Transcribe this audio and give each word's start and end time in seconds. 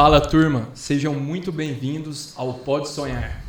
Fala 0.00 0.20
turma, 0.20 0.68
sejam 0.74 1.12
muito 1.12 1.50
bem-vindos 1.50 2.32
ao 2.36 2.54
Pode 2.54 2.88
Sonhar, 2.88 3.42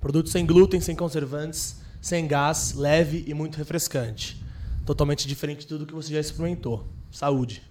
Produto 0.00 0.28
sem 0.28 0.44
glúten, 0.44 0.80
sem 0.80 0.96
conservantes, 0.96 1.76
sem 2.02 2.26
gás, 2.26 2.74
leve 2.74 3.24
e 3.26 3.32
muito 3.34 3.56
refrescante. 3.56 4.44
Totalmente 4.84 5.28
diferente 5.28 5.60
de 5.60 5.68
tudo 5.68 5.86
que 5.86 5.94
você 5.94 6.12
já 6.12 6.20
experimentou. 6.20 6.84
Saúde. 7.10 7.62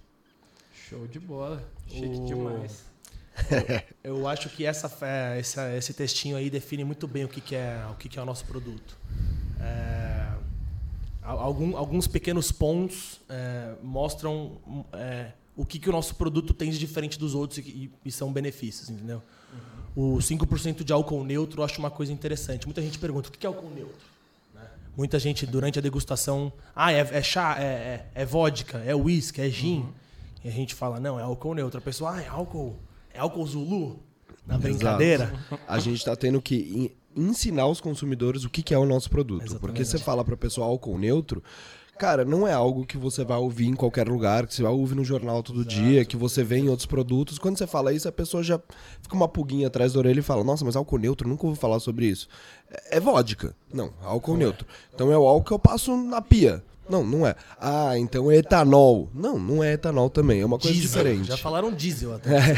Show 0.89 1.05
de 1.07 1.19
bola. 1.19 1.61
Chique 1.88 2.07
o... 2.07 2.25
demais. 2.25 2.92
Eu 4.03 4.27
acho 4.27 4.49
que 4.49 4.65
essa, 4.65 4.91
essa, 5.37 5.75
esse 5.75 5.93
textinho 5.93 6.37
aí 6.37 6.49
define 6.49 6.83
muito 6.83 7.07
bem 7.07 7.25
o 7.25 7.27
que, 7.27 7.41
que 7.41 7.55
é 7.55 7.85
o 7.91 7.95
que, 7.95 8.09
que 8.09 8.19
é 8.19 8.21
o 8.21 8.25
nosso 8.25 8.45
produto. 8.45 8.97
É, 9.59 10.27
algum, 11.21 11.75
alguns 11.75 12.07
pequenos 12.07 12.51
pontos 12.51 13.19
é, 13.29 13.75
mostram 13.81 14.57
é, 14.93 15.31
o 15.55 15.65
que, 15.65 15.79
que 15.79 15.89
o 15.89 15.91
nosso 15.91 16.15
produto 16.15 16.53
tem 16.53 16.69
de 16.69 16.77
diferente 16.77 17.17
dos 17.17 17.33
outros 17.33 17.59
e, 17.59 17.89
e 18.03 18.11
são 18.11 18.31
benefícios, 18.31 18.89
entendeu? 18.89 19.21
Uhum. 19.95 20.15
O 20.15 20.17
5% 20.17 20.83
de 20.83 20.91
álcool 20.91 21.23
neutro 21.23 21.61
eu 21.61 21.65
acho 21.65 21.79
uma 21.79 21.91
coisa 21.91 22.11
interessante. 22.11 22.65
Muita 22.65 22.81
gente 22.81 22.97
pergunta 22.99 23.29
o 23.29 23.31
que 23.31 23.45
é 23.45 23.47
álcool 23.47 23.69
neutro. 23.69 24.07
Né? 24.53 24.61
Muita 24.97 25.19
gente 25.19 25.45
durante 25.45 25.79
a 25.79 25.81
degustação, 25.81 26.51
ah, 26.75 26.91
é, 26.91 26.99
é 26.99 27.23
chá, 27.23 27.55
é, 27.59 27.63
é, 27.63 28.11
é 28.15 28.25
vodka, 28.25 28.79
é 28.79 28.93
whisky, 28.93 29.41
é 29.41 29.49
gin. 29.49 29.79
Uhum. 29.79 29.93
E 30.43 30.49
a 30.49 30.51
gente 30.51 30.75
fala, 30.75 30.99
não, 30.99 31.19
é 31.19 31.23
álcool 31.23 31.53
neutro. 31.53 31.77
A 31.77 31.81
pessoa, 31.81 32.15
ah, 32.15 32.21
é 32.21 32.27
álcool 32.27 32.77
é 33.13 33.19
álcool 33.19 33.46
Zulu? 33.46 34.00
Na 34.46 34.57
brincadeira? 34.57 35.25
Exato. 35.25 35.59
A 35.68 35.79
gente 35.79 35.97
está 35.97 36.16
tendo 36.16 36.41
que 36.41 36.91
ensinar 37.16 37.68
os 37.68 37.79
consumidores 37.79 38.44
o 38.44 38.50
que, 38.50 38.62
que 38.62 38.74
é 38.74 38.78
o 38.78 38.85
nosso 38.85 39.09
produto. 39.09 39.44
Exatamente. 39.44 39.62
Porque 39.62 39.85
você 39.85 39.97
fala 39.97 40.24
para 40.25 40.35
pessoa 40.35 40.68
álcool 40.68 40.97
neutro, 40.97 41.41
cara, 41.97 42.25
não 42.25 42.47
é 42.47 42.52
algo 42.52 42.85
que 42.85 42.97
você 42.97 43.23
vai 43.23 43.38
ouvir 43.38 43.68
em 43.68 43.75
qualquer 43.75 44.07
lugar, 44.07 44.46
que 44.46 44.53
você 44.53 44.63
vai 44.63 44.72
ouvir 44.72 44.96
no 44.96 45.03
jornal 45.06 45.41
todo 45.41 45.62
Exato. 45.62 45.75
dia, 45.75 46.03
que 46.03 46.18
você 46.18 46.44
vê 46.44 46.57
em 46.57 46.69
outros 46.69 46.85
produtos. 46.85 47.38
Quando 47.38 47.57
você 47.57 47.68
fala 47.68 47.94
isso, 47.94 48.07
a 48.07 48.12
pessoa 48.12 48.44
já 48.44 48.59
fica 49.02 49.16
uma 49.16 49.28
pulguinha 49.28 49.68
atrás 49.68 49.94
da 49.94 50.00
orelha 50.00 50.19
e 50.19 50.23
fala: 50.23 50.44
Nossa, 50.44 50.66
mas 50.66 50.75
álcool 50.75 50.97
neutro, 50.97 51.29
nunca 51.29 51.46
ouvi 51.46 51.57
falar 51.57 51.79
sobre 51.79 52.07
isso. 52.07 52.28
É, 52.69 52.97
é 52.97 53.00
vodka. 53.00 53.56
Não, 53.72 53.94
álcool 54.03 54.34
não 54.34 54.40
neutro. 54.40 54.68
É. 54.68 54.96
Então 54.96 55.12
é 55.12 55.18
o 55.18 55.25
álcool 55.25 55.46
que 55.46 55.53
eu 55.53 55.59
passo 55.59 55.96
na 55.96 56.22
pia. 56.22 56.63
Não, 56.89 57.03
não 57.05 57.25
é. 57.25 57.35
Ah, 57.59 57.97
então 57.97 58.29
é 58.29 58.38
etanol. 58.38 59.09
Não, 59.13 59.39
não 59.39 59.63
é 59.63 59.73
etanol 59.73 60.09
também. 60.09 60.41
É 60.41 60.45
uma 60.45 60.59
coisa 60.59 60.77
diesel. 60.77 61.03
diferente. 61.03 61.27
Já 61.27 61.38
falaram 61.38 61.71
diesel 61.71 62.16
até. 62.16 62.38
É. 62.38 62.55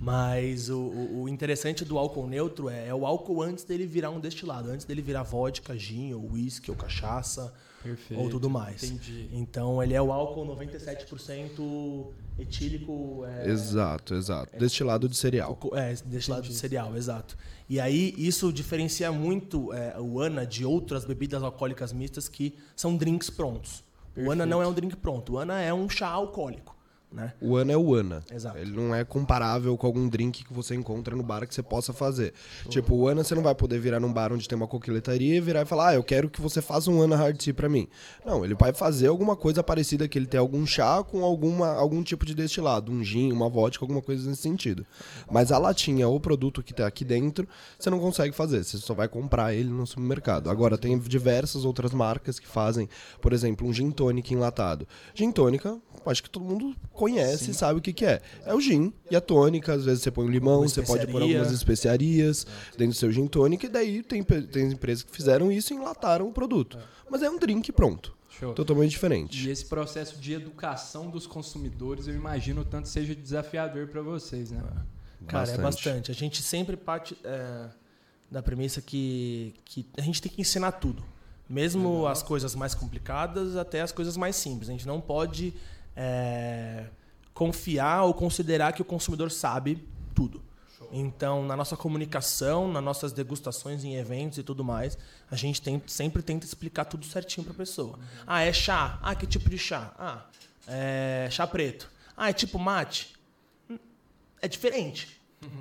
Mas 0.00 0.70
o, 0.70 0.80
o, 0.80 1.28
interessante 1.28 1.84
do 1.84 1.98
álcool 1.98 2.26
neutro 2.26 2.70
é, 2.70 2.88
é, 2.88 2.94
o 2.94 3.04
álcool 3.04 3.42
antes 3.42 3.64
dele 3.64 3.86
virar 3.86 4.10
um 4.10 4.18
destilado, 4.18 4.70
antes 4.70 4.86
dele 4.86 5.02
virar 5.02 5.22
vodka, 5.22 5.76
gin, 5.76 6.14
ou 6.14 6.32
whisky, 6.32 6.70
ou 6.70 6.76
cachaça, 6.76 7.52
Perfeito, 7.82 8.22
ou 8.22 8.28
tudo 8.28 8.50
mais. 8.50 8.82
Entendi. 8.82 9.28
Então 9.32 9.82
ele 9.82 9.94
é 9.94 10.02
o 10.02 10.12
álcool 10.12 10.46
97% 10.46 12.06
etílico. 12.38 13.24
É, 13.26 13.48
exato, 13.48 14.14
exato. 14.14 14.54
É, 14.54 14.58
destilado 14.58 15.08
de 15.08 15.16
cereal. 15.16 15.58
É, 15.74 15.94
destilado 16.04 16.42
entendi. 16.42 16.54
de 16.54 16.60
cereal, 16.60 16.96
exato. 16.96 17.36
E 17.68 17.80
aí 17.80 18.14
isso 18.18 18.52
diferencia 18.52 19.10
muito 19.12 19.72
é, 19.72 19.98
o 19.98 20.20
ANA 20.20 20.46
de 20.46 20.64
outras 20.64 21.04
bebidas 21.04 21.42
alcoólicas 21.42 21.92
mistas 21.92 22.28
que 22.28 22.54
são 22.76 22.96
drinks 22.96 23.30
prontos. 23.30 23.84
Perfeito. 24.14 24.28
O 24.28 24.32
ANA 24.32 24.44
não 24.44 24.60
é 24.62 24.66
um 24.66 24.72
drink 24.72 24.96
pronto, 24.96 25.34
o 25.34 25.38
ANA 25.38 25.60
é 25.60 25.72
um 25.72 25.88
chá 25.88 26.08
alcoólico. 26.08 26.76
Né? 27.12 27.32
O 27.40 27.56
ANA 27.56 27.72
é 27.72 27.76
o 27.76 27.94
ANA. 27.94 28.22
Exato. 28.32 28.56
Ele 28.56 28.70
não 28.70 28.94
é 28.94 29.04
comparável 29.04 29.76
com 29.76 29.84
algum 29.84 30.08
drink 30.08 30.44
que 30.44 30.52
você 30.52 30.76
encontra 30.76 31.16
no 31.16 31.24
bar 31.24 31.46
que 31.46 31.52
você 31.52 31.62
possa 31.62 31.92
fazer. 31.92 32.32
Show. 32.62 32.70
Tipo, 32.70 32.94
o 32.94 33.08
ANA 33.08 33.24
você 33.24 33.34
não 33.34 33.42
vai 33.42 33.54
poder 33.54 33.80
virar 33.80 33.98
num 33.98 34.12
bar 34.12 34.32
onde 34.32 34.48
tem 34.48 34.56
uma 34.56 34.68
coquiletaria 34.68 35.36
e 35.36 35.40
virar 35.40 35.62
e 35.62 35.64
falar, 35.64 35.88
ah, 35.88 35.94
eu 35.94 36.04
quero 36.04 36.30
que 36.30 36.40
você 36.40 36.62
faça 36.62 36.88
um 36.88 37.02
ANA 37.02 37.16
Hard 37.16 37.36
Tea 37.36 37.52
pra 37.52 37.68
mim. 37.68 37.88
Não, 38.24 38.44
ele 38.44 38.54
vai 38.54 38.72
fazer 38.72 39.08
alguma 39.08 39.34
coisa 39.34 39.60
parecida 39.60 40.06
que 40.06 40.16
ele 40.16 40.26
tem 40.26 40.38
algum 40.38 40.64
chá 40.64 41.02
com 41.02 41.24
alguma, 41.24 41.72
algum 41.72 42.00
tipo 42.02 42.24
de 42.24 42.32
destilado, 42.32 42.92
um 42.92 43.02
gin, 43.02 43.32
uma 43.32 43.48
vodka, 43.48 43.84
alguma 43.84 44.00
coisa 44.00 44.28
nesse 44.28 44.42
sentido. 44.42 44.86
Mas 45.28 45.50
a 45.50 45.58
latinha 45.58 46.06
ou 46.06 46.16
o 46.16 46.20
produto 46.20 46.62
que 46.62 46.72
tá 46.72 46.86
aqui 46.86 47.04
dentro, 47.04 47.48
você 47.76 47.90
não 47.90 47.98
consegue 47.98 48.34
fazer, 48.34 48.62
você 48.62 48.78
só 48.78 48.94
vai 48.94 49.08
comprar 49.08 49.52
ele 49.52 49.68
no 49.68 49.84
supermercado. 49.84 50.48
Agora, 50.48 50.78
tem 50.78 50.96
diversas 50.96 51.64
outras 51.64 51.92
marcas 51.92 52.38
que 52.38 52.46
fazem, 52.46 52.88
por 53.20 53.32
exemplo, 53.32 53.66
um 53.66 53.72
gin 53.72 53.90
tônica 53.90 54.32
enlatado. 54.32 54.86
Gin 55.12 55.32
tônica, 55.32 55.76
acho 56.06 56.22
que 56.22 56.30
todo 56.30 56.44
mundo 56.44 56.76
conhece 57.00 57.46
Sim. 57.46 57.50
e 57.52 57.54
sabe 57.54 57.78
o 57.78 57.82
que, 57.82 57.94
que 57.94 58.04
é. 58.04 58.20
É 58.44 58.52
o 58.52 58.60
gin 58.60 58.92
e 59.10 59.16
a 59.16 59.22
tônica, 59.22 59.72
às 59.72 59.86
vezes 59.86 60.02
você 60.02 60.10
põe 60.10 60.26
um 60.26 60.28
limão, 60.28 60.60
você 60.60 60.82
pode 60.82 61.06
pôr 61.06 61.22
algumas 61.22 61.50
especiarias 61.50 62.46
dentro 62.72 62.88
do 62.88 62.94
seu 62.94 63.10
gin 63.10 63.26
tônica, 63.26 63.64
e 63.64 63.70
daí 63.70 64.02
tem, 64.02 64.22
tem 64.22 64.70
empresas 64.70 65.02
que 65.02 65.10
fizeram 65.10 65.50
isso 65.50 65.72
e 65.72 65.76
enlataram 65.76 66.28
o 66.28 66.32
produto. 66.32 66.76
É. 66.76 66.82
Mas 67.10 67.22
é 67.22 67.30
um 67.30 67.38
drink 67.38 67.72
pronto. 67.72 68.14
Show. 68.28 68.52
Totalmente 68.52 68.90
diferente. 68.90 69.48
E 69.48 69.50
esse 69.50 69.64
processo 69.64 70.20
de 70.20 70.34
educação 70.34 71.08
dos 71.08 71.26
consumidores, 71.26 72.06
eu 72.06 72.14
imagino 72.14 72.66
tanto 72.66 72.86
seja 72.86 73.14
desafiador 73.14 73.88
para 73.88 74.02
vocês, 74.02 74.50
né? 74.50 74.62
Cara, 75.26 75.46
bastante. 75.46 75.58
é 75.58 75.62
bastante. 75.62 76.10
A 76.10 76.14
gente 76.14 76.42
sempre 76.42 76.76
parte 76.76 77.16
é, 77.24 77.68
da 78.30 78.42
premissa 78.42 78.82
que, 78.82 79.54
que 79.64 79.86
a 79.96 80.02
gente 80.02 80.20
tem 80.20 80.30
que 80.30 80.40
ensinar 80.40 80.72
tudo. 80.72 81.02
Mesmo 81.48 82.06
as 82.06 82.22
coisas 82.22 82.54
mais 82.54 82.74
complicadas 82.74 83.56
até 83.56 83.80
as 83.80 83.90
coisas 83.90 84.16
mais 84.16 84.36
simples. 84.36 84.68
A 84.68 84.72
gente 84.72 84.86
não 84.86 85.00
pode 85.00 85.52
é, 86.02 86.86
confiar 87.34 88.04
ou 88.04 88.14
considerar 88.14 88.72
que 88.72 88.80
o 88.80 88.84
consumidor 88.84 89.30
sabe 89.30 89.86
tudo. 90.14 90.42
Show. 90.78 90.88
Então, 90.92 91.44
na 91.44 91.54
nossa 91.54 91.76
comunicação, 91.76 92.72
nas 92.72 92.82
nossas 92.82 93.12
degustações 93.12 93.84
em 93.84 93.96
eventos 93.96 94.38
e 94.38 94.42
tudo 94.42 94.64
mais, 94.64 94.96
a 95.30 95.36
gente 95.36 95.60
tem, 95.60 95.82
sempre 95.86 96.22
tenta 96.22 96.46
explicar 96.46 96.86
tudo 96.86 97.04
certinho 97.04 97.44
para 97.44 97.52
a 97.52 97.56
pessoa. 97.56 97.98
Ah, 98.26 98.40
é 98.40 98.50
chá. 98.50 98.98
Ah, 99.02 99.14
que 99.14 99.26
tipo 99.26 99.50
de 99.50 99.58
chá? 99.58 99.92
Ah, 99.98 100.24
é 100.66 101.28
chá 101.30 101.46
preto. 101.46 101.90
Ah, 102.16 102.30
é 102.30 102.32
tipo 102.32 102.58
mate? 102.58 103.14
É 104.40 104.48
diferente. 104.48 105.20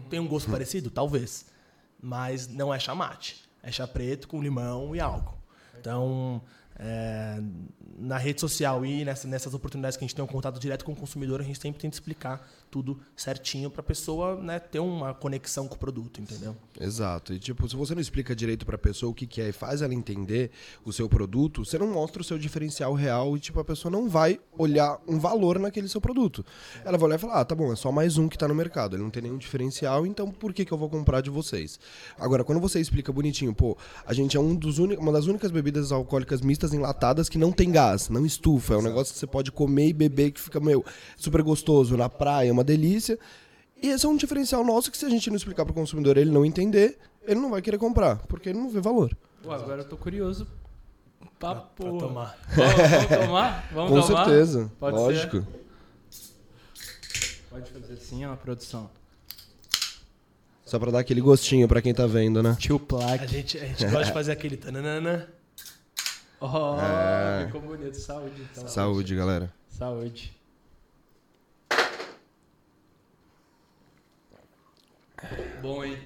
Tem 0.09 0.21
um 0.21 0.27
gosto 0.27 0.50
parecido? 0.51 0.89
Talvez. 0.89 1.47
Mas 2.01 2.47
não 2.47 2.74
é 2.74 2.80
chá 2.80 2.95
mate. 2.95 3.44
É 3.62 3.74
chá 3.74 3.85
preto 3.85 4.30
com 4.30 4.42
limão 4.42 4.95
e 4.95 5.01
álcool. 5.01 5.38
Então, 5.77 6.42
é, 6.77 7.42
na 7.97 8.18
rede 8.18 8.41
social 8.41 8.86
e 8.86 9.03
nessa, 9.06 9.27
nessas 9.27 9.53
oportunidades 9.53 9.97
que 9.97 10.03
a 10.03 10.07
gente 10.07 10.15
tem 10.15 10.24
um 10.24 10.27
contato 10.27 10.59
direto 10.59 10.86
com 10.86 10.91
o 10.91 10.95
consumidor, 10.95 11.41
a 11.41 11.44
gente 11.44 11.59
sempre 11.59 11.81
tenta 11.81 11.95
explicar 11.95 12.47
tudo 12.69 13.00
certinho 13.15 13.69
para 13.69 13.81
a 13.81 13.83
pessoa 13.83 14.36
né, 14.36 14.59
ter 14.59 14.80
uma 14.80 15.13
conexão 15.13 15.68
com 15.68 15.75
o 15.75 15.77
produto, 15.77 16.21
entendeu? 16.21 16.56
Exato. 16.80 17.33
E 17.33 17.39
tipo, 17.39 17.68
se 17.68 17.75
você 17.75 17.94
não 17.94 18.01
explica 18.01 18.36
direito 18.36 18.65
para 18.65 18.75
a 18.75 18.80
pessoa 18.80 19.12
o 19.12 19.13
que, 19.13 19.25
que 19.25 19.41
é 19.41 19.50
e 19.50 19.51
faz 19.51 19.81
ela 19.81 19.94
entender 19.94 20.51
o 20.86 20.94
seu 20.94 21.09
produto, 21.09 21.65
você 21.65 21.77
não 21.77 21.88
mostra 21.88 22.21
o 22.21 22.25
seu 22.25 22.38
diferencial 22.38 22.94
real 22.94 23.36
e 23.36 23.39
tipo 23.39 23.59
a 23.59 23.65
pessoa 23.65 23.92
não 23.92 24.09
vai 24.09 24.39
olhar 24.57 25.00
um 25.07 25.19
valor 25.19 25.59
naquele 25.59 25.88
seu 25.88 26.01
produto. 26.01 26.45
Ela 26.85 26.97
vai 26.97 27.07
olhar 27.07 27.15
e 27.15 27.19
falar: 27.19 27.42
"Ah, 27.42 27.45
tá 27.45 27.56
bom, 27.56 27.71
é 27.74 27.75
só 27.75 27.92
mais 27.92 28.18
um 28.18 28.27
que 28.27 28.35
está 28.35 28.47
no 28.47 28.56
mercado, 28.56 28.95
ele 28.95 29.03
não 29.03 29.09
tem 29.09 29.24
nenhum 29.24 29.38
diferencial, 29.38 30.06
então 30.06 30.30
por 30.30 30.53
que 30.53 30.65
que 30.65 30.71
eu 30.71 30.77
vou 30.77 30.89
comprar 30.89 31.21
de 31.21 31.30
vocês?". 31.30 31.80
Agora, 32.18 32.44
quando 32.44 32.59
você 32.62 32.80
explica 32.80 33.12
bonitinho, 33.12 33.53
pô, 33.53 33.77
a 34.06 34.13
gente 34.13 34.38
é 34.38 34.39
um 34.39 34.56
dos 34.56 34.80
uma 34.80 35.12
das 35.12 35.25
únicas 35.25 35.51
bebidas 35.51 35.92
alcoólicas 35.92 36.42
mistas 36.42 36.74
enlatadas 36.74 37.27
que 37.27 37.38
não 37.38 37.51
tem 37.51 37.71
gás, 37.80 38.10
não 38.10 38.26
estufa, 38.26 38.74
é 38.74 38.78
um 38.78 38.81
negócio 38.81 39.14
que 39.14 39.20
você 39.20 39.28
pode 39.28 39.52
comer 39.52 39.88
e 39.88 39.94
beber 39.94 40.31
que 40.31 40.40
fica 40.42 40.60
meu 40.60 40.84
super 41.16 41.42
gostoso 41.42 41.96
na 41.96 42.10
praia, 42.10 42.52
uma 42.52 42.64
delícia. 42.64 43.18
E 43.81 43.88
esse 43.88 44.06
é 44.06 44.10
um 44.10 44.18
diferencial 44.18 44.64
nosso 44.66 44.92
que 44.92 44.98
se 44.98 45.06
a 45.06 45.10
gente 45.10 45.30
não 45.30 45.38
explicar 45.38 45.64
pro 45.66 45.74
consumidor 45.74 46.18
ele 46.18 46.30
não 46.30 46.46
entender, 46.46 46.98
ele 47.24 47.40
não 47.40 47.50
vai 47.50 47.62
querer 47.62 47.78
comprar, 47.78 48.18
porque 48.28 48.50
ele 48.50 48.60
não 48.60 48.70
vê 48.70 48.81
valor. 48.81 49.16
Pô, 49.42 49.52
agora 49.52 49.81
eu 49.81 49.86
tô 49.88 49.96
curioso. 49.96 50.46
Pra, 51.40 51.56
Pra 51.56 51.90
tomar. 51.92 52.38
Vamos, 52.50 52.76
vamos 52.76 53.18
tomar? 53.26 53.70
Vamos 53.74 53.92
Com 53.92 54.02
tomar? 54.08 54.26
certeza, 54.26 54.72
Pode 54.78 54.98
lógico. 54.98 55.38
ser? 56.10 57.44
Pode 57.50 57.72
fazer 57.72 57.94
assim, 57.94 58.26
ó, 58.26 58.36
produção. 58.36 58.90
Só 60.66 60.78
pra 60.78 60.92
dar 60.92 61.00
aquele 61.00 61.22
gostinho 61.22 61.68
pra 61.68 61.81
quem 61.81 61.94
tá 61.94 62.06
vendo, 62.06 62.44
né? 62.44 62.56
Tio 62.60 62.76
A 62.76 62.80
Plaque. 62.80 63.28
gente, 63.28 63.58
a 63.58 63.66
gente 63.66 63.86
gosta 63.86 64.04
de 64.06 64.12
fazer 64.12 64.31
aquele 64.34 64.58
tananana. 64.58 65.30
Oh, 66.41 66.80
É. 66.80 67.45
ficou 67.47 67.62
bonito. 67.62 67.95
Saúde, 67.95 68.41
então. 68.51 68.68
Saúde, 68.68 69.15
galera. 69.15 69.53
Saúde. 69.68 70.36
Bom, 75.62 75.83
hein? 75.83 75.97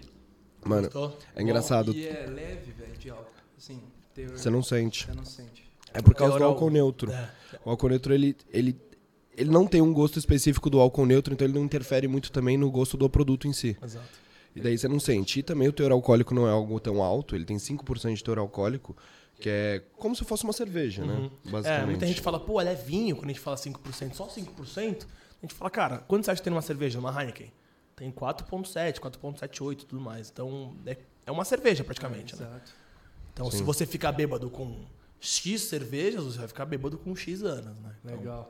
Mano, 0.65 0.83
Gostou? 0.83 1.18
é 1.35 1.41
engraçado. 1.41 1.94
Bom, 1.94 2.00
e 2.00 2.07
é 2.07 2.25
leve, 2.25 2.71
velho, 2.71 2.97
de 2.97 3.09
álcool. 3.09 3.25
Assim, 3.57 3.81
teor... 4.13 4.31
Você 4.38 4.50
não 4.50 4.63
sente. 4.63 5.06
Você 5.06 5.13
não 5.13 5.25
sente. 5.25 5.63
É 5.94 6.01
por 6.01 6.15
causa 6.15 6.38
do 6.38 6.44
álcool 6.44 6.69
neutro. 6.71 7.12
É. 7.12 7.29
O 7.63 7.69
álcool 7.69 7.89
neutro, 7.89 8.13
ele, 8.13 8.36
ele, 8.51 8.75
ele 9.38 9.51
não 9.51 9.68
tem 9.68 9.81
um 9.81 9.94
gosto 9.94 10.18
específico 10.18 10.69
do 10.69 10.79
álcool 10.79 11.06
neutro, 11.06 11.33
então 11.33 11.45
ele 11.45 11.53
não 11.53 11.63
interfere 11.63 12.07
muito 12.07 12.31
também 12.31 12.57
no 12.57 12.71
gosto 12.71 12.97
do 12.97 13.07
produto 13.09 13.47
em 13.47 13.53
si. 13.53 13.77
Exato. 13.83 14.24
E 14.56 14.62
daí 14.62 14.77
você 14.77 14.88
não 14.88 15.00
sente. 15.00 15.39
E 15.39 15.44
também 15.44 15.68
o 15.68 15.74
teor 15.74 15.91
alcoólico 15.91 16.33
não 16.33 16.47
é 16.47 16.51
algo 16.51 16.79
tão 16.79 17.03
alto, 17.03 17.36
ele 17.36 17.45
tem 17.45 17.57
5% 17.57 18.15
de 18.15 18.24
teor 18.24 18.39
alcoólico, 18.39 18.95
que 19.44 19.50
é 19.50 19.84
como 19.98 20.16
se 20.16 20.24
fosse 20.24 20.45
uma 20.45 20.54
cerveja, 20.54 21.04
né? 21.04 21.30
Basicamente. 21.44 21.84
É, 21.84 21.86
muita 21.86 22.07
gente 22.07 22.22
fala, 22.22 22.40
pô, 22.40 22.62
ela 22.62 22.69
é 22.69 22.75
vinho, 22.75 23.13
quando 23.13 23.25
a 23.25 23.34
gente 23.34 23.42
fala 23.42 23.57
5%, 23.57 24.13
só 24.13 24.25
5%. 24.25 25.06
A 25.06 25.42
gente 25.42 25.54
fala, 25.54 25.69
cara, 25.69 25.98
quanto 25.98 26.24
você 26.24 26.31
acha 26.31 26.40
que 26.40 26.45
tem 26.45 26.51
numa 26.51 26.62
cerveja, 26.62 26.98
numa 26.98 27.12
Heineken? 27.12 27.51
Tem 27.94 28.10
4.7, 28.10 29.00
4.78 29.00 29.74
e 29.74 29.86
tudo 29.86 30.01
mais. 30.01 30.30
Então, 30.30 30.78
é, 30.86 30.95
é 31.25 31.31
uma 31.31 31.44
cerveja 31.44 31.84
praticamente, 31.84 32.38
né? 32.38 32.48
Exato. 32.48 32.72
Então, 33.34 33.51
se 33.51 33.62
você 33.63 33.86
ficar 33.86 34.13
bêbado 34.13 34.50
com 34.50 34.86
X 35.19 35.63
cervejas, 35.63 36.24
você 36.24 36.38
vai 36.38 36.48
ficar 36.48 36.63
bêbado 36.66 36.98
com 36.98 37.13
X 37.13 37.44
anos, 37.44 37.78
né? 37.81 37.96
Então, 38.01 38.18
Legal. 38.18 38.50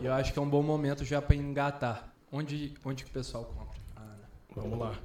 E 0.00 0.06
eu 0.06 0.12
acho 0.14 0.32
que 0.32 0.38
é 0.38 0.42
um 0.42 0.48
bom 0.48 0.62
momento 0.62 1.04
já 1.04 1.20
pra 1.20 1.36
engatar. 1.36 2.14
Onde, 2.32 2.72
onde 2.82 3.04
que 3.04 3.10
o 3.10 3.12
pessoal 3.12 3.44
compra? 3.44 3.78
Ah, 3.94 4.14
Vamos 4.56 4.78
lá. 4.78 4.98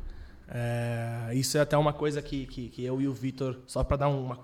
É, 0.47 1.31
isso 1.33 1.57
é 1.57 1.61
até 1.61 1.75
uma 1.77 1.91
coisa 1.91 2.21
que, 2.21 2.45
que, 2.45 2.69
que 2.69 2.83
eu 2.83 3.01
e 3.01 3.07
o 3.07 3.13
Vitor, 3.13 3.57
só 3.65 3.83
para 3.83 3.97
dar 3.97 4.09
uma 4.09 4.35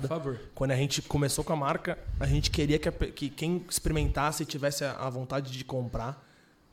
por 0.00 0.08
das 0.08 0.08
favor. 0.08 0.40
quando 0.54 0.72
a 0.72 0.76
gente 0.76 1.00
começou 1.02 1.42
com 1.42 1.52
a 1.52 1.56
marca, 1.56 1.98
a 2.20 2.26
gente 2.26 2.50
queria 2.50 2.78
que, 2.78 2.88
a 2.88 2.92
que 2.92 3.30
quem 3.30 3.64
experimentasse 3.68 4.42
e 4.42 4.46
tivesse 4.46 4.84
a, 4.84 4.92
a 4.92 5.08
vontade 5.08 5.50
de 5.50 5.64
comprar, 5.64 6.22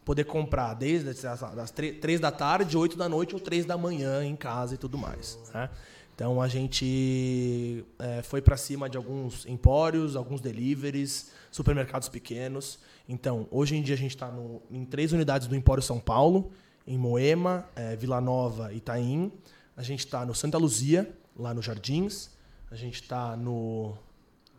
poder 0.03 0.25
comprar 0.25 0.73
desde 0.73 1.09
as, 1.25 1.39
das 1.39 1.71
3 1.71 2.19
da 2.19 2.31
tarde, 2.31 2.77
8 2.77 2.97
da 2.97 3.07
noite 3.07 3.33
ou 3.33 3.39
3 3.39 3.65
da 3.65 3.77
manhã 3.77 4.23
em 4.23 4.35
casa 4.35 4.75
e 4.75 4.77
tudo 4.77 4.97
mais. 4.97 5.39
né? 5.53 5.69
Então 6.19 6.41
a 6.41 6.50
gente 6.50 7.85
é, 7.97 8.21
foi 8.21 8.41
para 8.41 8.57
cima 8.57 8.89
de 8.89 8.97
alguns 8.97 9.45
empórios, 9.45 10.17
alguns 10.17 10.41
deliveries, 10.41 11.31
supermercados 11.50 12.09
pequenos. 12.09 12.77
Então 13.07 13.47
hoje 13.50 13.77
em 13.77 13.81
dia 13.81 13.95
a 13.95 13.97
gente 13.97 14.15
está 14.15 14.29
em 14.69 14.83
três 14.83 15.13
unidades 15.13 15.47
do 15.47 15.56
Empório 15.56 15.81
São 15.81 15.97
Paulo, 15.97 16.51
em 16.89 16.97
Moema, 16.97 17.69
é, 17.75 17.95
Vila 17.95 18.19
Nova 18.19 18.74
e 18.74 18.77
Itaim. 18.77 19.31
A 19.77 19.83
gente 19.83 20.00
está 20.00 20.25
no 20.25 20.33
Santa 20.33 20.57
Luzia, 20.57 21.09
lá 21.38 21.53
no 21.53 21.62
Jardins. 21.62 22.31
A 22.71 22.75
gente 22.75 22.95
está 23.01 23.38
no, 23.38 23.95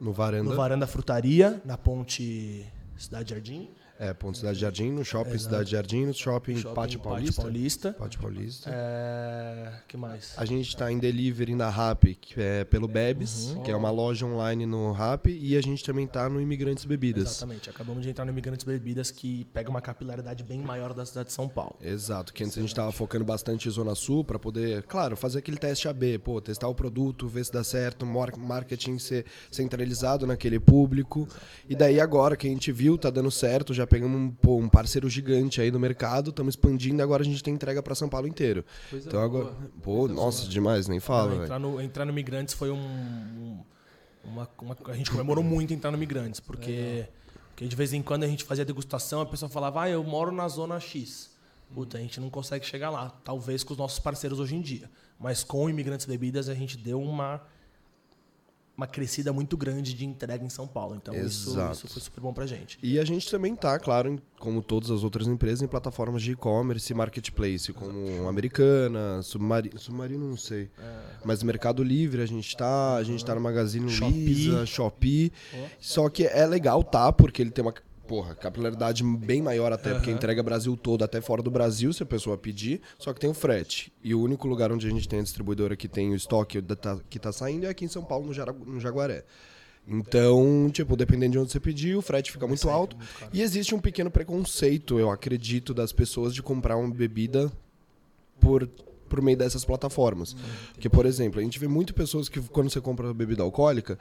No 0.00 0.12
varanda. 0.12 0.48
no 0.48 0.56
Varanda 0.56 0.86
Frutaria, 0.86 1.60
na 1.64 1.76
ponte 1.76 2.64
Cidade 2.96 3.30
Jardim. 3.30 3.68
É, 4.02 4.14
Ponto 4.14 4.38
Cidade 4.38 4.58
Jardim, 4.58 4.90
no 4.90 5.04
shopping 5.04 5.30
Exato. 5.32 5.42
Cidade 5.44 5.70
Jardim, 5.72 6.06
no 6.06 6.14
shopping, 6.14 6.56
Shopping 6.56 6.74
Pátio 6.74 7.00
Paulista. 7.00 7.42
Paulista. 7.42 7.92
Pátio 7.92 8.18
Paulista. 8.20 8.70
É, 8.72 9.72
que 9.86 9.96
mais? 9.96 10.32
A 10.38 10.44
gente 10.46 10.68
está 10.68 10.90
em 10.90 10.98
delivery 10.98 11.54
na 11.54 11.68
Rap, 11.68 12.14
que 12.14 12.40
é 12.40 12.64
pelo 12.64 12.88
Bebes, 12.88 13.50
Uhum. 13.50 13.62
que 13.62 13.70
é 13.70 13.76
uma 13.76 13.90
loja 13.90 14.24
online 14.24 14.64
no 14.64 14.90
Rap, 14.92 15.26
e 15.30 15.54
a 15.54 15.60
gente 15.60 15.84
também 15.84 16.06
está 16.06 16.28
no 16.30 16.40
Imigrantes 16.40 16.86
Bebidas. 16.86 17.24
Exatamente. 17.36 17.68
Acabamos 17.68 18.02
de 18.02 18.08
entrar 18.08 18.24
no 18.24 18.30
Imigrantes 18.30 18.64
Bebidas, 18.64 19.10
que 19.10 19.44
pega 19.52 19.68
uma 19.68 19.82
capilaridade 19.82 20.42
bem 20.44 20.60
maior 20.62 20.94
da 20.94 21.04
cidade 21.04 21.26
de 21.28 21.34
São 21.34 21.46
Paulo. 21.46 21.76
Exato, 21.82 22.32
que 22.32 22.42
antes 22.42 22.56
a 22.56 22.60
gente 22.62 22.70
estava 22.70 22.90
focando 22.92 23.24
bastante 23.24 23.68
em 23.68 23.70
Zona 23.70 23.94
Sul 23.94 24.24
para 24.24 24.38
poder, 24.38 24.82
claro, 24.84 25.14
fazer 25.14 25.40
aquele 25.40 25.58
teste 25.58 25.88
AB, 25.88 26.18
pô, 26.20 26.40
testar 26.40 26.68
o 26.68 26.74
produto, 26.74 27.28
ver 27.28 27.44
se 27.44 27.52
dá 27.52 27.62
certo, 27.62 28.06
mar- 28.06 28.34
marketing 28.36 28.98
ser 28.98 29.26
centralizado 29.50 30.26
naquele 30.26 30.58
público. 30.58 31.28
E 31.68 31.76
daí 31.76 32.00
agora 32.00 32.34
que 32.34 32.46
a 32.46 32.50
gente 32.50 32.72
viu, 32.72 32.96
tá 32.96 33.10
dando 33.10 33.30
certo, 33.30 33.74
já 33.74 33.86
pegamos 33.90 34.18
um, 34.18 34.30
pô, 34.30 34.56
um 34.56 34.68
parceiro 34.68 35.10
gigante 35.10 35.60
aí 35.60 35.70
no 35.70 35.78
mercado, 35.78 36.30
estamos 36.30 36.52
expandindo 36.52 37.00
e 37.00 37.02
agora 37.02 37.22
a 37.22 37.24
gente 37.26 37.42
tem 37.42 37.52
entrega 37.52 37.82
para 37.82 37.94
São 37.94 38.08
Paulo 38.08 38.26
inteiro. 38.26 38.64
Coisa 38.88 39.06
Então 39.08 39.20
agora, 39.20 39.44
boa. 39.50 39.70
pô, 39.82 40.08
nossa, 40.08 40.48
demais, 40.48 40.88
nem 40.88 41.00
fala, 41.00 41.34
Não, 41.34 41.42
entrar, 41.44 41.58
no, 41.58 41.80
entrar 41.80 42.04
no 42.06 42.12
Migrantes 42.12 42.54
foi 42.54 42.70
um. 42.70 42.76
um- 42.78 43.60
uma, 44.22 44.48
uma- 44.60 44.76
a 44.86 44.92
gente 44.94 45.10
comemorou 45.10 45.42
muito 45.42 45.72
entrar 45.74 45.90
no 45.90 45.98
Migrantes, 45.98 46.40
porque, 46.40 47.06
porque 47.50 47.66
de 47.66 47.74
vez 47.74 47.92
em 47.92 48.02
quando 48.02 48.22
a 48.24 48.28
gente 48.28 48.44
fazia 48.44 48.64
degustação, 48.64 49.20
a 49.22 49.26
pessoa 49.26 49.48
falava, 49.48 49.82
ah, 49.82 49.88
eu 49.90 50.04
moro 50.04 50.30
na 50.30 50.46
zona 50.46 50.78
X. 50.78 51.30
Puta, 51.74 51.96
a 51.98 52.00
gente 52.00 52.20
não 52.20 52.28
consegue 52.28 52.66
chegar 52.66 52.90
lá. 52.90 53.10
Talvez 53.24 53.62
com 53.64 53.72
os 53.72 53.78
nossos 53.78 53.98
parceiros 53.98 54.38
hoje 54.40 54.56
em 54.56 54.60
dia. 54.60 54.90
Mas 55.18 55.42
com 55.44 55.64
o 55.64 55.70
Imigrantes 55.70 56.04
Bebidas 56.04 56.48
a 56.48 56.54
gente 56.54 56.76
deu 56.76 57.00
uma, 57.00 57.40
uma 58.80 58.86
crescida 58.86 59.30
muito 59.30 59.56
grande 59.58 59.92
de 59.92 60.06
entrega 60.06 60.42
em 60.42 60.48
São 60.48 60.66
Paulo. 60.66 60.94
Então 60.94 61.14
isso, 61.14 61.50
Exato. 61.50 61.72
isso 61.74 61.88
foi 61.88 62.02
super 62.02 62.20
bom 62.22 62.32
pra 62.32 62.46
gente. 62.46 62.78
E 62.82 62.98
a 62.98 63.04
gente 63.04 63.30
também 63.30 63.54
tá, 63.54 63.78
claro, 63.78 64.18
como 64.38 64.62
todas 64.62 64.90
as 64.90 65.04
outras 65.04 65.26
empresas, 65.28 65.60
em 65.60 65.68
plataformas 65.68 66.22
de 66.22 66.32
e-commerce 66.32 66.90
e 66.90 66.96
marketplace, 66.96 67.72
como 67.74 68.26
Americana, 68.26 69.20
Submarino, 69.22 69.78
Submarino 69.78 70.28
não 70.30 70.36
sei. 70.36 70.70
Mas 71.24 71.42
Mercado 71.42 71.82
Livre 71.82 72.22
a 72.22 72.26
gente 72.26 72.56
tá, 72.56 72.96
a 72.96 73.02
gente 73.02 73.22
tá 73.22 73.34
no 73.34 73.40
Magazine 73.40 73.90
Shopee. 73.90 74.24
Luiza, 74.24 74.66
Shopee. 74.66 75.32
Só 75.78 76.08
que 76.08 76.24
é 76.24 76.46
legal, 76.46 76.82
tá? 76.82 77.12
Porque 77.12 77.42
ele 77.42 77.50
tem 77.50 77.62
uma 77.62 77.74
porra, 78.10 78.34
capilaridade 78.34 79.04
bem 79.04 79.40
maior 79.40 79.72
até, 79.72 79.90
porque 79.94 80.10
entrega 80.10 80.42
Brasil 80.42 80.76
todo, 80.76 81.04
até 81.04 81.20
fora 81.20 81.40
do 81.42 81.50
Brasil, 81.50 81.92
se 81.92 82.02
a 82.02 82.06
pessoa 82.06 82.36
pedir, 82.36 82.80
só 82.98 83.12
que 83.14 83.20
tem 83.20 83.30
o 83.30 83.34
frete. 83.34 83.92
E 84.02 84.12
o 84.14 84.20
único 84.20 84.48
lugar 84.48 84.72
onde 84.72 84.84
a 84.84 84.90
gente 84.90 85.08
tem 85.08 85.20
a 85.20 85.22
distribuidora 85.22 85.76
que 85.76 85.86
tem 85.86 86.10
o 86.10 86.16
estoque 86.16 86.60
tá- 86.60 86.98
que 87.08 87.20
tá 87.20 87.30
saindo 87.32 87.66
é 87.66 87.68
aqui 87.68 87.84
em 87.84 87.88
São 87.88 88.02
Paulo, 88.02 88.26
no, 88.26 88.34
Jara- 88.34 88.52
no 88.52 88.80
Jaguaré. 88.80 89.24
Então, 89.86 90.68
tipo, 90.72 90.96
dependendo 90.96 91.32
de 91.32 91.38
onde 91.38 91.52
você 91.52 91.60
pedir, 91.60 91.96
o 91.96 92.02
frete 92.02 92.32
fica 92.32 92.46
muito 92.46 92.68
alto. 92.68 92.96
E 93.32 93.42
existe 93.42 93.74
um 93.74 93.80
pequeno 93.80 94.10
preconceito, 94.10 94.98
eu 94.98 95.08
acredito, 95.10 95.72
das 95.72 95.92
pessoas 95.92 96.34
de 96.34 96.42
comprar 96.42 96.76
uma 96.76 96.92
bebida 96.92 97.50
por, 98.40 98.66
por 99.08 99.22
meio 99.22 99.36
dessas 99.36 99.64
plataformas. 99.64 100.34
Porque, 100.72 100.88
por 100.88 101.06
exemplo, 101.06 101.40
a 101.40 101.42
gente 101.42 101.58
vê 101.58 101.68
muito 101.68 101.94
pessoas 101.94 102.28
que, 102.28 102.40
quando 102.40 102.70
você 102.70 102.80
compra 102.80 103.12
bebida 103.14 103.42
alcoólica, 103.42 103.98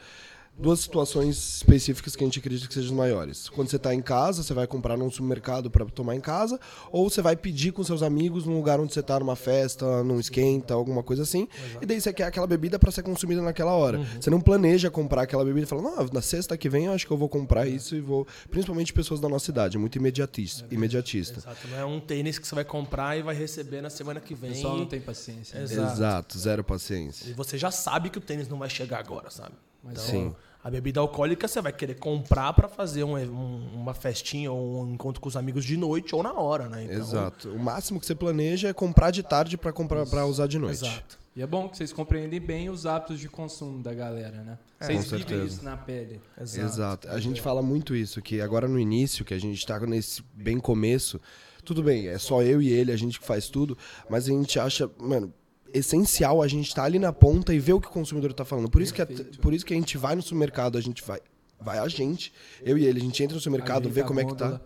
duas 0.60 0.82
situações 0.82 1.38
específicas 1.58 2.16
que 2.16 2.24
a 2.24 2.28
gente 2.28 2.40
acredita 2.40 2.68
que 2.68 2.74
sejam 2.74 2.90
as 2.92 2.96
maiores. 2.98 3.48
Quando 3.50 3.70
você 3.70 3.78
está 3.78 3.94
em 3.96 4.02
casa, 4.02 4.44
você 4.44 4.54
vai 4.54 4.68
comprar 4.68 4.98
num 4.98 5.10
supermercado 5.10 5.72
para 5.72 5.86
tomar 5.86 6.16
em 6.16 6.20
casa, 6.22 6.60
ou 6.92 7.10
você 7.10 7.22
vai 7.22 7.36
pedir 7.36 7.72
com 7.72 7.84
seus 7.84 8.04
amigos 8.04 8.46
num 8.46 8.56
lugar 8.56 8.80
onde 8.80 8.94
você 8.94 9.00
está 9.00 9.18
numa 9.20 9.36
festa, 9.36 10.04
num 10.04 10.20
esquenta, 10.20 10.74
alguma 10.74 11.02
coisa 11.02 11.24
assim, 11.24 11.48
e 11.82 11.86
daí 11.86 12.00
você 12.02 12.12
quer 12.12 12.24
aquela 12.26 12.46
bebida 12.46 12.78
para 12.78 12.92
ser 12.92 13.04
consumida 13.04 13.42
naquela 13.42 13.72
hora. 13.72 14.00
Você 14.20 14.30
não 14.30 14.42
planeja 14.42 14.90
comprar 14.92 15.22
aquela 15.24 15.46
bebida 15.46 15.64
e 15.64 15.68
fala, 15.68 15.82
não, 15.82 16.06
na 16.12 16.22
sexta 16.22 16.58
que 16.58 16.68
vem 16.70 16.86
eu 16.86 16.94
acho 16.94 17.08
que 17.08 17.14
eu 17.14 17.18
vou 17.18 17.30
comprar 17.30 17.66
isso 17.68 17.96
e 17.96 18.02
vou. 18.02 18.28
Principalmente 18.52 18.92
pessoas 18.92 19.20
da 19.20 19.30
nossa 19.30 19.50
idade, 19.50 19.78
é 19.78 19.80
muito 19.80 19.98
imediatista. 19.98 20.66
imediatista. 20.70 21.40
Exato. 21.40 21.68
Não 21.70 21.78
é 21.78 21.86
um 21.86 22.00
tênis 22.00 22.38
que 22.38 22.48
você 22.48 22.56
vai 22.56 22.66
comprar 22.66 23.18
e 23.18 23.22
vai 23.22 23.36
receber 23.36 23.82
na 23.82 23.90
semana 23.90 24.20
que 24.20 24.34
O 24.34 24.38
vem. 24.38 24.52
pessoal 24.52 24.78
não 24.78 24.86
tem 24.86 25.00
paciência. 25.00 25.58
né? 25.58 25.64
Exato. 25.64 25.94
Exato, 25.94 26.40
zero 26.40 26.64
paciência. 26.64 27.30
E 27.30 27.34
você 27.34 27.58
já 27.58 27.72
sabe 27.72 28.10
que 28.10 28.18
o 28.18 28.22
tênis 28.22 28.48
não 28.50 28.58
vai 28.58 28.70
chegar 28.70 29.00
agora, 29.00 29.30
sabe? 29.30 29.54
Então, 29.86 30.04
Sim. 30.04 30.36
A 30.64 30.70
bebida 30.70 31.00
alcoólica 31.00 31.48
você 31.48 31.62
vai 31.62 31.72
querer 31.72 31.96
comprar 31.96 32.52
pra 32.54 32.68
fazer 32.68 33.04
um- 33.04 33.16
um- 33.18 33.70
uma 33.76 33.94
festinha 33.94 34.52
ou 34.52 34.84
um 34.84 34.94
encontro 34.94 35.22
com 35.22 35.30
os 35.30 35.38
amigos 35.38 35.64
de 35.64 35.78
noite 35.78 36.14
ou 36.14 36.22
na 36.22 36.34
hora, 36.34 36.68
né? 36.68 36.84
Então, 36.84 36.98
Exato. 36.98 37.50
O 37.50 37.60
máximo 37.60 38.00
que 38.00 38.06
você 38.06 38.14
planeja 38.16 38.68
é 38.70 38.74
comprar 38.74 39.12
de 39.12 39.24
tarde 39.24 39.58
para 39.58 39.72
comprar 39.72 40.06
para 40.06 40.26
usar 40.26 40.48
de 40.48 40.58
noite. 40.60 40.84
Exato. 40.84 41.18
E 41.36 41.42
é 41.42 41.48
bom 41.48 41.70
que 41.70 41.78
vocês 41.78 41.94
compreendem 41.94 42.40
bem 42.42 42.70
os 42.70 42.86
hábitos 42.86 43.20
de 43.20 43.30
consumo 43.30 43.82
da 43.82 43.94
galera, 43.94 44.44
né? 44.44 44.58
Vocês 44.80 44.90
É, 44.90 44.94
com 45.04 45.10
vivem 45.18 45.20
certeza. 45.28 45.46
isso 45.46 45.64
na 45.64 45.78
pele. 45.78 46.20
Exato. 46.40 46.66
Exato. 46.68 47.10
A 47.10 47.20
gente 47.20 47.40
fala 47.42 47.62
muito 47.62 47.96
isso, 47.96 48.22
que 48.22 48.42
agora 48.42 48.68
no 48.68 48.78
início, 48.80 49.24
que 49.24 49.34
a 49.34 49.40
gente 49.40 49.66
tá 49.66 49.80
nesse 49.82 50.22
bem 50.34 50.60
começo, 50.60 51.22
tudo 51.64 51.82
bem, 51.82 52.08
é 52.10 52.18
só 52.18 52.42
eu 52.42 52.62
e 52.62 52.70
ele, 52.70 52.92
a 52.92 52.98
gente 52.98 53.20
que 53.20 53.26
faz 53.26 53.48
tudo, 53.48 53.78
mas 54.10 54.26
a 54.26 54.32
gente 54.34 54.60
acha, 54.60 54.90
mano, 54.98 55.32
essencial 55.74 56.42
a 56.42 56.48
gente 56.48 56.68
estar 56.68 56.84
ali 56.84 57.00
na 57.00 57.12
ponta 57.14 57.54
e 57.54 57.60
ver 57.60 57.74
o 57.74 57.82
que 57.82 57.88
o 57.88 57.92
consumidor 57.92 58.34
tá 58.34 58.44
falando. 58.46 58.70
Por 58.70 58.82
isso 58.82 58.94
que, 58.94 59.02
a- 59.02 59.08
por 59.42 59.54
isso 59.54 59.66
que 59.66 59.74
a 59.74 59.78
gente 59.78 59.98
vai 59.98 60.16
no 60.16 60.22
supermercado, 60.22 60.78
a 60.78 60.82
gente 60.82 61.04
vai. 61.04 61.20
Vai 61.62 61.78
a 61.78 61.88
gente, 61.90 62.32
eu 62.64 62.78
e 62.78 62.86
ele, 62.86 63.00
a 63.00 63.04
gente 63.04 63.22
entra 63.22 63.36
no 63.36 63.42
supermercado, 63.42 63.90
vê 63.90 64.02
a 64.02 64.04
como 64.06 64.20
é 64.22 64.24
que 64.24 64.34
tá. 64.36 64.62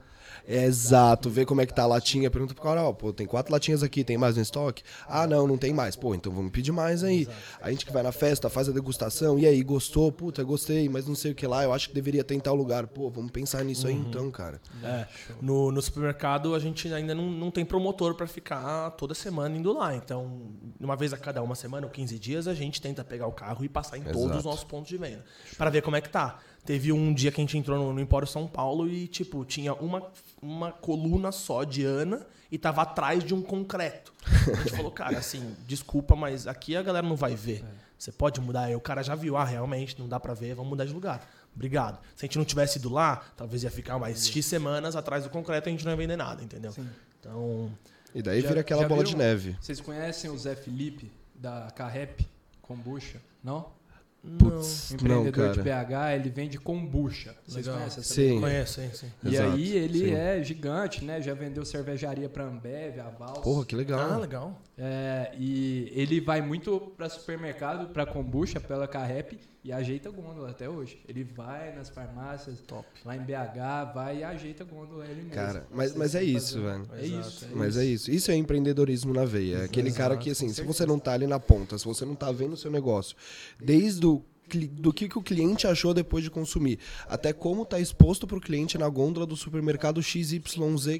É, 0.47 0.65
exato, 0.65 1.29
ver 1.29 1.45
como 1.45 1.61
é 1.61 1.65
que 1.65 1.73
tá 1.73 1.83
a 1.83 1.87
latinha, 1.87 2.29
pergunta 2.29 2.53
pro 2.53 2.63
cara, 2.63 2.83
ó, 2.83 2.93
pô, 2.93 3.13
tem 3.13 3.25
quatro 3.25 3.51
latinhas 3.51 3.81
aqui, 3.81 4.03
tem 4.03 4.17
mais 4.17 4.35
no 4.35 4.41
estoque? 4.41 4.83
Ah, 5.07 5.25
não, 5.25 5.47
não 5.47 5.57
tem 5.57 5.73
mais. 5.73 5.95
Pô, 5.95 6.13
então 6.13 6.31
vamos 6.31 6.51
pedir 6.51 6.71
mais 6.71 7.03
aí. 7.03 7.27
A 7.61 7.71
gente 7.71 7.85
que 7.85 7.93
vai 7.93 8.03
na 8.03 8.11
festa, 8.11 8.49
faz 8.49 8.67
a 8.67 8.71
degustação, 8.71 9.39
e 9.39 9.45
aí, 9.45 9.63
gostou? 9.63 10.11
Puta, 10.11 10.43
gostei, 10.43 10.89
mas 10.89 11.07
não 11.07 11.15
sei 11.15 11.31
o 11.31 11.35
que 11.35 11.47
lá, 11.47 11.63
eu 11.63 11.73
acho 11.73 11.89
que 11.89 11.95
deveria 11.95 12.23
ter 12.23 12.35
em 12.35 12.39
tal 12.39 12.55
lugar. 12.55 12.87
Pô, 12.87 13.09
vamos 13.09 13.31
pensar 13.31 13.63
nisso 13.63 13.87
aí 13.87 13.95
então, 13.95 14.29
cara. 14.31 14.61
É, 14.83 15.07
no, 15.41 15.71
no 15.71 15.81
supermercado 15.81 16.53
a 16.53 16.59
gente 16.59 16.91
ainda 16.93 17.15
não, 17.15 17.31
não 17.31 17.51
tem 17.51 17.63
promotor 17.63 18.15
para 18.15 18.27
ficar 18.27 18.91
toda 18.91 19.13
semana 19.13 19.55
indo 19.55 19.71
lá. 19.73 19.95
Então, 19.95 20.51
uma 20.79 20.95
vez 20.95 21.13
a 21.13 21.17
cada 21.17 21.41
uma 21.41 21.55
semana 21.55 21.87
ou 21.87 21.91
15 21.91 22.19
dias, 22.19 22.47
a 22.47 22.53
gente 22.53 22.81
tenta 22.81 23.03
pegar 23.03 23.27
o 23.27 23.31
carro 23.31 23.63
e 23.63 23.69
passar 23.69 23.97
em 23.97 24.01
Exato. 24.01 24.17
todos 24.17 24.37
os 24.37 24.43
nossos 24.43 24.63
pontos 24.63 24.89
de 24.89 24.97
venda. 24.97 25.23
para 25.57 25.69
ver 25.69 25.81
como 25.81 25.95
é 25.95 26.01
que 26.01 26.09
tá. 26.09 26.39
Teve 26.65 26.91
um 26.93 27.13
dia 27.13 27.31
que 27.31 27.41
a 27.41 27.43
gente 27.43 27.57
entrou 27.57 27.77
no, 27.77 27.93
no 27.93 27.99
Empório 27.99 28.27
São 28.27 28.47
Paulo 28.47 28.87
e, 28.87 29.07
tipo, 29.07 29.43
tinha 29.43 29.73
uma, 29.73 30.01
uma 30.41 30.71
coluna 30.71 31.31
só 31.31 31.63
de 31.63 31.83
Ana 31.83 32.25
e 32.51 32.57
tava 32.57 32.83
atrás 32.83 33.23
de 33.23 33.33
um 33.33 33.41
concreto. 33.41 34.13
A 34.25 34.55
gente 34.61 34.71
falou, 34.75 34.91
cara, 34.91 35.17
assim, 35.17 35.55
desculpa, 35.67 36.15
mas 36.15 36.47
aqui 36.47 36.75
a 36.77 36.81
galera 36.81 37.05
não 37.05 37.15
vai 37.17 37.35
ver. 37.35 37.65
Você 37.97 38.11
pode 38.11 38.39
mudar. 38.39 38.63
Aí 38.65 38.75
o 38.75 38.79
cara 38.81 39.03
já 39.03 39.13
viu, 39.15 39.35
ah, 39.35 39.43
realmente, 39.43 39.99
não 39.99 40.07
dá 40.07 40.19
pra 40.19 40.33
ver, 40.33 40.55
vamos 40.55 40.69
mudar 40.69 40.85
de 40.85 40.93
lugar. 40.93 41.27
Obrigado. 41.55 41.99
Se 42.15 42.25
a 42.25 42.27
gente 42.27 42.37
não 42.37 42.45
tivesse 42.45 42.79
ido 42.79 42.89
lá, 42.91 43.23
talvez 43.37 43.63
ia 43.63 43.69
ficar 43.71 43.99
mais 43.99 44.25
X 44.27 44.45
semanas 44.45 44.95
atrás 44.95 45.23
do 45.23 45.29
concreto 45.29 45.67
e 45.67 45.69
a 45.69 45.71
gente 45.71 45.83
não 45.85 45.91
ia 45.91 45.97
vender 45.97 46.15
nada, 46.15 46.43
entendeu? 46.43 46.73
Então, 47.19 47.71
E 48.15 48.21
daí 48.21 48.41
Já- 48.41 48.47
vira 48.47 48.61
aquela 48.61 48.87
bola 48.87 49.03
viram- 49.03 49.11
de 49.11 49.17
neve. 49.17 49.57
Vocês 49.61 49.79
conhecem 49.81 50.29
o 50.29 50.37
Zé 50.37 50.55
Felipe 50.55 51.11
da 51.35 51.69
Carrep 51.75 52.27
Kombucha? 52.61 53.21
Não? 53.43 53.67
Putz, 54.39 54.91
Um 54.91 55.05
não, 55.05 55.19
empreendedor 55.27 55.51
de 55.51 55.63
cara. 55.63 55.83
BH, 55.85 56.15
ele 56.15 56.29
vende 56.29 56.57
kombucha. 56.57 57.35
Vocês 57.45 57.65
Legal. 57.65 57.79
conhecem 57.79 57.99
essa 58.01 58.13
Sim. 58.13 58.39
conheço, 58.39 58.81
sim, 58.81 58.89
sim. 58.93 59.11
E 59.21 59.33
Exato, 59.35 59.51
aí 59.51 59.75
ele 59.75 59.99
sim. 59.99 60.13
é 60.13 60.41
gigante, 60.43 61.03
né? 61.03 61.21
Já 61.21 61.33
vendeu 61.33 61.65
cervejaria 61.65 62.29
pra 62.29 62.45
Ambev, 62.45 62.99
a 63.01 63.09
Vals. 63.09 63.39
Porra, 63.39 63.65
que 63.65 63.75
legal. 63.75 63.99
Ah, 63.99 64.17
legal. 64.17 64.61
É, 64.77 65.33
e 65.37 65.91
ele 65.93 66.21
vai 66.21 66.41
muito 66.41 66.79
pra 66.95 67.09
supermercado, 67.09 67.89
pra 67.89 68.05
kombucha, 68.05 68.61
pela 68.61 68.87
Carrep 68.87 69.37
e 69.63 69.71
ajeita 69.71 70.09
gôndola 70.09 70.49
até 70.49 70.69
hoje. 70.69 70.99
Ele 71.07 71.23
vai 71.23 71.73
nas 71.73 71.89
farmácias, 71.89 72.59
Top. 72.67 72.85
lá 73.05 73.15
em 73.15 73.21
BH, 73.21 73.93
vai 73.93 74.19
e 74.19 74.23
ajeita 74.23 74.65
gôndola 74.65 75.05
ele 75.05 75.21
mesmo. 75.21 75.31
Cara, 75.31 75.65
mas, 75.71 75.95
mas 75.95 76.15
é 76.15 76.23
isso, 76.23 76.61
velho. 76.61 76.87
É 76.93 77.05
Exato. 77.05 77.27
isso. 77.27 77.47
Mas 77.53 77.77
é 77.77 77.85
isso. 77.85 78.11
Isso 78.11 78.31
é 78.31 78.35
empreendedorismo 78.35 79.13
na 79.13 79.23
veia. 79.23 79.59
É 79.59 79.63
aquele 79.63 79.91
cara 79.91 80.17
que, 80.17 80.29
assim, 80.29 80.49
se 80.49 80.61
você 80.63 80.85
não 80.85 80.99
tá 80.99 81.13
ali 81.13 81.27
na 81.27 81.39
ponta, 81.39 81.77
se 81.77 81.85
você 81.85 82.03
não 82.03 82.15
tá 82.15 82.31
vendo 82.31 82.53
o 82.53 82.57
seu 82.57 82.69
negócio, 82.69 83.15
desde 83.59 84.05
o 84.05 84.21
do 84.73 84.93
que, 84.93 85.07
que 85.07 85.17
o 85.17 85.21
cliente 85.21 85.65
achou 85.65 85.93
depois 85.93 86.23
de 86.23 86.29
consumir, 86.29 86.77
até 87.07 87.31
como 87.31 87.65
tá 87.65 87.79
exposto 87.79 88.27
pro 88.27 88.41
cliente 88.41 88.77
na 88.77 88.87
gôndola 88.89 89.25
do 89.25 89.37
supermercado 89.37 90.03
XYZ 90.03 90.41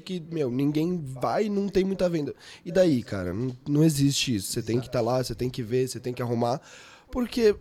que, 0.02 0.20
meu, 0.32 0.50
ninguém 0.50 1.00
vai 1.04 1.44
e 1.46 1.50
não 1.50 1.68
tem 1.68 1.84
muita 1.84 2.08
venda. 2.08 2.34
E 2.64 2.72
daí, 2.72 3.02
cara? 3.02 3.32
Não, 3.32 3.54
não 3.68 3.84
existe 3.84 4.34
isso. 4.34 4.50
Você 4.50 4.62
tem 4.62 4.80
que 4.80 4.86
estar 4.86 5.02
lá, 5.02 5.22
você 5.22 5.34
tem 5.34 5.50
que 5.50 5.62
ver, 5.62 5.86
você 5.86 6.00
tem 6.00 6.12
que 6.12 6.22
arrumar, 6.22 6.60
porque 7.12 7.54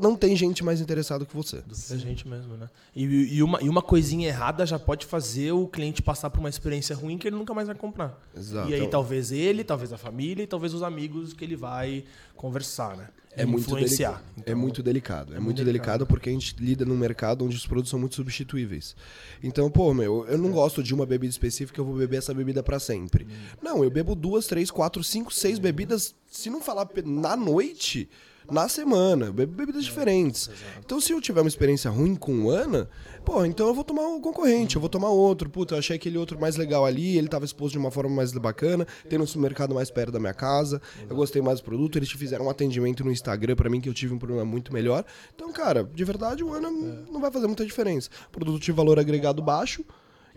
não 0.00 0.16
tem 0.16 0.34
gente 0.36 0.64
mais 0.64 0.80
interessada 0.80 1.24
que 1.24 1.34
você. 1.36 1.62
É 1.90 1.96
gente 1.96 2.26
mesmo, 2.26 2.56
né? 2.56 2.68
E, 2.94 3.04
e 3.04 3.42
uma, 3.42 3.62
e 3.62 3.68
uma 3.68 3.82
coisinha 3.82 4.28
errada 4.28 4.64
já 4.66 4.78
pode 4.78 5.06
fazer 5.06 5.52
o 5.52 5.66
cliente 5.66 6.02
passar 6.02 6.30
por 6.30 6.40
uma 6.40 6.48
experiência 6.48 6.94
ruim 6.96 7.18
que 7.18 7.28
ele 7.28 7.36
nunca 7.36 7.52
mais 7.54 7.66
vai 7.68 7.76
comprar. 7.76 8.18
Exato. 8.36 8.68
E 8.70 8.74
aí 8.74 8.80
Então- 8.80 8.90
talvez 8.90 9.32
ele, 9.32 9.64
talvez 9.64 9.92
a 9.92 9.98
família 9.98 10.42
e 10.42 10.46
talvez 10.46 10.74
os 10.74 10.82
amigos 10.82 11.32
que 11.32 11.44
ele 11.44 11.56
vai 11.56 12.04
conversar, 12.36 12.96
né? 12.96 13.08
É 13.36 13.44
muito, 13.46 13.60
influenciar. 13.60 14.14
delicado. 14.14 14.34
é 14.38 14.40
Então, 14.40 14.56
muito 14.58 14.82
delicado. 14.82 15.32
É, 15.32 15.36
é 15.36 15.38
muito 15.38 15.44
muito 15.44 15.64
delicado. 15.64 15.98
delicado. 15.98 16.06
porque 16.08 16.28
a 16.28 16.32
gente 16.32 16.56
lida 16.58 16.84
num 16.84 16.96
mercado 16.96 17.44
onde 17.44 17.54
os 17.54 17.64
produtos 17.66 17.90
são 17.90 17.98
muito 18.00 18.16
substituíveis. 18.16 18.96
Então, 19.42 19.70
pô, 19.70 19.94
meu, 19.94 20.26
eu 20.26 20.36
não 20.38 20.50
gosto 20.50 20.82
de 20.82 20.92
uma 20.92 21.06
bebida 21.06 21.30
específica, 21.30 21.80
eu 21.80 21.84
vou 21.84 21.94
beber 21.94 22.16
essa 22.16 22.34
bebida 22.34 22.64
pra 22.64 22.80
sempre. 22.80 23.28
Não, 23.62 23.84
eu 23.84 23.90
bebo 23.90 24.16
duas, 24.16 24.46
três, 24.48 24.72
quatro, 24.72 25.04
cinco, 25.04 25.32
seis 25.32 25.58
bebidas, 25.60 26.16
se 26.26 26.50
não 26.50 26.60
falar 26.60 26.88
na 27.04 27.36
noite, 27.36 28.08
na 28.50 28.68
semana. 28.68 29.32
Bebidas 29.32 29.84
diferentes. 29.84 30.50
Então, 30.84 31.00
se 31.00 31.12
eu 31.12 31.20
tiver 31.20 31.40
uma 31.40 31.48
experiência 31.48 31.90
ruim 31.90 32.14
com 32.14 32.50
Ana, 32.50 32.88
pô, 33.24 33.44
então 33.44 33.68
eu 33.68 33.74
vou 33.74 33.84
tomar 33.84 34.06
o 34.08 34.20
concorrente, 34.20 34.76
eu 34.76 34.80
vou 34.80 34.88
tomar 34.88 35.08
outro. 35.08 35.50
Puta, 35.50 35.74
eu 35.74 35.78
achei 35.78 35.96
aquele 35.96 36.18
outro 36.18 36.40
mais 36.40 36.56
legal 36.56 36.84
ali, 36.84 37.16
ele 37.16 37.28
tava 37.28 37.44
exposto 37.44 37.72
de 37.72 37.78
uma 37.78 37.90
forma 37.90 38.14
mais 38.14 38.32
bacana, 38.32 38.86
tem 39.08 39.18
no 39.18 39.26
supermercado 39.26 39.74
mais 39.74 39.90
perto 39.90 40.12
da 40.12 40.18
minha 40.18 40.34
casa, 40.34 40.80
eu 41.08 41.16
gostei 41.16 41.42
mais 41.42 41.60
do 41.60 41.64
produto, 41.64 41.98
eles 41.98 42.08
te 42.08 42.16
fizeram 42.16 42.46
um 42.46 42.50
atendimento 42.50 43.04
no 43.04 43.10
Instagram 43.10 43.56
pra 43.56 43.68
mim 43.68 43.80
que 43.80 43.88
eu 43.88 43.94
tive 43.94 44.14
um 44.14 44.18
problema 44.18 44.44
muito 44.44 44.72
melhor. 44.72 45.04
Então, 45.34 45.52
cara, 45.52 45.84
de 45.84 46.04
verdade, 46.04 46.42
o 46.42 46.52
Ana 46.52 46.70
não 46.70 47.20
vai 47.20 47.30
fazer 47.30 47.46
muita 47.46 47.64
diferença. 47.64 48.08
Produto 48.32 48.62
de 48.62 48.72
valor 48.72 48.98
agregado 48.98 49.42
baixo, 49.42 49.84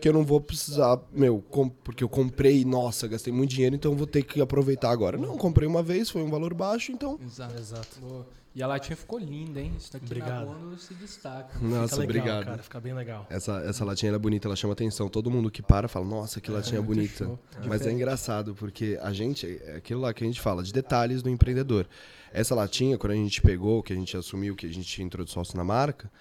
que 0.02 0.10
eu 0.10 0.14
não 0.14 0.26
vou 0.26 0.42
precisar, 0.42 1.00
meu, 1.14 1.44
porque 1.84 2.04
eu 2.04 2.10
comprei, 2.10 2.66
nossa, 2.66 3.08
gastei 3.08 3.32
muito 3.32 3.52
dinheiro, 3.52 3.76
então 3.76 3.92
eu 3.92 3.98
vou 3.98 4.08
ter 4.08 4.24
que 4.24 4.42
aproveitar 4.42 4.90
agora. 4.90 5.18
Não, 5.18 5.38
comprei 5.38 5.68
uma 5.68 5.84
vez, 5.84 6.10
foi 6.10 6.24
um 6.24 6.30
valor 6.30 6.54
baixo, 6.54 6.92
então. 6.92 7.20
Exato. 7.24 7.58
Exato. 7.58 8.00
Boa. 8.02 8.28
E 8.54 8.62
a 8.62 8.68
latinha 8.68 8.98
ficou 8.98 9.18
linda, 9.18 9.62
hein? 9.62 9.72
Isso 9.78 9.94
daqui 9.94 10.06
Obrigado. 10.08 10.48
na 10.70 10.78
se 10.78 10.94
destaca. 10.96 11.58
Nossa, 11.60 12.02
Fica 12.02 12.08
legal, 12.08 12.08
obrigado. 12.08 12.46
cara. 12.46 12.64
Fica 12.64 12.80
bem 12.82 12.94
legal. 12.94 13.26
Essa, 13.30 13.60
essa 13.60 13.86
latinha 13.86 14.10
ela 14.10 14.18
é 14.18 14.20
bonita, 14.20 14.48
ela 14.48 14.58
chama 14.58 14.74
atenção. 14.74 15.08
Todo 15.08 15.32
mundo 15.32 15.50
que 15.50 15.62
para 15.62 15.88
fala, 15.88 16.06
nossa, 16.06 16.42
que 16.42 16.52
latinha 16.52 16.82
muito 16.82 16.98
bonita. 16.98 17.24
show. 17.26 17.40
Mas 17.60 17.64
é 17.66 17.72
Diferente. 17.78 17.96
engraçado, 17.96 18.54
porque 18.54 19.00
a 19.02 19.14
gente, 19.14 19.48
é 19.64 19.78
aquilo 19.78 20.02
lá 20.02 20.14
que 20.14 20.22
a 20.22 20.28
gente 20.28 20.42
fala, 20.42 20.64
de 20.64 20.74
detalhes 20.74 21.22
do 21.22 21.30
empreendedor. 21.30 21.88
Essa 22.34 22.54
latinha, 22.54 22.98
quando 22.98 23.14
a 23.14 23.16
gente 23.16 23.42
pegou, 23.42 23.82
que 23.82 23.94
a 23.94 23.96
gente 23.96 24.18
assumiu, 24.18 24.54
que 24.54 24.66
a 24.66 24.74
gente 24.74 25.02
entrou 25.02 25.24
de 25.24 25.32
sócio 25.32 25.56
na 25.56 25.64
marca, 25.64 26.12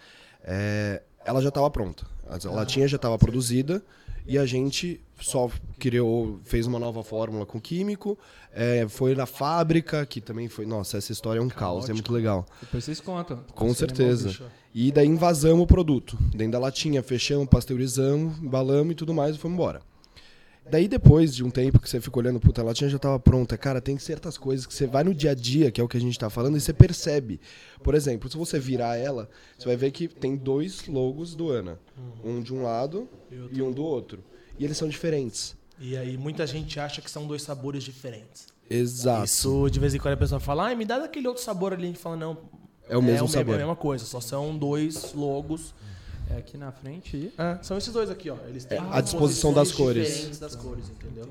é, 0.45 1.03
ela 1.25 1.41
já 1.41 1.49
estava 1.49 1.71
pronta. 1.71 2.07
A 2.29 2.51
latinha 2.51 2.87
já 2.87 2.97
estava 2.97 3.19
produzida 3.19 3.83
e 4.27 4.39
a 4.39 4.47
gente 4.47 5.01
só 5.21 5.51
criou, 5.79 6.39
fez 6.45 6.67
uma 6.67 6.79
nova 6.79 7.03
fórmula 7.03 7.45
com 7.45 7.61
químico, 7.61 8.17
é, 8.53 8.87
foi 8.89 9.15
na 9.15 9.27
fábrica, 9.27 10.07
que 10.07 10.21
também 10.21 10.49
foi. 10.49 10.67
Nossa, 10.67 10.99
essa 10.99 11.13
história 11.13 11.41
é 11.41 11.43
um 11.43 11.49
caos, 11.49 11.89
é 11.89 11.93
muito 11.93 12.13
legal. 12.13 12.47
Depois 12.61 12.85
vocês 12.85 13.01
contam. 13.01 13.41
Com 13.55 13.73
certeza. 13.75 14.51
E 14.75 14.93
daí 14.93 15.07
invasamos 15.07 15.65
o 15.65 15.67
produto. 15.67 16.17
Dentro 16.33 16.53
da 16.53 16.59
latinha, 16.59 17.03
fechamos, 17.03 17.49
pasteurizamos, 17.49 18.39
embalamos 18.39 18.93
e 18.93 18.95
tudo 18.95 19.13
mais 19.13 19.35
e 19.35 19.39
fomos 19.39 19.57
embora. 19.57 19.83
Daí 20.71 20.87
depois 20.89 21.35
de 21.35 21.43
um 21.45 21.51
tempo 21.51 21.79
que 21.81 21.89
você 21.89 22.01
fica 22.01 22.19
olhando, 22.19 22.39
puta, 22.39 22.61
a 22.61 22.65
latinha 22.65 22.89
já 22.89 22.99
tava 22.99 23.19
pronta. 23.19 23.57
Cara, 23.59 23.81
tem 23.81 23.99
certas 23.99 24.39
coisas 24.39 24.67
que 24.67 24.73
você 24.75 24.87
vai 24.87 25.03
no 25.05 25.15
dia 25.15 25.33
a 25.33 25.35
dia, 25.35 25.71
que 25.71 25.81
é 25.81 25.85
o 25.85 25.89
que 25.89 25.97
a 25.97 26.01
gente 26.01 26.19
tá 26.19 26.31
falando, 26.31 26.57
e 26.57 26.61
você 26.61 26.73
percebe. 26.73 27.41
Por 27.83 27.95
exemplo, 27.95 28.31
se 28.31 28.37
você 28.37 28.59
virar 28.59 28.97
ela, 28.97 29.29
você 29.59 29.67
vai 29.67 29.77
ver 29.77 29.91
que 29.91 30.07
tem 30.09 30.37
dois 30.37 30.87
logos 30.87 31.35
do 31.35 31.51
Ana. 31.51 31.79
Um 32.25 32.41
de 32.41 32.55
um 32.55 32.63
lado 32.63 33.09
e 33.53 33.61
um 33.63 33.73
do 33.73 33.83
outro. 33.83 34.23
E 34.59 34.65
eles 34.65 34.77
são 34.77 34.89
diferentes. 34.89 35.57
E 35.79 35.97
aí 35.97 36.17
muita 36.17 36.47
gente 36.47 36.79
acha 36.79 37.01
que 37.01 37.11
são 37.11 37.27
dois 37.27 37.43
sabores 37.43 37.83
diferentes. 37.83 38.47
Exato. 38.69 39.25
Isso, 39.25 39.69
de 39.71 39.81
vez 39.81 39.95
em 39.95 39.99
quando 39.99 40.15
a 40.15 40.17
pessoa 40.19 40.39
fala, 40.39 40.71
ah, 40.71 40.75
me 40.77 40.85
dá 40.85 40.99
daquele 40.99 41.27
outro 41.27 41.43
sabor 41.43 41.73
ali. 41.73 41.85
A 41.85 41.87
gente 41.87 41.99
fala, 41.99 42.17
não. 42.17 42.39
É 42.89 42.97
o 42.97 43.03
mesmo 43.03 43.27
me- 43.27 43.33
sabor. 43.33 43.53
É 43.55 43.57
a 43.57 43.59
mesma 43.59 43.77
coisa, 43.77 44.05
só 44.05 44.21
são 44.21 44.57
dois 44.57 45.13
logos. 45.15 45.75
É 46.33 46.39
aqui 46.39 46.57
na 46.57 46.71
frente 46.71 47.17
e. 47.17 47.33
É, 47.37 47.59
são 47.63 47.77
esses 47.77 47.93
dois 47.93 48.09
aqui, 48.09 48.31
ó. 48.31 48.37
Eles 48.49 48.65
têm 48.65 48.79
É, 48.79 48.83
a 48.93 49.01
disposição 49.01 49.53
das 49.53 49.73
cores. 49.73 50.07
diferentes 50.07 50.39
das 50.39 50.55
cores, 50.55 50.85
entendeu? 50.89 51.27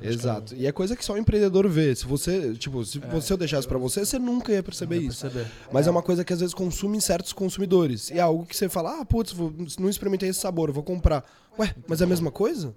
Exato. 0.00 0.54
E 0.54 0.66
é 0.66 0.72
coisa 0.72 0.94
que 0.94 1.04
só 1.04 1.14
o 1.14 1.18
empreendedor 1.18 1.68
vê. 1.68 1.94
Se 1.94 2.04
você, 2.06 2.52
tipo, 2.54 2.84
se 2.84 2.98
você 2.98 3.32
eu 3.32 3.36
deixasse 3.36 3.66
pra 3.66 3.78
você, 3.78 4.04
você 4.04 4.18
nunca 4.18 4.52
ia 4.52 4.62
perceber 4.62 4.98
isso. 4.98 5.22
Perceber. 5.22 5.50
Mas 5.72 5.86
é 5.86 5.90
uma 5.90 6.02
coisa 6.02 6.24
que 6.24 6.32
às 6.32 6.40
vezes 6.40 6.54
consome 6.54 6.96
em 6.96 7.00
certos 7.00 7.32
consumidores. 7.32 8.10
E 8.10 8.14
é 8.18 8.20
algo 8.20 8.44
que 8.46 8.56
você 8.56 8.68
fala, 8.68 9.00
ah, 9.00 9.04
putz, 9.04 9.32
vou- 9.32 9.52
não 9.78 9.88
experimentei 9.88 10.28
esse 10.28 10.40
sabor, 10.40 10.70
vou 10.70 10.82
comprar. 10.84 11.24
Ué, 11.58 11.74
mas 11.88 12.00
é 12.00 12.04
a 12.04 12.06
mesma 12.06 12.30
coisa? 12.30 12.74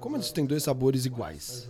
Como 0.00 0.16
eles 0.16 0.32
têm 0.32 0.44
dois 0.46 0.62
sabores 0.62 1.04
iguais? 1.06 1.68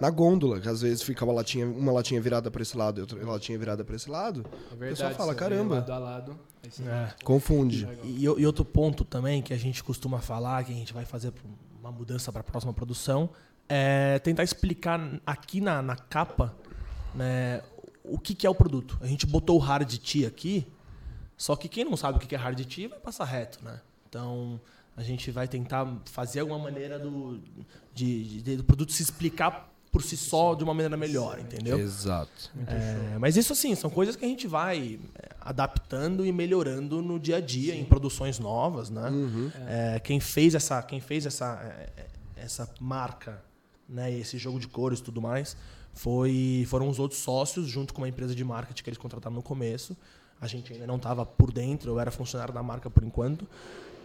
Na 0.00 0.10
gôndola, 0.10 0.60
que 0.60 0.68
às 0.68 0.80
vezes 0.82 1.02
fica 1.02 1.24
uma 1.24 1.32
latinha, 1.34 1.66
uma 1.66 1.92
latinha 1.92 2.20
virada 2.20 2.50
pra 2.50 2.62
esse 2.62 2.76
lado 2.76 2.98
e 2.98 3.00
outra 3.02 3.22
latinha 3.24 3.58
virada 3.58 3.84
pra 3.84 3.94
esse 3.96 4.10
lado, 4.10 4.44
É 4.70 4.74
o 4.74 4.76
verdade. 4.76 4.90
pessoal 4.96 5.10
fala, 5.14 5.34
caramba, 5.34 5.74
Lado 5.76 5.92
a 5.92 5.98
lado. 5.98 6.38
Você- 6.68 6.82
É. 6.88 7.14
confunde. 7.24 7.86
E, 8.04 8.24
e 8.24 8.46
outro 8.46 8.64
ponto 8.64 9.04
também 9.04 9.40
que 9.42 9.52
a 9.52 9.56
gente 9.58 9.82
costuma 9.82 10.18
falar, 10.20 10.64
que 10.64 10.72
a 10.72 10.74
gente 10.74 10.92
vai 10.92 11.04
fazer 11.04 11.32
uma 11.80 11.90
mudança 11.92 12.30
para 12.30 12.40
a 12.40 12.44
próxima 12.44 12.72
produção, 12.72 13.30
é 13.68 14.18
tentar 14.18 14.42
explicar 14.42 15.00
aqui 15.24 15.60
na, 15.60 15.80
na 15.80 15.96
capa 15.96 16.54
né, 17.14 17.62
o 18.04 18.18
que, 18.18 18.34
que 18.34 18.46
é 18.46 18.50
o 18.50 18.54
produto. 18.54 18.98
A 19.00 19.06
gente 19.06 19.26
botou 19.26 19.56
o 19.56 19.58
hard 19.60 19.90
tea 19.98 20.26
aqui, 20.28 20.66
só 21.36 21.56
que 21.56 21.68
quem 21.68 21.84
não 21.84 21.96
sabe 21.96 22.18
o 22.18 22.20
que 22.20 22.26
que 22.26 22.34
é 22.34 22.38
hard 22.38 22.60
tea 22.66 22.88
vai 22.88 22.98
passar 22.98 23.24
reto, 23.24 23.64
né? 23.64 23.80
Então 24.08 24.60
a 24.96 25.02
gente 25.02 25.30
vai 25.30 25.46
tentar 25.48 25.86
fazer 26.06 26.40
alguma 26.40 26.58
maneira 26.58 26.98
do, 26.98 27.40
de, 27.94 28.42
de- 28.42 28.56
do 28.56 28.64
produto 28.64 28.92
se 28.92 29.02
explicar 29.02 29.72
por 29.90 30.02
si 30.02 30.16
só 30.16 30.54
de 30.54 30.62
uma 30.62 30.72
maneira 30.72 30.96
melhor, 30.96 31.38
entendeu? 31.38 31.78
Exato. 31.78 32.50
É, 32.66 33.18
mas 33.18 33.36
isso 33.36 33.52
assim, 33.52 33.74
são 33.74 33.90
coisas 33.90 34.14
que 34.14 34.24
a 34.24 34.28
gente 34.28 34.46
vai 34.46 35.00
é, 35.16 35.28
adaptando 35.40 36.24
e 36.24 36.30
melhorando 36.30 37.02
no 37.02 37.18
dia 37.18 37.36
a 37.36 37.40
dia, 37.40 37.74
em 37.74 37.84
produções 37.84 38.38
novas, 38.38 38.88
né? 38.88 39.10
É, 39.66 40.00
quem 40.00 40.20
fez 40.20 40.54
essa, 40.54 40.80
quem 40.82 41.00
fez 41.00 41.26
essa, 41.26 41.60
é, 41.64 42.02
é, 42.02 42.06
essa 42.36 42.72
marca, 42.80 43.42
né, 43.88 44.12
esse 44.12 44.38
jogo 44.38 44.60
de 44.60 44.68
cores 44.68 45.00
e 45.00 45.02
tudo 45.02 45.20
mais, 45.20 45.56
foi, 45.92 46.64
foram 46.68 46.88
os 46.88 47.00
outros 47.00 47.20
sócios, 47.20 47.66
junto 47.66 47.92
com 47.92 48.02
uma 48.02 48.08
empresa 48.08 48.34
de 48.34 48.44
marketing 48.44 48.84
que 48.84 48.90
eles 48.90 48.98
contrataram 48.98 49.34
no 49.34 49.42
começo. 49.42 49.96
A 50.40 50.46
gente 50.46 50.72
ainda 50.72 50.86
não 50.86 50.96
estava 50.96 51.26
por 51.26 51.52
dentro, 51.52 51.90
eu 51.90 52.00
era 52.00 52.12
funcionário 52.12 52.54
da 52.54 52.62
marca 52.62 52.88
por 52.88 53.02
enquanto. 53.02 53.46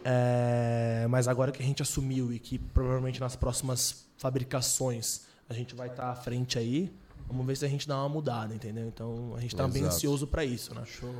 É, 0.03 1.05
mas 1.09 1.27
agora 1.27 1.51
que 1.51 1.61
a 1.61 1.65
gente 1.65 1.81
assumiu 1.81 2.33
e 2.33 2.39
que 2.39 2.57
provavelmente 2.59 3.19
nas 3.19 3.35
próximas 3.35 4.05
fabricações 4.17 5.25
a 5.49 5.53
gente 5.53 5.75
vai 5.75 5.87
estar 5.87 6.09
à 6.09 6.15
frente 6.15 6.57
aí, 6.57 6.91
vamos 7.27 7.45
ver 7.45 7.55
se 7.57 7.65
a 7.65 7.67
gente 7.67 7.87
dá 7.87 7.97
uma 7.99 8.09
mudada, 8.09 8.53
entendeu? 8.53 8.87
Então 8.87 9.33
a 9.35 9.39
gente 9.39 9.55
tá 9.55 9.67
bem 9.67 9.81
Exato. 9.81 9.95
ansioso 9.95 10.27
para 10.27 10.43
isso, 10.45 10.73
né? 10.73 10.83
Show. 10.85 11.13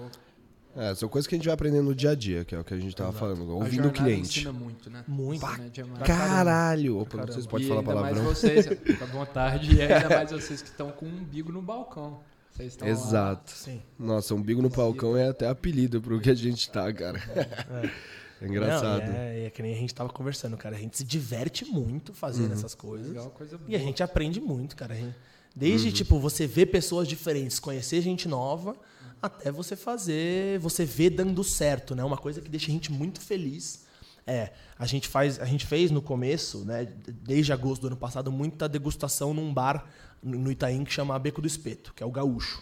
É, 0.77 0.93
são 0.93 1.07
coisas 1.07 1.25
que 1.25 1.35
a 1.35 1.37
gente 1.37 1.45
vai 1.45 1.53
aprendendo 1.53 1.85
no 1.85 1.95
dia 1.95 2.11
a 2.11 2.15
dia, 2.15 2.43
que 2.43 2.53
é 2.53 2.59
o 2.59 2.63
que 2.63 2.73
a 2.73 2.77
gente 2.77 2.93
tava 2.93 3.13
falando, 3.13 3.49
A 3.49 3.55
ouvindo 3.55 3.87
o 3.87 3.91
cliente. 3.91 4.39
ensina 4.39 4.51
muito, 4.51 4.89
né? 4.89 5.05
Muito. 5.07 5.45
Né. 5.45 5.71
Caralho! 6.05 6.97
Opa, 6.99 7.11
Caramba. 7.11 7.27
não 7.27 7.33
sei 7.33 7.41
se 7.43 7.47
pode 7.47 7.63
e 7.63 7.67
falar 7.69 7.81
palavrão. 7.83 8.23
mais 8.23 8.37
vocês, 8.37 8.67
fica 8.83 9.05
à 9.05 9.07
vontade, 9.07 9.73
e 9.73 9.81
ainda 9.81 10.09
mais 10.09 10.31
vocês 10.31 10.61
que 10.61 10.67
estão 10.67 10.91
com 10.91 11.05
um 11.05 11.19
umbigo 11.19 11.49
no 11.49 11.61
balcão. 11.61 12.19
Vocês 12.51 12.73
estão 12.73 12.87
lá. 12.87 12.93
Exato. 12.93 13.51
Sim. 13.51 13.81
Nossa, 13.97 14.35
umbigo 14.35 14.61
no 14.61 14.69
palcão 14.69 15.15
é 15.15 15.29
até 15.29 15.47
apelido 15.47 16.01
pro 16.01 16.19
que 16.19 16.29
a 16.29 16.35
gente 16.35 16.69
tá, 16.69 16.91
cara. 16.91 17.19
É 17.19 17.89
engraçado. 18.41 19.01
Não, 19.05 19.13
e 19.13 19.17
é, 19.17 19.45
é 19.45 19.49
que 19.49 19.61
nem 19.61 19.73
a 19.73 19.77
gente 19.77 19.93
tava 19.93 20.09
conversando, 20.09 20.57
cara. 20.57 20.75
A 20.75 20.79
gente 20.79 20.97
se 20.97 21.03
diverte 21.03 21.65
muito 21.65 22.13
fazendo 22.13 22.53
essas 22.53 22.73
coisas. 22.75 23.07
Legal, 23.09 23.29
coisa 23.31 23.57
boa. 23.57 23.69
E 23.69 23.75
a 23.75 23.79
gente 23.79 24.01
aprende 24.03 24.39
muito, 24.41 24.75
cara. 24.75 24.93
Gente- 24.95 25.15
Desde, 25.55 25.89
tipo, 25.93 26.19
você 26.19 26.45
ver 26.45 26.65
pessoas 26.65 27.07
diferentes, 27.07 27.59
conhecer 27.59 28.01
gente 28.01 28.27
nova, 28.27 28.75
até 29.21 29.49
você 29.49 29.73
fazer, 29.77 30.59
você 30.59 30.83
ver 30.83 31.11
dando 31.11 31.41
certo, 31.45 31.95
né? 31.95 32.03
Uma 32.03 32.17
coisa 32.17 32.41
que 32.41 32.49
deixa 32.49 32.67
a 32.67 32.71
gente 32.73 32.91
muito 32.91 33.21
feliz. 33.21 33.85
É, 34.27 34.51
a 34.77 34.85
gente 34.85 35.07
faz, 35.07 35.39
a 35.39 35.45
gente 35.45 35.65
fez 35.65 35.91
no 35.91 36.01
começo, 36.01 36.65
né, 36.65 36.85
desde 37.23 37.53
agosto 37.53 37.83
do 37.83 37.87
ano 37.87 37.95
passado, 37.95 38.31
muita 38.31 38.67
degustação 38.67 39.33
num 39.33 39.53
bar 39.53 39.85
no 40.21 40.51
Itaim 40.51 40.83
que 40.83 40.91
chama 40.91 41.17
Beco 41.19 41.39
do 41.41 41.47
Espeto, 41.47 41.93
que 41.93 42.01
é 42.01 42.05
o 42.05 42.11
gaúcho. 42.11 42.61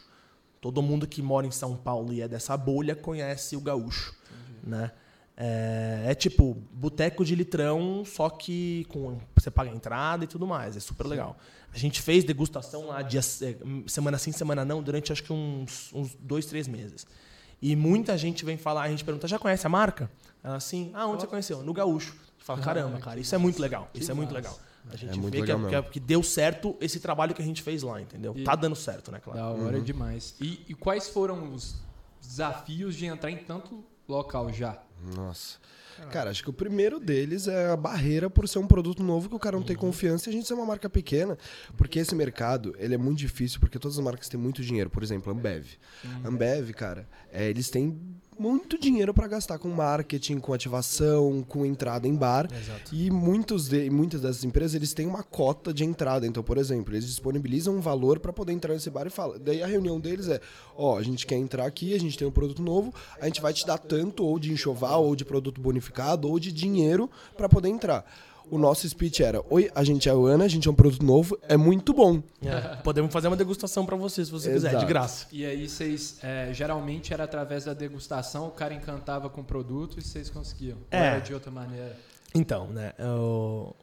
Todo 0.62 0.82
mundo 0.82 1.08
que 1.08 1.22
mora 1.22 1.48
em 1.48 1.52
São 1.52 1.76
Paulo 1.76 2.14
e 2.14 2.22
é 2.22 2.28
dessa 2.28 2.56
bolha 2.58 2.96
conhece 2.96 3.56
o 3.56 3.62
gaúcho, 3.62 4.14
né? 4.64 4.92
É, 5.36 6.04
é 6.08 6.16
tipo 6.16 6.54
boteco 6.72 7.26
de 7.26 7.34
litrão, 7.36 8.04
só 8.06 8.30
que 8.30 8.86
com 8.90 9.18
você 9.36 9.50
paga 9.50 9.72
a 9.72 9.74
entrada 9.74 10.24
e 10.24 10.28
tudo 10.28 10.46
mais. 10.46 10.78
É 10.78 10.80
super 10.80 11.08
legal. 11.08 11.38
A 11.74 11.78
gente 11.78 12.02
fez 12.02 12.24
degustação 12.24 12.86
lá 12.88 13.02
dia, 13.02 13.20
é, 13.20 13.56
semana 13.88 14.18
sim, 14.20 14.32
semana 14.32 14.64
não, 14.64 14.82
durante 14.84 15.12
acho 15.12 15.24
que 15.24 15.34
uns, 15.34 15.92
uns 15.94 16.16
dois, 16.20 16.46
três 16.46 16.68
meses. 16.68 17.06
E 17.62 17.76
muita 17.76 18.18
gente 18.18 18.46
vem 18.46 18.58
falar, 18.58 18.84
a 18.84 18.90
gente 18.90 19.04
pergunta, 19.04 19.28
já 19.28 19.40
conhece 19.40 19.66
a 19.66 19.70
marca? 19.70 20.12
Ela 20.44 20.58
assim, 20.58 20.92
ah, 20.94 21.08
onde 21.08 21.22
você 21.22 21.28
conheceu? 21.28 21.64
No 21.64 21.74
Gaúcho. 21.74 22.12
A 22.12 22.16
gente 22.34 22.44
fala, 22.46 22.60
caramba, 22.62 23.00
cara, 23.00 23.20
isso 23.20 23.34
é 23.34 23.38
muito 23.38 23.60
legal. 23.62 23.90
Isso 23.94 24.12
é 24.12 24.14
muito 24.14 24.34
legal. 24.34 24.60
A 24.92 24.98
gente 24.98 25.18
muito 25.18 25.32
vê 25.32 25.42
que, 25.44 25.52
é, 25.52 25.58
que, 25.70 25.76
é- 25.76 25.82
que 25.82 26.00
deu 26.00 26.22
certo 26.22 26.76
esse 26.82 27.00
trabalho 27.00 27.34
que 27.34 27.42
a 27.42 27.46
gente 27.46 27.64
fez 27.64 27.82
lá, 27.82 28.02
entendeu? 28.02 28.34
E- 28.36 28.44
Tá 28.44 28.54
dando 28.54 28.76
certo, 28.76 29.12
né, 29.12 29.20
claro. 29.20 29.40
Da 29.40 29.48
hora 29.66 29.80
demais. 29.80 30.36
E, 30.42 30.60
e 30.68 30.74
quais 30.76 31.08
foram 31.08 31.54
os 31.54 31.78
desafios 32.22 32.96
de 32.96 33.06
entrar 33.06 33.32
em 33.32 33.38
tanto 33.38 33.84
local 34.08 34.52
já? 34.52 34.78
Nossa. 35.16 35.58
Cara, 36.12 36.30
acho 36.32 36.44
que 36.44 36.50
o 36.50 36.54
primeiro 36.54 37.00
deles 37.00 37.48
é 37.48 37.70
a 37.70 37.78
barreira 37.78 38.30
por 38.30 38.48
ser 38.48 38.60
um 38.60 38.68
produto 38.68 39.04
novo 39.04 39.30
que 39.30 39.36
o 39.36 39.40
cara 39.40 39.56
não 39.58 39.64
tem 39.64 39.76
confiança 39.76 40.28
e 40.28 40.34
a 40.34 40.34
gente 40.34 40.48
ser 40.48 40.54
uma 40.56 40.66
marca 40.66 40.90
pequena. 40.90 41.38
Porque 41.78 42.00
esse 42.00 42.16
mercado, 42.16 42.76
ele 42.80 42.96
é 42.96 42.98
muito 42.98 43.20
difícil, 43.20 43.60
porque 43.60 43.78
todas 43.78 43.98
as 43.98 44.04
marcas 44.04 44.28
têm 44.28 44.40
muito 44.40 44.64
dinheiro. 44.64 44.90
Por 44.90 45.04
exemplo, 45.04 45.32
Ambev. 45.32 45.66
Ambev, 46.26 46.72
cara, 46.72 47.08
é, 47.32 47.48
eles 47.48 47.70
têm 47.70 48.00
muito 48.38 48.78
dinheiro 48.78 49.14
para 49.14 49.28
gastar 49.28 49.58
com 49.58 49.70
marketing, 49.70 50.40
com 50.40 50.54
ativação, 50.54 51.44
com 51.48 51.66
entrada 51.66 52.08
em 52.08 52.16
bar. 52.16 52.48
Exato. 52.52 52.94
E 52.94 53.10
muitos 53.10 53.68
de, 53.68 53.90
muitas 53.90 54.22
dessas 54.22 54.44
empresas, 54.44 54.76
eles 54.76 54.94
têm 54.94 55.08
uma 55.08 55.24
cota 55.24 55.74
de 55.74 55.84
entrada. 55.84 56.26
Então, 56.26 56.44
por 56.44 56.58
exemplo, 56.58 56.94
eles 56.94 57.06
disponibilizam 57.06 57.76
um 57.76 57.82
valor 57.82 58.20
para 58.20 58.34
poder 58.34 58.54
entrar 58.54 58.74
nesse 58.74 58.90
bar 58.90 59.08
e 59.08 59.10
fala. 59.10 59.40
Daí 59.40 59.62
a 59.64 59.68
reunião 59.68 60.00
deles 60.00 60.28
é: 60.28 60.40
ó, 60.76 60.98
a 60.98 61.04
gente 61.04 61.26
quer 61.26 61.38
entrar 61.38 61.66
aqui, 61.66 61.94
a 61.94 62.00
gente 62.00 62.18
tem 62.18 62.28
um 62.28 62.32
produto 62.32 62.62
novo, 62.62 62.94
a 63.20 63.26
gente 63.26 63.42
vai 63.42 63.54
te 63.54 63.66
dar 63.66 63.78
tanto 63.78 64.26
ou 64.26 64.40
de 64.40 64.52
enxoval, 64.52 65.06
ou 65.06 65.16
de 65.16 65.26
produto 65.26 65.62
bonificado, 65.62 66.30
ou 66.30 66.40
de 66.40 66.52
dinheiro 66.52 67.10
para 67.36 67.50
poder 67.50 67.70
entrar. 67.70 68.06
O 68.52 68.58
nosso 68.58 68.88
speech 68.88 69.24
era: 69.24 69.44
Oi, 69.50 69.72
a 69.74 69.84
gente 69.84 70.08
é 70.08 70.12
a 70.12 70.16
Ana, 70.16 70.44
a 70.46 70.48
gente 70.48 70.68
é 70.68 70.72
um 70.72 70.76
produto 70.76 71.04
novo, 71.04 71.38
é 71.48 71.58
muito 71.58 71.94
bom. 71.94 72.22
É, 72.42 72.76
Podemos 72.84 73.12
fazer 73.12 73.28
uma 73.28 73.36
degustação 73.38 73.86
pra 73.86 73.96
você, 73.96 74.24
se 74.24 74.32
você 74.32 74.52
quiser, 74.52 74.70
de 74.70 74.76
Exato. 74.76 74.86
graça. 74.88 75.28
E 75.32 75.46
aí 75.46 75.68
vocês, 75.68 76.18
é, 76.22 76.50
geralmente 76.54 77.14
era 77.14 77.24
através 77.24 77.66
da 77.66 77.74
degustação, 77.74 78.48
o 78.48 78.52
cara 78.52 78.74
encantava 78.74 79.30
com 79.30 79.42
o 79.42 79.44
produto 79.44 79.98
e 80.00 80.02
vocês 80.04 80.30
conseguiam. 80.30 80.78
Ou 80.78 80.86
É. 81.00 81.08
era 81.08 81.20
de 81.20 81.34
outra 81.34 81.50
maneira. 81.52 81.96
Então, 82.36 82.68
né? 82.68 82.94
eu- 82.98 83.76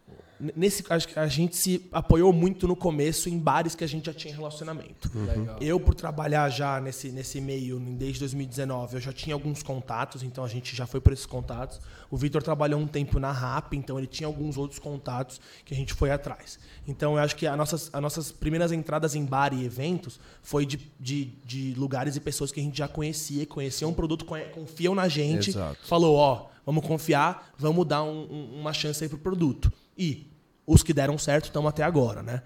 nesse, 0.57 0.85
acho 0.88 1.09
que 1.09 1.18
a 1.18 1.26
gente 1.26 1.57
se 1.57 1.87
apoiou 1.92 2.33
muito 2.33 2.66
no 2.66 2.74
começo 2.74 3.29
em 3.29 3.38
bares 3.38 3.74
que 3.74 3.85
a 3.85 3.87
gente 3.87 4.07
já 4.07 4.14
tinha 4.14 4.35
relacionamento. 4.35 5.11
Legal. 5.14 5.57
Eu, 5.61 5.79
por 5.79 5.94
trabalhar 5.94 6.48
já 6.48 6.81
nesse, 6.81 7.11
nesse 7.11 7.40
meio 7.40 7.79
desde 7.79 8.20
2019, 8.20 8.96
eu 8.96 9.00
já 9.00 9.12
tinha 9.12 9.35
alguns 9.35 9.62
contatos, 9.62 10.22
então 10.22 10.42
a 10.44 10.48
gente 10.48 10.74
já 10.74 10.87
foi 10.87 11.00
por 11.00 11.12
esses 11.12 11.26
contatos. 11.26 11.81
O 12.11 12.16
Vitor 12.16 12.42
trabalhou 12.42 12.81
um 12.81 12.87
tempo 12.87 13.18
na 13.20 13.31
RAP, 13.31 13.74
então 13.74 13.96
ele 13.98 14.07
tinha 14.07 14.26
alguns 14.26 14.57
outros 14.57 14.79
contatos 14.81 15.40
que 15.64 15.72
a 15.72 15.76
gente 15.76 15.94
foi 15.94 16.11
atrás. 16.11 16.59
Então 16.88 17.12
eu 17.14 17.18
acho 17.22 17.37
que 17.37 17.46
as 17.46 17.57
nossas, 17.57 17.90
as 17.92 18.03
nossas 18.03 18.33
primeiras 18.33 18.72
entradas 18.72 19.14
em 19.14 19.24
bar 19.24 19.53
e 19.55 19.64
eventos 19.64 20.18
foi 20.42 20.66
de, 20.66 20.81
de, 20.98 21.26
de 21.44 21.74
lugares 21.74 22.16
e 22.16 22.20
pessoas 22.20 22.50
que 22.50 22.59
a 22.61 22.62
gente 22.62 22.76
já 22.79 22.88
conhecia, 22.88 23.46
conheciam 23.46 23.90
o 23.90 23.94
produto, 23.94 24.24
conhe- 24.24 24.46
confiam 24.46 24.94
na 24.94 25.07
gente, 25.09 25.50
Exato. 25.50 25.79
falou, 25.87 26.16
ó, 26.16 26.49
vamos 26.70 26.87
confiar, 26.87 27.52
vamos 27.59 27.85
dar 27.87 28.02
um- 28.04 28.26
um- 28.33 28.61
uma 28.61 28.72
chance 28.72 29.02
aí 29.02 29.09
pro 29.11 29.18
produto. 29.18 29.72
E 29.98 30.26
os 30.66 30.83
que 30.85 30.94
deram 30.94 31.18
certo 31.18 31.46
estão 31.46 31.66
até 31.66 31.83
agora, 31.83 32.22
né? 32.22 32.42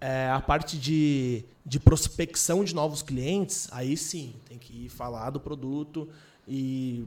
É, 0.00 0.30
a 0.30 0.40
parte 0.40 0.78
de, 0.78 1.44
de 1.64 1.78
prospecção 1.78 2.64
de 2.64 2.74
novos 2.74 3.02
clientes, 3.02 3.68
aí 3.70 3.96
sim, 3.98 4.32
tem 4.48 4.56
que 4.58 4.86
ir 4.86 4.88
falar 4.88 5.28
do 5.30 5.38
produto 5.38 6.08
e 6.48 7.04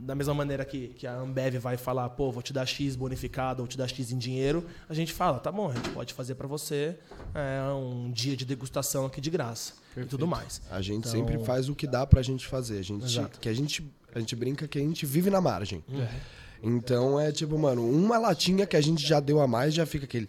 da 0.00 0.14
mesma 0.14 0.32
maneira 0.34 0.64
que, 0.64 0.88
que 0.88 1.06
a 1.06 1.14
Ambev 1.16 1.56
vai 1.58 1.76
falar, 1.76 2.08
pô, 2.10 2.30
vou 2.30 2.40
te 2.42 2.52
dar 2.52 2.64
X 2.66 2.94
bonificado 2.94 3.62
ou 3.62 3.66
te 3.66 3.76
dar 3.76 3.88
X 3.88 4.12
em 4.12 4.18
dinheiro, 4.18 4.64
a 4.88 4.94
gente 4.94 5.12
fala, 5.12 5.40
tá 5.40 5.50
bom, 5.50 5.70
a 5.70 5.74
gente 5.74 5.88
pode 5.90 6.12
fazer 6.14 6.34
para 6.36 6.46
você 6.46 6.96
é, 7.34 7.60
um 7.72 8.10
dia 8.12 8.36
de 8.36 8.44
degustação 8.44 9.06
aqui 9.06 9.20
de 9.20 9.28
graça 9.30 9.72
e 9.96 10.04
tudo 10.04 10.26
mais. 10.26 10.62
A 10.70 10.80
gente 10.80 10.98
Então- 11.08 11.10
sempre 11.12 11.38
faz 11.44 11.68
o 11.68 11.74
que 11.74 11.86
dá 11.86 12.06
pra 12.06 12.22
gente 12.22 12.46
fazer. 12.46 12.78
A 12.78 12.82
gente, 12.82 13.04
Exato. 13.04 13.40
que 13.40 13.48
a 13.48 13.54
gente, 13.54 13.90
a 14.18 14.20
gente 14.20 14.36
brinca 14.36 14.68
que 14.68 14.78
a 14.78 14.82
gente 14.82 15.06
vive 15.06 15.30
na 15.30 15.40
margem. 15.40 15.82
Uhum. 15.88 16.06
Então 16.62 17.18
é 17.18 17.30
tipo, 17.30 17.56
mano, 17.58 17.88
uma 17.88 18.18
latinha 18.18 18.66
que 18.66 18.76
a 18.76 18.80
gente 18.80 19.06
já 19.06 19.20
deu 19.20 19.40
a 19.40 19.46
mais 19.46 19.74
já 19.74 19.86
fica 19.86 20.04
aquele. 20.04 20.28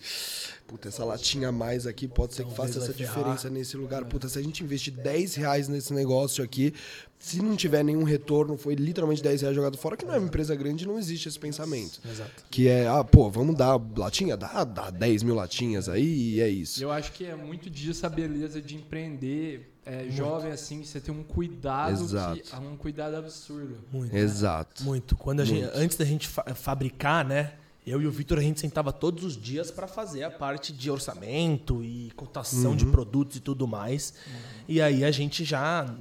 Puta, 0.68 0.88
essa 0.88 1.04
latinha 1.04 1.48
a 1.48 1.52
mais 1.52 1.88
aqui 1.88 2.08
pode 2.08 2.36
ser 2.36 2.46
que 2.46 2.54
faça 2.54 2.78
essa 2.78 2.94
diferença 2.94 3.50
nesse 3.50 3.76
lugar. 3.76 4.06
Puta, 4.06 4.30
se 4.30 4.38
a 4.38 4.42
gente 4.42 4.64
investir 4.64 4.94
10 4.94 5.34
reais 5.34 5.68
nesse 5.68 5.92
negócio 5.92 6.44
aqui, 6.44 6.76
se 7.18 7.42
não 7.42 7.56
tiver 7.56 7.84
nenhum 7.84 8.04
retorno, 8.04 8.56
foi 8.56 8.76
literalmente 8.76 9.24
10 9.24 9.42
reais 9.42 9.56
jogado 9.56 9.80
fora, 9.80 9.98
que 9.98 10.06
não 10.06 10.14
é 10.14 10.20
uma 10.20 10.28
empresa 10.28 10.56
grande, 10.56 10.86
não 10.86 11.00
existe 11.00 11.28
esse 11.28 11.40
pensamento. 11.40 12.00
Exato. 12.08 12.46
Que 12.52 12.68
é, 12.68 12.88
ah, 12.88 13.04
pô, 13.04 13.32
vamos 13.32 13.56
dar 13.56 13.82
latinha? 13.98 14.38
Dá, 14.38 14.64
dá 14.64 14.92
10 14.92 15.24
mil 15.24 15.34
latinhas 15.34 15.90
aí 15.90 16.36
e 16.36 16.42
é 16.42 16.48
isso. 16.48 16.84
Eu 16.84 16.92
acho 16.92 17.14
que 17.14 17.26
é 17.26 17.36
muito 17.36 17.68
disso 17.68 18.06
a 18.06 18.10
beleza 18.10 18.62
de 18.62 18.76
empreender 18.76 19.69
é, 19.92 20.10
jovem 20.10 20.52
assim, 20.52 20.84
você 20.84 21.00
tem 21.00 21.14
um 21.14 21.24
cuidado 21.24 21.92
Exato. 22.04 22.42
que, 22.42 22.56
um 22.58 22.78
cuidado 22.78 23.16
absurdo. 23.16 23.78
Muito. 23.92 24.16
Exato. 24.16 24.84
Muito. 24.84 25.16
Quando 25.18 25.40
a 25.40 25.46
gente, 25.46 25.64
Muito. 25.64 25.78
antes 25.78 25.98
da 25.98 26.06
gente 26.06 26.28
fa- 26.28 26.44
fabricar, 26.54 27.26
né? 27.26 27.54
Eu 27.88 28.00
e 28.02 28.06
o 28.06 28.12
Vitor, 28.12 28.38
a 28.38 28.42
gente 28.42 28.60
sentava 28.60 28.94
todos 28.94 29.24
os 29.24 29.36
dias 29.36 29.72
para 29.72 29.88
fazer 29.88 30.24
a 30.24 30.30
parte 30.30 30.72
de 30.72 30.92
orçamento 30.92 31.84
e 31.84 32.12
cotação 32.16 32.76
de 32.76 32.86
produtos 32.86 33.38
e 33.38 33.40
tudo 33.40 33.68
mais. 33.68 34.14
E 34.68 34.80
aí 34.80 35.04
a 35.04 35.10
gente 35.10 35.44
já, 35.44 35.92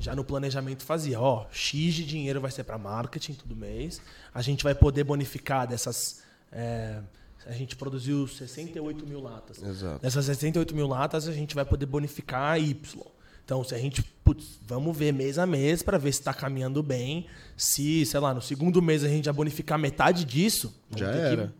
já 0.00 0.14
no 0.16 0.24
planejamento 0.24 0.82
fazia, 0.82 1.20
ó, 1.20 1.46
X 1.50 1.92
de 1.92 2.06
dinheiro 2.06 2.40
vai 2.40 2.50
ser 2.50 2.64
para 2.64 2.78
marketing 2.78 3.34
todo 3.34 3.54
mês. 3.54 4.00
A 4.32 4.40
gente 4.40 4.64
vai 4.64 4.74
poder 4.74 5.04
bonificar 5.04 5.66
dessas. 5.66 6.22
é, 6.50 7.00
a 7.44 7.52
gente 7.52 7.76
produziu 7.76 8.26
68 8.26 9.06
mil 9.06 9.20
latas. 9.20 9.62
Exato. 9.62 10.00
Dessas 10.00 10.24
68 10.24 10.74
mil 10.74 10.86
latas, 10.88 11.28
a 11.28 11.32
gente 11.32 11.54
vai 11.54 11.64
poder 11.66 11.86
bonificar 11.86 12.58
Y. 12.58 13.06
Então, 13.46 13.62
se 13.62 13.72
a 13.74 13.78
gente, 13.78 14.02
putz, 14.24 14.58
vamos 14.66 14.94
ver 14.96 15.12
mês 15.12 15.38
a 15.38 15.46
mês 15.46 15.80
para 15.80 15.96
ver 15.98 16.12
se 16.12 16.18
está 16.18 16.34
caminhando 16.34 16.82
bem. 16.82 17.26
Se, 17.56 18.04
sei 18.04 18.18
lá, 18.18 18.34
no 18.34 18.42
segundo 18.42 18.82
mês 18.82 19.04
a 19.04 19.08
gente 19.08 19.24
já 19.26 19.32
bonificar 19.32 19.78
metade 19.78 20.24
disso, 20.24 20.74
vamos 20.90 21.00
Já 21.00 21.12
ter 21.12 21.18
era. 21.38 21.54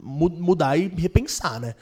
mudar 0.00 0.76
e 0.76 0.88
repensar, 0.88 1.58
né? 1.58 1.74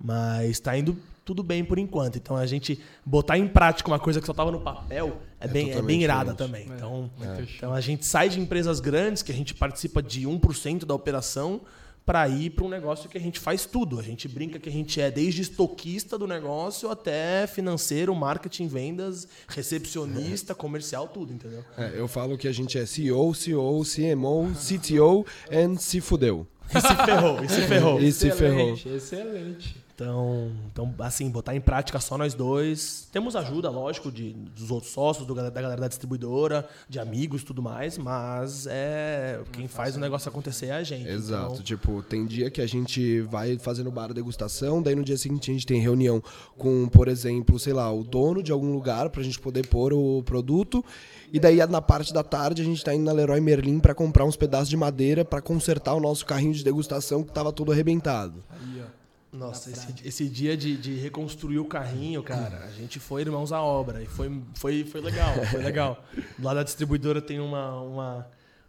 Mas 0.00 0.50
está 0.50 0.76
indo 0.78 0.96
tudo 1.24 1.42
bem 1.42 1.64
por 1.64 1.78
enquanto. 1.78 2.16
Então, 2.16 2.36
a 2.36 2.46
gente 2.46 2.78
botar 3.04 3.36
em 3.38 3.48
prática 3.48 3.88
uma 3.90 3.98
coisa 3.98 4.20
que 4.20 4.26
só 4.26 4.32
estava 4.32 4.52
no 4.52 4.60
papel 4.60 5.16
é, 5.40 5.46
É 5.46 5.48
bem, 5.48 5.72
é 5.72 5.82
bem 5.82 6.02
irada 6.02 6.32
diferente. 6.32 6.66
também. 6.66 6.76
Então, 6.76 7.10
Muito 7.18 7.46
show. 7.46 7.56
então, 7.56 7.72
a 7.74 7.80
gente 7.80 8.06
sai 8.06 8.28
de 8.28 8.38
empresas 8.38 8.78
grandes, 8.78 9.22
que 9.22 9.32
a 9.32 9.34
gente 9.34 9.54
participa 9.54 10.02
de 10.02 10.22
1% 10.26 10.84
da 10.84 10.94
operação, 10.94 11.62
para 12.04 12.28
ir 12.28 12.50
para 12.50 12.64
um 12.64 12.68
negócio 12.68 13.08
que 13.08 13.16
a 13.16 13.20
gente 13.20 13.40
faz 13.40 13.64
tudo. 13.64 13.98
A 13.98 14.02
gente 14.02 14.28
brinca 14.28 14.58
que 14.58 14.68
a 14.68 14.72
gente 14.72 15.00
é 15.00 15.10
desde 15.10 15.42
estoquista 15.42 16.18
do 16.18 16.26
negócio 16.26 16.90
até 16.90 17.46
financeiro, 17.46 18.14
marketing, 18.14 18.66
vendas, 18.66 19.26
recepcionista, 19.48 20.54
comercial, 20.54 21.08
tudo, 21.08 21.32
entendeu? 21.32 21.64
É, 21.76 21.92
eu 21.96 22.06
falo 22.06 22.36
que 22.36 22.46
a 22.46 22.52
gente 22.52 22.78
é 22.78 22.84
CEO, 22.84 23.34
CEO, 23.34 23.82
CMO, 23.84 24.52
CTO 24.54 25.26
and 25.50 25.76
se 25.76 26.00
fudeu. 26.00 26.46
E 26.74 26.80
se 26.80 26.94
ferrou, 27.04 27.44
e 27.44 27.48
se 27.48 27.60
ferrou. 27.62 28.00
E 28.00 28.12
se 28.12 28.30
ferrou. 28.30 28.74
Excelente, 28.74 28.88
excelente. 28.88 29.83
Então, 29.94 30.50
então, 30.72 30.92
assim, 30.98 31.30
botar 31.30 31.54
em 31.54 31.60
prática 31.60 32.00
só 32.00 32.18
nós 32.18 32.34
dois. 32.34 33.08
Temos 33.12 33.36
ajuda, 33.36 33.70
lógico, 33.70 34.10
de, 34.10 34.32
dos 34.32 34.70
outros 34.70 34.92
sócios, 34.92 35.24
do, 35.24 35.34
da 35.34 35.48
galera 35.50 35.80
da 35.80 35.86
distribuidora, 35.86 36.68
de 36.88 36.98
amigos 36.98 37.42
e 37.42 37.44
tudo 37.44 37.62
mais, 37.62 37.96
mas 37.96 38.66
é 38.68 39.40
quem 39.52 39.68
faz 39.68 39.96
o 39.96 40.00
negócio 40.00 40.28
acontecer 40.28 40.66
é 40.66 40.72
a 40.72 40.82
gente. 40.82 41.08
Exato. 41.08 41.52
Então, 41.52 41.64
Tipo, 41.64 42.02
tem 42.02 42.26
dia 42.26 42.50
que 42.50 42.60
a 42.60 42.66
gente 42.66 43.20
vai 43.22 43.56
fazendo 43.58 43.90
bar 43.90 44.12
degustação, 44.12 44.82
daí 44.82 44.96
no 44.96 45.04
dia 45.04 45.16
seguinte 45.16 45.50
a 45.50 45.54
gente 45.54 45.66
tem 45.66 45.80
reunião 45.80 46.22
com, 46.58 46.88
por 46.88 47.06
exemplo, 47.06 47.58
sei 47.58 47.72
lá, 47.72 47.92
o 47.92 48.02
dono 48.02 48.42
de 48.42 48.50
algum 48.50 48.72
lugar 48.72 49.10
pra 49.10 49.22
gente 49.22 49.38
poder 49.38 49.66
pôr 49.68 49.92
o 49.92 50.22
produto. 50.24 50.84
E 51.32 51.38
daí 51.38 51.64
na 51.66 51.80
parte 51.80 52.12
da 52.12 52.22
tarde 52.22 52.62
a 52.62 52.64
gente 52.64 52.84
tá 52.84 52.94
indo 52.94 53.04
na 53.04 53.12
Leroy 53.12 53.40
Merlin 53.40 53.78
pra 53.78 53.94
comprar 53.94 54.24
uns 54.24 54.36
pedaços 54.36 54.68
de 54.68 54.76
madeira 54.76 55.24
pra 55.24 55.40
consertar 55.40 55.94
o 55.94 56.00
nosso 56.00 56.26
carrinho 56.26 56.52
de 56.52 56.64
degustação 56.64 57.22
que 57.22 57.32
tava 57.32 57.52
todo 57.52 57.70
arrebentado. 57.72 58.42
Aí, 58.50 58.82
ó. 58.82 59.03
Nossa, 59.34 59.68
esse, 59.70 59.94
esse 60.04 60.28
dia 60.28 60.56
de, 60.56 60.76
de 60.76 60.94
reconstruir 60.94 61.58
o 61.58 61.64
carrinho, 61.64 62.22
cara, 62.22 62.64
a 62.64 62.70
gente 62.70 63.00
foi 63.00 63.22
irmãos 63.22 63.50
à 63.52 63.60
obra 63.60 64.00
e 64.00 64.06
foi, 64.06 64.30
foi, 64.54 64.84
foi 64.84 65.00
legal, 65.00 65.34
foi 65.50 65.60
legal. 65.60 66.04
Lá 66.40 66.54
da 66.54 66.62
distribuidora 66.62 67.20
tem 67.20 67.40
uma, 67.40 67.80
uma, 67.80 68.26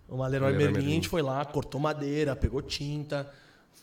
uma 0.10 0.28
Leroy 0.28 0.52
Leroy 0.54 0.74
Merlin, 0.74 0.88
a 0.88 0.94
gente 0.96 1.08
foi 1.08 1.22
lá, 1.22 1.46
cortou 1.46 1.80
madeira, 1.80 2.36
pegou 2.36 2.64
tinta, 2.64 3.32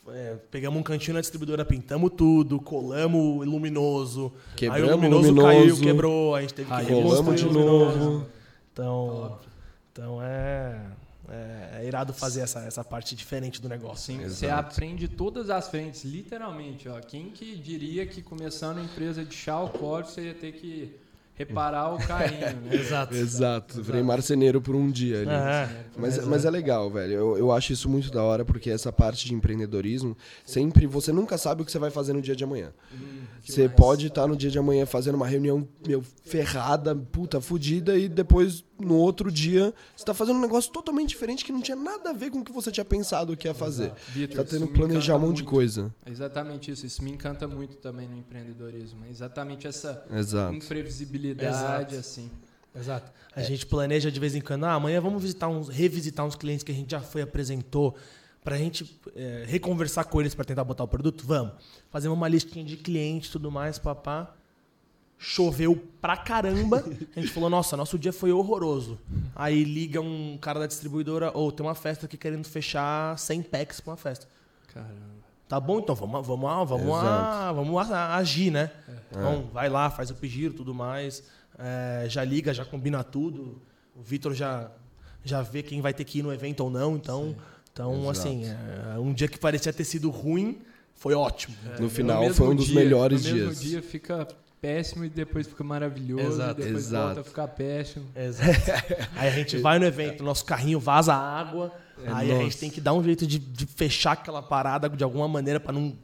é, 0.08 0.34
pegamos 0.50 0.80
um 0.80 0.82
cantinho 0.82 1.14
na 1.14 1.20
distribuidora, 1.20 1.64
pintamos 1.64 2.10
tudo, 2.16 2.58
colamos 2.60 3.46
luminoso. 3.46 4.32
aí 4.50 4.56
Quebramos 4.56 4.88
o 4.88 4.96
luminoso, 4.96 5.28
luminoso. 5.28 5.46
caiu, 5.46 5.76
quebrou, 5.78 6.34
a 6.34 6.40
gente 6.40 6.54
teve 6.54 6.68
que 6.68 6.74
Aí 6.74 6.84
reconstruir 6.84 7.08
Colamos 7.16 7.40
de 7.40 7.46
o 7.46 7.52
luminoso. 7.52 7.98
novo. 7.98 8.26
Então, 8.72 9.38
então 9.92 10.18
é, 10.20 10.80
é, 11.32 11.80
é 11.80 11.86
irado 11.86 12.12
fazer 12.12 12.42
essa, 12.42 12.60
essa 12.60 12.84
parte 12.84 13.16
diferente 13.16 13.60
do 13.60 13.68
negócio. 13.68 14.14
Sim, 14.14 14.28
você 14.28 14.46
Exato. 14.46 14.68
aprende 14.68 15.08
todas 15.08 15.48
as 15.48 15.68
frentes, 15.68 16.04
literalmente. 16.04 16.88
Ó. 16.88 17.00
Quem 17.00 17.30
que 17.30 17.56
diria 17.56 18.06
que 18.06 18.20
começando 18.20 18.78
a 18.78 18.82
empresa 18.82 19.24
de 19.24 19.34
chá 19.34 19.54
alcoólico 19.54 20.10
você 20.10 20.26
ia 20.26 20.34
ter 20.34 20.52
que 20.52 20.94
reparar 21.34 21.94
o 21.94 21.98
carrinho, 21.98 22.40
né? 22.40 22.74
Exato. 22.76 23.14
Exato. 23.14 23.82
Virei 23.82 24.02
marceneiro 24.02 24.60
por 24.60 24.74
um 24.74 24.90
dia 24.90 25.20
ali. 25.22 25.30
É, 25.30 25.68
Mas, 25.96 26.24
mas 26.26 26.44
é 26.44 26.50
legal, 26.50 26.90
velho. 26.90 27.12
Eu, 27.12 27.38
eu 27.38 27.52
acho 27.52 27.72
isso 27.72 27.88
muito 27.88 28.10
da 28.10 28.22
hora, 28.22 28.44
porque 28.44 28.70
essa 28.70 28.92
parte 28.92 29.26
de 29.26 29.34
empreendedorismo, 29.34 30.16
sempre 30.44 30.86
você 30.86 31.12
nunca 31.12 31.36
sabe 31.38 31.62
o 31.62 31.64
que 31.64 31.72
você 31.72 31.78
vai 31.78 31.90
fazer 31.90 32.12
no 32.12 32.22
dia 32.22 32.36
de 32.36 32.44
amanhã. 32.44 32.72
Você 33.44 33.68
pode 33.68 34.06
estar 34.06 34.26
no 34.26 34.36
dia 34.36 34.50
de 34.50 34.58
amanhã 34.58 34.86
fazendo 34.86 35.16
uma 35.16 35.26
reunião 35.26 35.66
meu, 35.86 36.02
ferrada, 36.24 36.94
puta, 36.94 37.40
fudida, 37.40 37.98
e 37.98 38.08
depois, 38.08 38.64
no 38.78 38.94
outro 38.94 39.32
dia, 39.32 39.74
você 39.96 40.04
tá 40.04 40.14
fazendo 40.14 40.36
um 40.36 40.40
negócio 40.40 40.70
totalmente 40.70 41.08
diferente 41.08 41.44
que 41.44 41.50
não 41.50 41.60
tinha 41.60 41.76
nada 41.76 42.10
a 42.10 42.12
ver 42.12 42.30
com 42.30 42.38
o 42.38 42.44
que 42.44 42.52
você 42.52 42.70
tinha 42.70 42.84
pensado 42.84 43.36
que 43.36 43.48
ia 43.48 43.54
fazer. 43.54 43.92
Vitor, 44.08 44.36
Tá 44.36 44.44
tendo 44.48 44.68
que 44.68 44.74
planejar 44.74 45.16
um 45.16 45.20
monte 45.20 45.38
de 45.38 45.44
coisa. 45.44 45.92
Exatamente 46.06 46.70
isso. 46.70 46.86
Isso 46.86 47.02
me 47.02 47.10
encanta 47.10 47.48
muito 47.48 47.76
também 47.78 48.06
no 48.08 48.16
empreendedorismo. 48.16 49.00
Exatamente 49.10 49.66
essa 49.66 50.04
Exato. 50.12 50.54
imprevisibilidade, 50.54 51.21
Exato. 51.30 51.94
assim. 51.96 52.30
Exato. 52.74 53.12
A 53.34 53.42
gente 53.42 53.66
planeja 53.66 54.10
de 54.10 54.20
vez 54.20 54.34
em 54.34 54.40
quando, 54.40 54.64
ah, 54.64 54.72
amanhã 54.72 55.00
vamos 55.00 55.22
visitar 55.22 55.48
uns, 55.48 55.68
revisitar 55.68 56.24
uns 56.26 56.34
clientes 56.36 56.62
que 56.62 56.72
a 56.72 56.74
gente 56.74 56.90
já 56.90 57.00
foi 57.00 57.22
apresentou, 57.22 57.96
pra 58.44 58.56
gente 58.58 58.98
é, 59.14 59.44
reconversar 59.46 60.04
com 60.04 60.20
eles 60.20 60.34
pra 60.34 60.44
tentar 60.44 60.64
botar 60.64 60.84
o 60.84 60.88
produto? 60.88 61.24
Vamos. 61.26 61.54
Fazemos 61.90 62.16
uma 62.16 62.28
listinha 62.28 62.64
de 62.64 62.76
clientes 62.76 63.28
e 63.28 63.32
tudo 63.32 63.50
mais, 63.50 63.78
papá. 63.78 64.34
Choveu 65.18 65.76
pra 66.00 66.16
caramba. 66.16 66.84
A 67.16 67.20
gente 67.20 67.32
falou, 67.32 67.48
nossa, 67.48 67.76
nosso 67.76 67.98
dia 67.98 68.12
foi 68.12 68.32
horroroso. 68.32 68.98
Aí 69.36 69.62
liga 69.62 70.00
um 70.00 70.36
cara 70.40 70.58
da 70.60 70.66
distribuidora, 70.66 71.30
ou 71.32 71.52
tem 71.52 71.64
uma 71.64 71.76
festa 71.76 72.06
aqui 72.06 72.16
querendo 72.16 72.44
fechar 72.44 73.16
100 73.16 73.42
packs 73.42 73.80
pra 73.80 73.92
uma 73.92 73.96
festa. 73.96 74.26
Caramba. 74.74 75.11
Tá 75.52 75.60
bom, 75.60 75.80
então 75.80 75.94
vamos, 75.94 76.26
vamos, 76.26 76.48
a- 76.50 76.64
vamos, 76.64 76.94
a- 76.94 77.52
vamos 77.52 77.90
a- 77.90 78.16
agir, 78.16 78.50
né? 78.50 78.70
Então, 79.10 79.50
vai 79.52 79.68
lá, 79.68 79.90
faz 79.90 80.10
o 80.10 80.14
pedido 80.14 80.54
tudo 80.54 80.72
mais. 80.74 81.22
é, 81.58 82.06
já 82.08 82.24
liga, 82.24 82.54
já 82.54 82.64
combina 82.64 83.04
tudo. 83.04 83.60
O 83.94 84.00
Vitor 84.02 84.32
já, 84.32 84.70
já 85.22 85.42
vê 85.42 85.62
quem 85.62 85.82
vai 85.82 85.92
ter 85.92 86.04
que 86.04 86.20
ir 86.20 86.22
no 86.22 86.32
evento 86.32 86.60
ou 86.64 86.70
não. 86.70 86.96
Então, 86.96 87.36
então 87.70 87.92
Exato. 87.96 88.10
assim, 88.10 88.44
é, 88.46 88.98
um 88.98 89.12
dia 89.12 89.28
que 89.28 89.38
parecia 89.38 89.70
ter 89.74 89.84
sido 89.84 90.08
ruim, 90.08 90.62
foi 90.94 91.12
ótimo. 91.12 91.54
No 91.76 91.82
No 91.82 91.90
final, 91.90 92.22
mesmo 92.22 92.34
foi 92.36 92.48
um 92.48 92.56
dos 92.56 92.64
dia- 92.66 92.74
melhores 92.74 93.22
no 93.26 93.32
mesmo 93.34 93.48
dias. 93.50 93.60
dia 93.60 93.82
fica 93.82 94.26
péssimo 94.62 95.04
e 95.04 95.10
depois 95.10 95.46
fica 95.46 95.62
maravilhoso. 95.62 96.26
Exato. 96.26 96.60
E 96.62 96.64
depois 96.64 96.86
Exato. 96.86 97.04
volta 97.04 97.20
a 97.20 97.24
ficar 97.24 97.48
péssimo. 97.48 98.06
Exato. 98.16 98.48
Aí 99.16 99.28
a 99.28 99.32
gente 99.32 99.58
vai 99.58 99.78
no 99.78 99.84
evento, 99.84 100.24
nosso 100.24 100.46
carrinho 100.46 100.80
vaza 100.80 101.12
água. 101.14 101.70
Aí 102.06 102.30
a 102.30 102.34
gente 102.36 102.44
nossa. 102.44 102.58
tem 102.58 102.70
que 102.70 102.80
dar 102.80 102.92
um 102.94 103.02
jeito 103.02 103.26
de, 103.26 103.38
de 103.38 103.66
fechar 103.66 104.12
aquela 104.12 104.42
parada 104.42 104.88
de 104.88 105.04
alguma 105.04 105.28
maneira 105.28 105.58
para 105.60 105.72
não 105.72 105.96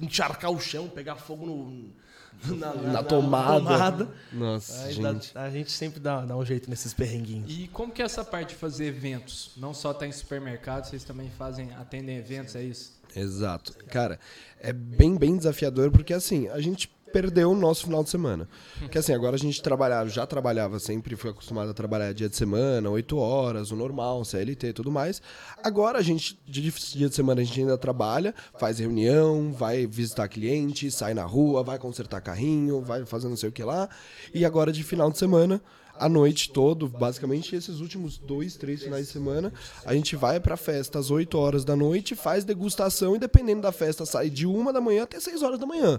encharcar 0.00 0.50
o 0.50 0.60
chão, 0.60 0.88
pegar 0.88 1.16
fogo 1.16 1.46
no, 1.46 2.54
na, 2.56 2.74
Na 2.74 3.02
tomada. 3.02 3.58
tomada. 3.60 4.08
Nossa, 4.32 4.84
Aí 4.84 5.00
dá- 5.00 5.12
gente. 5.12 5.38
a 5.38 5.50
gente 5.50 5.72
sempre 5.72 5.98
dá, 6.00 6.24
dá 6.24 6.36
um 6.36 6.44
jeito 6.44 6.68
nesses 6.68 6.92
perrenguinhos. 6.92 7.50
E 7.50 7.68
como 7.68 7.92
que 7.92 8.02
é 8.02 8.04
essa 8.04 8.24
parte 8.24 8.50
de 8.50 8.54
fazer 8.56 8.86
eventos? 8.86 9.52
Não 9.56 9.72
só 9.72 9.94
tá 9.94 10.06
em 10.06 10.12
supermercado, 10.12 10.84
vocês 10.84 11.02
também 11.04 11.30
fazem, 11.30 11.72
atendem 11.74 12.16
eventos, 12.18 12.54
é 12.54 12.62
isso? 12.62 12.94
Exato. 13.14 13.72
Cara, 13.86 14.20
é 14.60 14.72
bem, 14.72 15.16
bem 15.16 15.36
desafiador 15.36 15.90
porque 15.90 16.12
assim, 16.12 16.48
a 16.48 16.60
gente 16.60 16.90
perdeu 17.12 17.50
o 17.50 17.54
nosso 17.54 17.84
final 17.84 18.02
de 18.02 18.10
semana. 18.10 18.48
Porque 18.78 18.98
assim, 18.98 19.12
agora 19.12 19.36
a 19.36 19.38
gente 19.38 19.62
trabalhava, 19.62 20.08
já 20.08 20.26
trabalhava 20.26 20.78
sempre, 20.78 21.16
foi 21.16 21.30
acostumado 21.30 21.70
a 21.70 21.74
trabalhar 21.74 22.12
dia 22.12 22.28
de 22.28 22.36
semana, 22.36 22.90
8 22.90 23.16
horas, 23.16 23.70
o 23.70 23.76
normal, 23.76 24.24
CLT 24.24 24.68
e 24.68 24.72
tudo 24.72 24.90
mais. 24.90 25.22
Agora 25.62 25.98
a 25.98 26.02
gente, 26.02 26.38
de 26.46 26.70
dia 26.70 27.08
de 27.08 27.14
semana, 27.14 27.40
a 27.40 27.44
gente 27.44 27.60
ainda 27.60 27.78
trabalha, 27.78 28.34
faz 28.58 28.78
reunião, 28.78 29.52
vai 29.52 29.86
visitar 29.86 30.28
cliente, 30.28 30.90
sai 30.90 31.14
na 31.14 31.24
rua, 31.24 31.62
vai 31.62 31.78
consertar 31.78 32.20
carrinho, 32.20 32.80
vai 32.80 33.04
fazer 33.04 33.28
não 33.28 33.36
sei 33.36 33.48
o 33.48 33.52
que 33.52 33.62
lá. 33.62 33.88
E 34.34 34.44
agora 34.44 34.72
de 34.72 34.82
final 34.82 35.10
de 35.10 35.18
semana, 35.18 35.60
a 35.98 36.08
noite 36.08 36.50
todo, 36.50 36.88
basicamente 36.88 37.56
esses 37.56 37.80
últimos 37.80 38.18
dois, 38.18 38.56
três 38.56 38.82
finais 38.82 39.06
de 39.06 39.12
semana, 39.12 39.52
a 39.84 39.94
gente 39.94 40.14
vai 40.14 40.38
pra 40.38 40.56
festa 40.56 40.98
às 40.98 41.10
8 41.10 41.38
horas 41.38 41.64
da 41.64 41.74
noite, 41.74 42.14
faz 42.14 42.44
degustação 42.44 43.16
e 43.16 43.18
dependendo 43.18 43.62
da 43.62 43.72
festa 43.72 44.04
sai 44.04 44.28
de 44.28 44.46
uma 44.46 44.72
da 44.72 44.80
manhã 44.80 45.04
até 45.04 45.18
6 45.18 45.42
horas 45.42 45.58
da 45.58 45.66
manhã. 45.66 45.98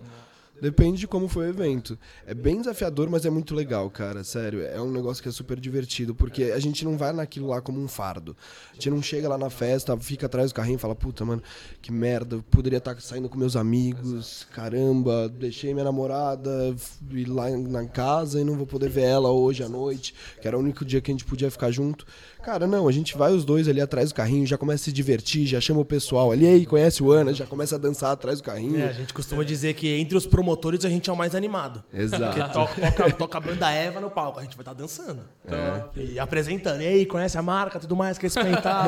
Depende 0.61 0.99
de 0.99 1.07
como 1.07 1.27
foi 1.27 1.47
o 1.47 1.49
evento. 1.49 1.97
É 2.25 2.33
bem 2.33 2.57
desafiador, 2.57 3.09
mas 3.09 3.25
é 3.25 3.29
muito 3.29 3.53
legal, 3.53 3.89
cara. 3.89 4.23
Sério, 4.23 4.61
é 4.61 4.81
um 4.81 4.91
negócio 4.91 5.21
que 5.21 5.29
é 5.29 5.31
super 5.31 5.59
divertido, 5.59 6.15
porque 6.15 6.45
a 6.45 6.59
gente 6.59 6.83
não 6.83 6.97
vai 6.97 7.13
naquilo 7.13 7.47
lá 7.47 7.61
como 7.61 7.79
um 7.79 7.87
fardo. 7.87 8.35
A 8.71 8.73
gente 8.73 8.89
não 8.89 9.01
chega 9.01 9.29
lá 9.29 9.37
na 9.37 9.49
festa, 9.49 9.95
fica 9.97 10.25
atrás 10.25 10.51
do 10.51 10.55
carrinho 10.55 10.77
e 10.77 10.79
fala, 10.79 10.95
puta, 10.95 11.23
mano, 11.23 11.43
que 11.81 11.91
merda, 11.91 12.37
eu 12.37 12.43
poderia 12.43 12.77
estar 12.77 12.99
saindo 12.99 13.29
com 13.29 13.37
meus 13.37 13.55
amigos, 13.55 14.47
caramba, 14.51 15.29
deixei 15.29 15.73
minha 15.73 15.85
namorada 15.85 16.75
ir 17.11 17.25
lá 17.25 17.49
na 17.49 17.85
casa 17.85 18.41
e 18.41 18.43
não 18.43 18.55
vou 18.55 18.65
poder 18.65 18.89
ver 18.89 19.03
ela 19.03 19.31
hoje 19.31 19.63
à 19.63 19.69
noite, 19.69 20.13
que 20.41 20.47
era 20.47 20.57
o 20.57 20.59
único 20.59 20.83
dia 20.83 21.01
que 21.01 21.11
a 21.11 21.13
gente 21.13 21.25
podia 21.25 21.51
ficar 21.51 21.69
junto. 21.69 22.05
Cara, 22.43 22.65
não, 22.65 22.87
a 22.87 22.91
gente 22.91 23.17
vai 23.17 23.33
os 23.33 23.43
dois 23.43 23.67
ali 23.67 23.81
atrás 23.81 24.09
do 24.09 24.15
carrinho, 24.15 24.45
já 24.45 24.57
começa 24.57 24.83
a 24.83 24.85
se 24.85 24.91
divertir, 24.91 25.45
já 25.45 25.59
chama 25.59 25.81
o 25.81 25.85
pessoal 25.85 26.31
ali, 26.31 26.47
aí, 26.47 26.65
conhece 26.65 27.03
o 27.03 27.11
Ana, 27.11 27.33
já 27.33 27.45
começa 27.45 27.75
a 27.75 27.77
dançar 27.77 28.11
atrás 28.11 28.39
do 28.39 28.43
carrinho. 28.43 28.79
É, 28.79 28.89
a 28.89 28.93
gente 28.93 29.13
costuma 29.13 29.43
dizer 29.43 29.73
que 29.73 29.87
entre 29.89 30.17
os 30.17 30.25
promotores 30.25 30.46
a 30.85 30.89
gente 30.89 31.09
é 31.09 31.13
o 31.13 31.15
mais 31.17 31.33
animado. 31.35 31.83
Exato. 31.93 32.23
Porque 32.23 32.53
toca, 32.53 32.91
toca, 32.91 33.11
toca 33.13 33.37
a 33.37 33.41
banda 33.41 33.69
Eva 33.71 33.99
no 33.99 34.09
palco, 34.09 34.39
a 34.39 34.43
gente 34.43 34.55
vai 34.55 34.61
estar 34.61 34.73
dançando. 34.73 35.21
E 35.95 36.19
apresentando. 36.19 36.81
E 36.81 36.85
aí, 36.87 37.05
conhece 37.05 37.37
a 37.37 37.41
marca, 37.41 37.79
tudo 37.79 37.95
mais, 37.95 38.17
quer 38.17 38.31
pá, 38.31 38.43
pá. 38.61 38.87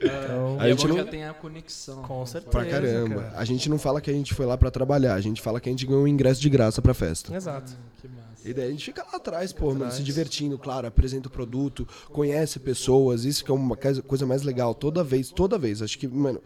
Então, 0.00 0.56
A 0.60 0.68
E 0.68 0.70
é 0.70 0.76
gente 0.76 0.86
não- 0.88 0.96
já 0.96 1.04
tem 1.04 1.24
a 1.24 1.32
conexão. 1.34 2.02
com 2.02 2.24
certeza. 2.26 2.50
Pra 2.50 2.64
caramba. 2.64 3.22
cara. 3.22 3.34
A 3.38 3.44
gente 3.44 3.68
não 3.68 3.78
fala 3.78 4.00
que 4.00 4.10
a 4.10 4.14
gente 4.14 4.34
foi 4.34 4.46
lá 4.46 4.56
pra 4.56 4.70
trabalhar, 4.70 5.14
a 5.14 5.20
gente 5.20 5.40
fala 5.40 5.60
que 5.60 5.68
a 5.68 5.72
gente 5.72 5.86
ganhou 5.86 6.02
um 6.04 6.08
ingresso 6.08 6.40
de 6.40 6.48
graça 6.50 6.80
pra 6.82 6.94
festa. 6.94 7.34
Exato. 7.34 7.72
Que 8.00 8.08
massa. 8.08 8.24
E 8.48 8.52
daí 8.52 8.68
a 8.68 8.70
gente 8.70 8.84
fica 8.84 9.02
lá 9.02 9.16
atrás, 9.16 9.52
pô, 9.52 9.72
mano, 9.74 9.90
se 9.90 10.02
divertindo, 10.02 10.58
claro, 10.58 10.86
apresenta 10.86 11.28
o 11.28 11.30
produto, 11.30 11.88
conhece 12.12 12.58
pessoas, 12.58 13.24
isso 13.24 13.42
que 13.44 13.50
é 13.50 13.54
uma 13.54 13.76
coisa- 13.76 14.02
coisa 14.02 14.26
mais 14.26 14.42
legal. 14.42 14.74
Toda 14.74 15.02
vez, 15.02 15.30
toda 15.30 15.56
vez, 15.58 15.80
acho 15.80 15.98
que, 15.98 16.06
mano, 16.06 16.40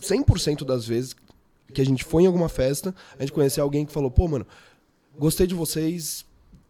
100% 0.00 0.64
das 0.64 0.86
vezes 0.86 1.14
que 1.72 1.80
a 1.80 1.86
gente 1.86 2.04
foi 2.04 2.24
em 2.24 2.26
alguma 2.26 2.48
festa, 2.48 2.94
a 3.18 3.22
gente 3.22 3.32
conheceu 3.32 3.64
alguém 3.64 3.84
que 3.84 3.92
falou, 3.92 4.10
pô, 4.10 4.28
mano, 4.28 4.46
gostei 5.18 5.46
de 5.46 5.54
vocês, 5.54 6.24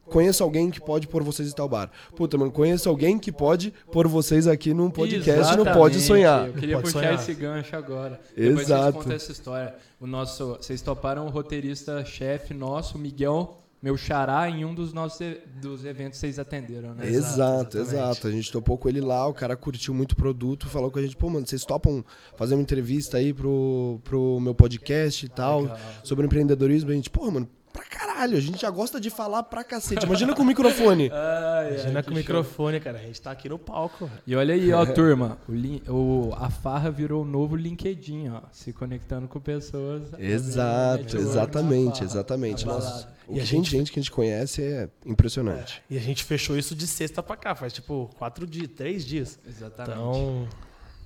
conheço 0.07 0.43
alguém 0.43 0.71
que 0.71 0.81
pode 0.81 1.07
pôr 1.09 1.23
vocês 1.23 1.49
em 1.49 1.53
tal 1.55 1.69
bar. 1.69 1.91
Puta, 2.15 2.37
mano, 2.37 2.51
conheço 2.51 2.89
alguém 2.89 3.19
que 3.19 3.33
pode 3.33 3.73
pôr 3.91 4.07
vocês 4.09 4.47
aqui 4.47 4.75
num 4.75 4.91
podcast 4.91 5.57
no 5.57 5.65
Pode 5.65 5.97
Exatamente. 5.97 6.01
Sonhar. 6.01 6.47
Eu 6.47 6.53
queria 6.55 6.77
Pode 6.77 6.87
puxar 6.87 7.01
sonhar. 7.01 7.15
esse 7.15 7.35
gancho 7.35 7.77
agora. 7.77 8.21
Depois 8.37 8.67
Exato. 8.67 8.83
vocês 8.93 8.95
contam 8.95 9.17
essa 9.17 9.33
história. 9.33 9.75
O 10.01 10.07
nosso, 10.07 10.57
vocês 10.57 10.83
toparam 10.83 11.27
o 11.27 11.31
roteirista-chefe 11.31 12.53
nosso, 12.53 12.99
Miguel, 12.99 13.62
meu 13.83 13.97
xará, 13.97 14.49
em 14.49 14.65
um 14.65 14.73
dos 14.73 14.93
nossos 14.93 15.21
dos 15.61 15.85
eventos 15.85 16.13
que 16.13 16.27
vocês 16.27 16.39
atenderam, 16.39 16.95
né? 16.95 17.09
Exato, 17.09 17.79
exatamente. 17.79 17.79
exato. 17.79 18.29
A 18.29 18.31
gente 18.31 18.53
topou 18.53 18.79
com 18.79 18.89
ele 18.89 19.01
lá, 19.01 19.27
o 19.27 19.35
cara 19.35 19.57
curtiu 19.57 19.93
muito 19.93 20.13
o 20.13 20.17
produto, 20.17 20.69
falou 20.69 20.91
com 20.91 21.01
a 21.01 21.03
gente, 21.03 21.17
pô, 21.17 21.29
mano, 21.29 21.45
vocês 21.45 21.65
topam 21.65 22.05
fazer 22.37 22.55
uma 22.55 22.63
entrevista 22.63 23.17
aí 23.17 23.35
pro, 23.35 24.01
pro 24.05 24.39
meu 24.41 24.55
podcast 24.55 25.27
e 25.27 25.29
tal, 25.29 25.77
sobre 26.05 26.25
empreendedorismo? 26.25 26.91
A 26.91 26.95
gente, 26.95 27.11
pô, 27.11 27.29
mano, 27.29 27.49
pra 27.73 27.85
caralho, 27.85 28.12
caralho. 28.23 28.37
A 28.37 28.41
gente 28.41 28.61
já 28.61 28.71
gosta 28.71 29.01
de 29.01 29.11
falar 29.11 29.43
pra 29.45 29.65
cacete. 29.65 30.05
Imagina 30.07 30.35
com 30.35 30.43
o 30.43 30.47
microfone. 30.47 31.11
Imagina 31.71 32.03
com 32.03 32.11
o 32.11 32.15
microfone, 32.15 32.81
cara. 32.81 32.99
A 32.99 33.03
gente 33.03 33.21
tá 33.21 33.31
aqui 33.31 33.49
no 33.49 33.59
palco. 33.59 34.11
E 34.27 34.35
olha 34.35 34.55
aí, 34.55 34.73
ó, 34.73 34.85
turma. 34.87 35.39
O, 35.49 35.93
o- 35.93 36.35
a 36.35 36.51
farra 36.51 36.91
virou 36.91 37.23
o 37.23 37.25
novo 37.27 37.57
LinkedIn, 37.57 38.29
ó. 38.31 38.41
Se 38.53 38.73
conectando 38.73 39.29
com 39.29 39.41
pessoas. 39.41 40.03
Exato, 40.19 41.17
exatamente, 41.17 42.05
exatamente. 42.05 42.67
na 42.67 42.75
Nossa, 42.75 43.09
E 43.29 43.41
a 43.41 43.45
gente- 43.45 43.71
gente 43.71 43.93
que 43.93 43.99
a 43.99 44.03
gente 44.03 44.11
conhece 44.13 44.63
é 44.63 44.89
impressionante. 45.05 45.83
E 45.91 45.97
a 45.97 46.01
gente 46.01 46.25
fechou 46.25 46.57
isso 46.57 46.75
de 46.75 46.87
sexta 46.87 47.23
pra 47.23 47.37
cá, 47.37 47.55
faz 47.55 47.73
tipo 47.73 48.11
quatro 48.19 48.47
dias, 48.47 48.69
três 48.75 49.05
dias. 49.05 49.39
Exatamente. 49.47 49.93
Então, 49.99 50.49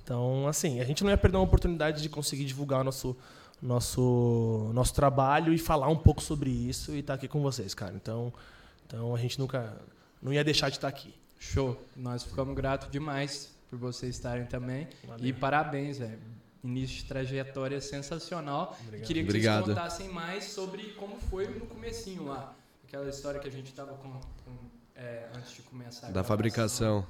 então, 0.03 0.47
assim, 0.47 0.79
a 0.79 0.85
gente 0.85 1.03
não 1.03 1.11
ia 1.11 1.17
perder 1.17 1.37
uma 1.37 1.43
oportunidade 1.43 2.01
de 2.01 2.07
conseguir 2.09 2.45
divulgar 2.45 2.79
o 2.79 2.83
nosso, 2.83 3.15
nosso, 3.61 4.71
nosso 4.73 4.93
trabalho 4.93 5.53
e 5.53 5.57
falar 5.57 5.87
um 5.87 5.95
pouco 5.95 6.21
sobre 6.21 6.49
isso 6.49 6.93
e 6.93 6.99
estar 6.99 7.15
aqui 7.15 7.27
com 7.27 7.41
vocês, 7.41 7.73
cara. 7.73 7.93
Então, 7.95 8.33
então 8.85 9.15
a 9.15 9.19
gente 9.19 9.39
nunca 9.39 9.75
não 10.21 10.31
ia 10.31 10.43
deixar 10.43 10.69
de 10.69 10.77
estar 10.77 10.87
aqui. 10.87 11.13
Show. 11.39 11.79
Nós 11.95 12.23
ficamos 12.23 12.55
gratos 12.55 12.89
demais 12.89 13.55
por 13.69 13.77
vocês 13.77 14.15
estarem 14.15 14.45
também. 14.45 14.87
Valeu. 15.05 15.25
E 15.25 15.33
parabéns, 15.33 15.99
velho. 15.99 16.19
Início 16.63 16.97
de 16.97 17.05
trajetória 17.05 17.79
sensacional. 17.79 18.77
Queria 19.05 19.23
que 19.23 19.29
Obrigado. 19.29 19.65
vocês 19.65 19.77
contassem 19.77 20.09
mais 20.09 20.45
sobre 20.45 20.93
como 20.93 21.19
foi 21.19 21.47
no 21.47 21.65
comecinho 21.65 22.25
lá. 22.25 22.53
Aquela 22.87 23.09
história 23.09 23.39
que 23.39 23.47
a 23.47 23.51
gente 23.51 23.71
tava 23.73 23.93
com, 23.93 24.09
com, 24.09 24.57
é, 24.95 25.27
antes 25.35 25.53
de 25.53 25.61
começar. 25.61 26.11
Da 26.11 26.23
fabricação. 26.23 27.05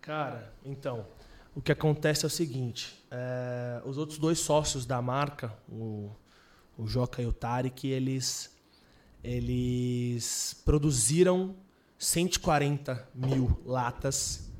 Cara, 0.00 0.52
então, 0.64 1.06
o 1.54 1.60
que 1.60 1.72
acontece 1.72 2.24
é 2.24 2.28
o 2.28 2.30
seguinte: 2.30 3.02
é, 3.16 3.80
os 3.84 3.96
outros 3.96 4.18
dois 4.18 4.38
sócios 4.40 4.84
da 4.84 5.00
marca, 5.00 5.52
o, 5.68 6.10
o 6.76 6.86
Joca 6.86 7.22
e 7.22 7.26
o 7.26 7.32
Tarek, 7.32 7.86
eles, 7.86 8.50
eles 9.22 10.60
produziram 10.64 11.54
140 11.98 13.08
mil 13.14 13.60
latas 13.64 14.50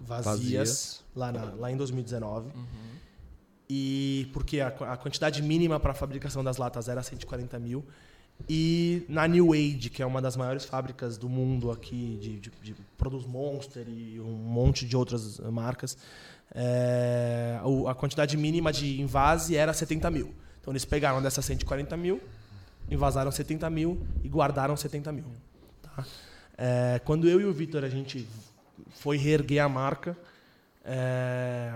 vazias, 0.00 0.24
Vazias. 0.26 1.04
Lá, 1.14 1.32
na- 1.32 1.54
lá 1.54 1.70
em 1.70 1.76
2019. 1.76 2.50
E 3.68 4.30
porque 4.32 4.60
a, 4.60 4.68
a 4.68 4.96
quantidade 4.96 5.42
mínima 5.42 5.78
para 5.78 5.90
a 5.90 5.94
fabricação 5.94 6.42
das 6.42 6.56
latas 6.56 6.88
era 6.88 7.02
140 7.02 7.58
mil. 7.58 7.84
E 8.48 9.04
na 9.08 9.26
New 9.26 9.52
Age, 9.52 9.90
que 9.90 10.02
é 10.02 10.06
uma 10.06 10.20
das 10.20 10.36
maiores 10.36 10.64
fábricas 10.64 11.16
do 11.16 11.28
mundo 11.28 11.70
aqui, 11.70 12.18
de, 12.20 12.40
de, 12.40 12.50
de 12.62 12.74
produz 12.96 13.26
Monster 13.26 13.86
e 13.88 14.20
um 14.20 14.32
monte 14.32 14.86
de 14.86 14.96
outras 14.96 15.38
marcas, 15.40 15.96
é, 16.54 17.58
a 17.86 17.94
quantidade 17.94 18.36
mínima 18.36 18.72
de 18.72 19.00
invase 19.00 19.56
era 19.56 19.72
70 19.72 20.10
mil. 20.10 20.34
Então 20.60 20.72
eles 20.72 20.84
pegaram 20.84 21.22
dessas 21.22 21.44
140 21.44 21.96
mil, 21.96 22.20
invasaram 22.90 23.30
70 23.30 23.68
mil 23.70 24.06
e 24.22 24.28
guardaram 24.28 24.76
70 24.76 25.12
mil. 25.12 25.24
tá? 25.82 26.04
É, 26.56 27.00
quando 27.04 27.28
eu 27.28 27.40
e 27.40 27.44
o 27.44 27.52
Vitor 27.52 27.84
a 27.84 27.88
gente 27.88 28.26
foi 28.90 29.16
reerguer 29.16 29.62
a 29.62 29.68
marca, 29.68 30.16
é, 30.84 31.70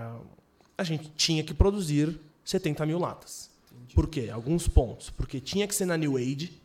a 0.77 0.83
gente 0.83 1.11
tinha 1.15 1.43
que 1.43 1.53
produzir 1.53 2.19
70 2.43 2.85
mil 2.85 2.99
latas. 2.99 3.52
Por 3.93 4.07
quê? 4.07 4.29
Alguns 4.31 4.67
pontos. 4.67 5.09
Porque 5.09 5.39
tinha 5.39 5.67
que 5.67 5.75
ser 5.75 5.85
na 5.85 5.95
New 5.97 6.17
Age, 6.17 6.59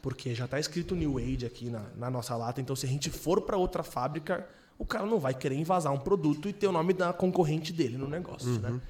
porque 0.00 0.34
já 0.34 0.44
está 0.44 0.58
escrito 0.58 0.94
New 0.94 1.18
Age 1.18 1.46
aqui 1.46 1.68
na, 1.68 1.84
na 1.96 2.10
nossa 2.10 2.36
lata. 2.36 2.60
Então, 2.60 2.74
se 2.76 2.86
a 2.86 2.88
gente 2.88 3.10
for 3.10 3.42
para 3.42 3.56
outra 3.56 3.82
fábrica, 3.82 4.46
o 4.78 4.84
cara 4.84 5.04
não 5.04 5.18
vai 5.18 5.34
querer 5.34 5.56
invasar 5.56 5.92
um 5.92 5.98
produto 5.98 6.48
e 6.48 6.52
ter 6.52 6.66
o 6.66 6.72
nome 6.72 6.92
da 6.92 7.12
concorrente 7.12 7.72
dele 7.72 7.98
no 7.98 8.08
negócio. 8.08 8.58
Né? 8.60 8.80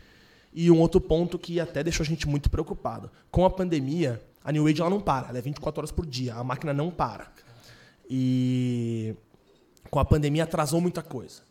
E 0.52 0.70
um 0.70 0.80
outro 0.80 1.00
ponto 1.00 1.38
que 1.38 1.58
até 1.58 1.82
deixou 1.82 2.04
a 2.04 2.06
gente 2.06 2.28
muito 2.28 2.50
preocupado. 2.50 3.10
Com 3.30 3.44
a 3.44 3.50
pandemia, 3.50 4.22
a 4.44 4.52
New 4.52 4.66
Age 4.66 4.80
ela 4.80 4.90
não 4.90 5.00
para, 5.00 5.28
ela 5.28 5.38
é 5.38 5.40
24 5.40 5.80
horas 5.80 5.90
por 5.90 6.06
dia, 6.06 6.34
a 6.34 6.44
máquina 6.44 6.72
não 6.72 6.90
para. 6.90 7.30
E 8.08 9.14
com 9.90 9.98
a 9.98 10.04
pandemia 10.04 10.44
atrasou 10.44 10.80
muita 10.80 11.02
coisa. 11.02 11.42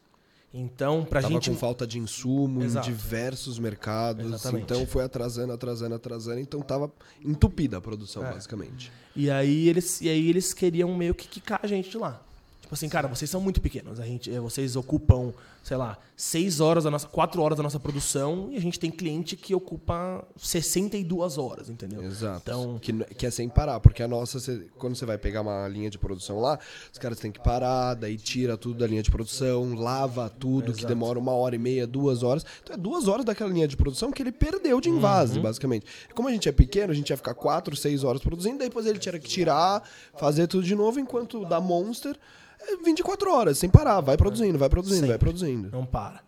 Então, 0.53 1.05
pra 1.05 1.21
Tava 1.21 1.33
gente. 1.35 1.49
com 1.51 1.55
falta 1.55 1.85
de 1.85 1.99
insumo 1.99 2.63
Exato. 2.63 2.89
em 2.89 2.91
diversos 2.91 3.59
mercados. 3.59 4.25
Exatamente. 4.25 4.63
Então 4.63 4.85
foi 4.87 5.03
atrasando, 5.03 5.53
atrasando, 5.53 5.93
atrasando. 5.95 6.39
Então 6.39 6.59
tava 6.61 6.91
entupida 7.23 7.77
a 7.77 7.81
produção, 7.81 8.25
É. 8.25 8.31
basicamente. 8.33 8.91
E 9.15 9.29
aí 9.29 9.67
eles, 9.69 10.01
e 10.01 10.09
aí 10.09 10.27
eles 10.27 10.53
queriam 10.53 10.95
meio 10.95 11.13
que 11.13 11.27
quicar 11.27 11.59
a 11.61 11.67
gente 11.67 11.89
de 11.89 11.97
lá. 11.97 12.19
Tipo 12.61 12.73
assim, 12.73 12.89
cara, 12.89 13.07
vocês 13.07 13.29
são 13.29 13.41
muito 13.41 13.61
pequenos. 13.61 13.99
A 13.99 14.05
gente, 14.05 14.31
eh, 14.31 14.39
vocês 14.39 14.75
ocupam, 14.75 15.31
sei 15.63 15.77
lá, 15.77 15.97
seis 16.17 16.59
horas 16.59 16.83
da 16.83 16.91
nossa, 16.91 17.07
quatro 17.07 17.41
horas 17.41 17.55
da 17.57 17.63
nossa 17.63 17.79
produção 17.79 18.49
e 18.51 18.57
a 18.57 18.61
gente 18.61 18.79
tem 18.79 18.89
cliente 18.89 19.35
que 19.37 19.53
ocupa 19.53 20.23
62 20.35 21.37
horas, 21.37 21.69
entendeu? 21.69 22.03
Exato. 22.03 22.41
Então, 22.43 22.79
Que, 22.79 22.91
que 23.15 23.25
é 23.25 23.31
sem 23.31 23.47
parar, 23.47 23.79
porque 23.79 24.01
a 24.03 24.07
nossa, 24.07 24.39
cê- 24.39 24.67
quando 24.77 24.95
você 24.95 25.05
vai 25.05 25.17
pegar 25.17 25.41
uma 25.41 25.67
linha 25.67 25.89
de 25.89 25.97
produção 25.97 26.39
lá, 26.39 26.57
os 26.91 26.97
caras 26.97 27.19
têm 27.19 27.31
que 27.31 27.39
parar, 27.39 27.93
daí 27.93 28.17
tira 28.17 28.57
tudo 28.57 28.79
da 28.79 28.87
linha 28.87 29.03
de 29.03 29.11
produção, 29.11 29.73
lava 29.75 30.29
tudo, 30.29 30.73
que 30.73 30.85
demora 30.85 31.19
uma 31.19 31.31
hora 31.33 31.55
e 31.55 31.59
meia, 31.59 31.85
duas 31.87 32.23
horas. 32.23 32.45
Então 32.63 32.73
é 32.75 32.77
duas 32.77 33.07
horas 33.07 33.25
daquela 33.25 33.49
linha 33.51 33.67
de 33.67 33.77
produção 33.77 34.11
que 34.11 34.21
ele 34.21 34.31
perdeu 34.31 34.81
de 34.81 34.89
invase, 34.89 35.37
Uhum. 35.37 35.43
basicamente. 35.43 35.85
E 36.09 36.13
como 36.13 36.27
a 36.27 36.31
gente 36.31 36.49
é 36.49 36.51
pequeno, 36.51 36.91
a 36.91 36.95
gente 36.95 37.09
ia 37.09 37.17
ficar 37.17 37.33
quatro, 37.33 37.75
seis 37.75 38.03
horas 38.03 38.21
produzindo, 38.21 38.57
depois 38.59 38.85
ele 38.85 38.99
tinha 38.99 39.17
que 39.19 39.27
tirar, 39.27 39.83
fazer 40.17 40.47
tudo 40.47 40.63
de 40.63 40.75
novo, 40.75 40.99
enquanto 40.99 41.45
da 41.45 41.59
Monster 41.61 42.15
é 42.61 42.75
24 42.83 43.31
horas, 43.31 43.57
sem 43.57 43.69
parar, 43.69 44.01
vai 44.01 44.17
produzindo, 44.17 44.57
vai 44.59 44.67
produzindo, 44.69 45.07
vai 45.07 45.11
Sempre. 45.15 45.25
Produzindo. 45.61 45.77
não 45.77 45.85
para. 45.85 46.21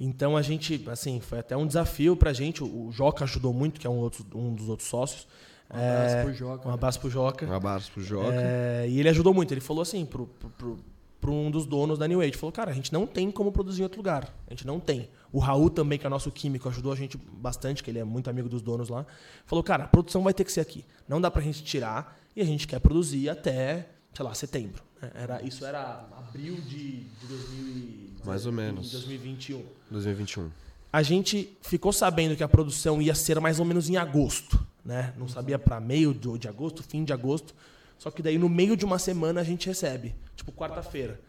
Então 0.00 0.36
a 0.36 0.42
gente, 0.42 0.84
assim, 0.90 1.20
foi 1.20 1.38
até 1.38 1.56
um 1.56 1.66
desafio 1.66 2.16
pra 2.16 2.32
gente. 2.32 2.62
O 2.62 2.88
o 2.88 2.92
Joca 2.92 3.24
ajudou 3.24 3.52
muito, 3.52 3.78
que 3.80 3.86
é 3.86 3.90
um, 3.90 3.98
outro, 3.98 4.26
um 4.34 4.54
dos 4.54 4.68
outros 4.68 4.88
sócios. 4.88 5.26
Um 5.72 5.76
abraço 5.78 6.14
É, 6.16 6.24
pro 6.24 6.34
Joca. 6.34 6.68
Um 6.68 6.72
abraço 6.72 7.00
pro 7.00 7.10
Joca. 7.10 7.46
Um 7.46 7.52
abraço 7.52 7.92
pro 7.92 8.02
Joca. 8.02 8.32
É, 8.34 8.86
e 8.88 8.98
ele 8.98 9.08
ajudou 9.08 9.32
muito. 9.32 9.52
Ele 9.54 9.60
falou 9.60 9.80
assim 9.80 10.04
pro, 10.04 10.26
pro, 10.26 10.50
pro, 10.50 10.78
pro 11.20 11.32
um 11.32 11.50
dos 11.50 11.64
donos 11.64 11.98
da 11.98 12.06
New 12.08 12.20
Age. 12.20 12.32
Falou, 12.32 12.52
cara, 12.52 12.70
a 12.70 12.74
gente 12.74 12.92
não 12.92 13.06
tem 13.06 13.30
como 13.30 13.52
produzir 13.52 13.80
em 13.80 13.84
outro 13.84 13.98
lugar. 13.98 14.34
A 14.46 14.50
gente 14.50 14.66
não 14.66 14.80
tem. 14.80 15.08
O 15.32 15.38
Raul 15.38 15.70
também, 15.70 15.98
que 15.98 16.06
é 16.06 16.10
nosso 16.10 16.30
químico, 16.30 16.68
ajudou 16.68 16.92
a 16.92 16.96
gente 16.96 17.16
bastante, 17.16 17.82
que 17.82 17.90
ele 17.90 17.98
é 18.00 18.04
muito 18.04 18.28
amigo 18.28 18.48
dos 18.48 18.60
donos 18.60 18.88
lá. 18.88 19.06
Falou, 19.46 19.62
cara, 19.62 19.84
a 19.84 19.88
produção 19.88 20.22
vai 20.22 20.34
ter 20.34 20.44
que 20.44 20.52
ser 20.52 20.60
aqui. 20.60 20.84
Não 21.08 21.20
dá 21.20 21.30
pra 21.30 21.40
gente 21.40 21.62
tirar 21.62 22.18
e 22.36 22.42
a 22.42 22.44
gente 22.44 22.66
quer 22.66 22.80
produzir 22.80 23.28
até, 23.30 23.88
sei 24.14 24.24
lá, 24.24 24.34
setembro. 24.34 24.82
Era, 25.14 25.42
isso 25.42 25.64
era 25.64 26.06
abril 26.16 26.56
de, 26.56 27.00
de 27.04 27.26
2000 27.26 28.10
Mais 28.24 28.46
ou 28.46 28.52
menos. 28.52 28.90
2021. 28.92 29.64
2021. 29.90 30.50
A 30.92 31.02
gente 31.02 31.56
ficou 31.62 31.92
sabendo 31.92 32.36
que 32.36 32.42
a 32.42 32.48
produção 32.48 33.00
ia 33.00 33.14
ser 33.14 33.40
mais 33.40 33.58
ou 33.58 33.64
menos 33.64 33.88
em 33.88 33.96
agosto, 33.96 34.64
né? 34.84 35.12
Não 35.16 35.26
sabia 35.26 35.58
para 35.58 35.80
meio 35.80 36.12
de 36.12 36.38
de 36.38 36.48
agosto, 36.48 36.82
fim 36.82 37.02
de 37.02 37.12
agosto. 37.12 37.54
Só 37.98 38.10
que 38.10 38.22
daí 38.22 38.36
no 38.36 38.48
meio 38.48 38.76
de 38.76 38.84
uma 38.84 38.98
semana 38.98 39.40
a 39.40 39.44
gente 39.44 39.66
recebe, 39.66 40.14
tipo 40.36 40.52
quarta-feira. 40.52 41.20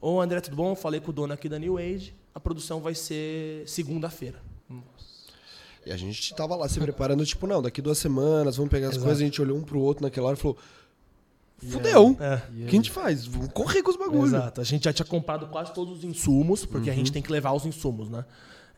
Ô 0.00 0.20
André, 0.20 0.40
tudo 0.40 0.56
bom? 0.56 0.74
Falei 0.74 1.00
com 1.00 1.10
o 1.10 1.14
dono 1.14 1.32
aqui 1.32 1.48
da 1.48 1.58
New 1.58 1.78
Age, 1.78 2.14
a 2.34 2.40
produção 2.40 2.80
vai 2.80 2.94
ser 2.94 3.68
segunda-feira. 3.68 4.40
E 5.84 5.92
a 5.92 5.96
gente 5.96 6.34
tava 6.34 6.54
lá 6.54 6.68
se 6.68 6.78
preparando, 6.80 7.24
tipo, 7.26 7.46
não, 7.46 7.60
daqui 7.60 7.82
duas 7.82 7.98
semanas, 7.98 8.56
vamos 8.56 8.70
pegar 8.70 8.88
as 8.88 8.92
Exato. 8.94 9.04
coisas, 9.04 9.20
a 9.20 9.24
gente 9.24 9.42
olhou 9.42 9.58
um 9.58 9.62
pro 9.62 9.80
outro 9.80 10.04
naquela 10.04 10.28
hora 10.28 10.36
e 10.36 10.40
falou: 10.40 10.56
Fudeu! 11.70 12.16
É. 12.20 12.34
O 12.50 12.66
que 12.66 12.68
a 12.68 12.70
gente 12.70 12.90
faz? 12.90 13.26
Vamos 13.26 13.48
correr 13.52 13.82
com 13.82 13.90
os 13.90 13.96
bagulhos. 13.96 14.32
Exato. 14.32 14.60
A 14.60 14.64
gente 14.64 14.84
já 14.84 14.92
tinha 14.92 15.06
comprado 15.06 15.46
quase 15.46 15.72
todos 15.72 15.98
os 15.98 16.04
insumos, 16.04 16.64
porque 16.64 16.90
a 16.90 16.94
gente 16.94 17.12
tem 17.12 17.22
que 17.22 17.30
levar 17.30 17.52
os 17.52 17.64
insumos, 17.66 18.08
né? 18.08 18.24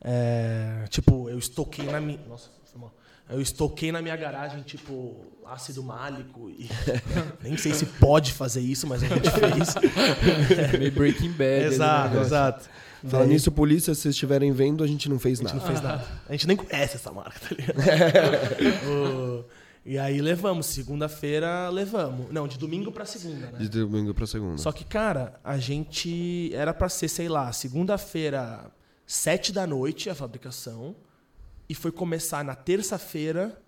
É, 0.03 0.85
tipo, 0.91 1.29
eu 1.31 1.39
estoquei 1.39 1.87
na 1.87 2.01
minha. 2.01 2.19
Nossa, 2.29 2.51
foi 2.71 2.81
mal. 2.81 2.93
Eu 3.31 3.41
estoquei 3.41 3.91
na 3.91 4.03
minha 4.03 4.15
garagem, 4.17 4.61
tipo, 4.63 5.17
ácido 5.47 5.83
málico 5.83 6.51
e. 6.51 6.69
Nem 7.43 7.57
sei 7.57 7.73
se 7.73 7.87
pode 7.87 8.33
fazer 8.33 8.61
isso, 8.61 8.87
mas 8.87 9.03
a 9.03 9.07
gente 9.07 9.31
fez. 9.31 9.75
Meio 10.79 10.93
Breaking 10.93 11.33
Bad. 11.33 11.65
exato, 11.75 12.15
né? 12.17 12.21
exato. 12.21 12.69
Falando 13.07 13.27
Daí 13.27 13.35
nisso, 13.35 13.51
polícia, 13.53 13.95
se 13.95 14.01
vocês 14.03 14.15
estiverem 14.15 14.51
vendo, 14.53 14.83
a 14.85 14.87
gente 14.87 15.09
não 15.11 15.19
fez 15.19 15.39
A 15.41 15.43
gente 15.43 15.55
nada. 15.55 15.61
não 15.61 15.67
fez 15.67 15.83
nada. 15.83 16.05
A 16.29 16.33
gente 16.33 16.47
nem 16.49 16.57
conhece 16.57 16.97
essa 16.97 17.11
marca, 17.13 17.39
tá 17.41 17.49
ligado? 17.55 17.75
O- 18.89 19.45
e 19.85 19.99
aí 19.99 20.21
levamos. 20.21 20.67
Segunda-feira 20.67 21.69
levamos. 21.69 22.31
Não, 22.31 22.49
de 22.49 22.59
domingo 22.59 22.91
pra 22.91 23.05
segunda, 23.05 23.51
né? 23.51 23.59
De 23.59 23.69
domingo 23.69 24.15
pra 24.15 24.27
segunda. 24.27 24.59
Só 24.59 24.73
que, 24.73 24.85
cara, 24.85 25.39
a 25.45 25.59
gente. 25.59 26.51
Era 26.55 26.73
pra 26.73 26.89
ser, 26.89 27.09
sei 27.09 27.29
lá, 27.29 27.53
segunda-feira, 27.53 28.71
sete 29.07 29.53
da 29.53 29.67
noite 29.67 30.09
a 30.09 30.15
fabricação. 30.15 30.97
E 31.69 31.75
foi 31.75 31.91
começar 31.91 32.45
na 32.45 32.55
terça-feira, 32.55 33.59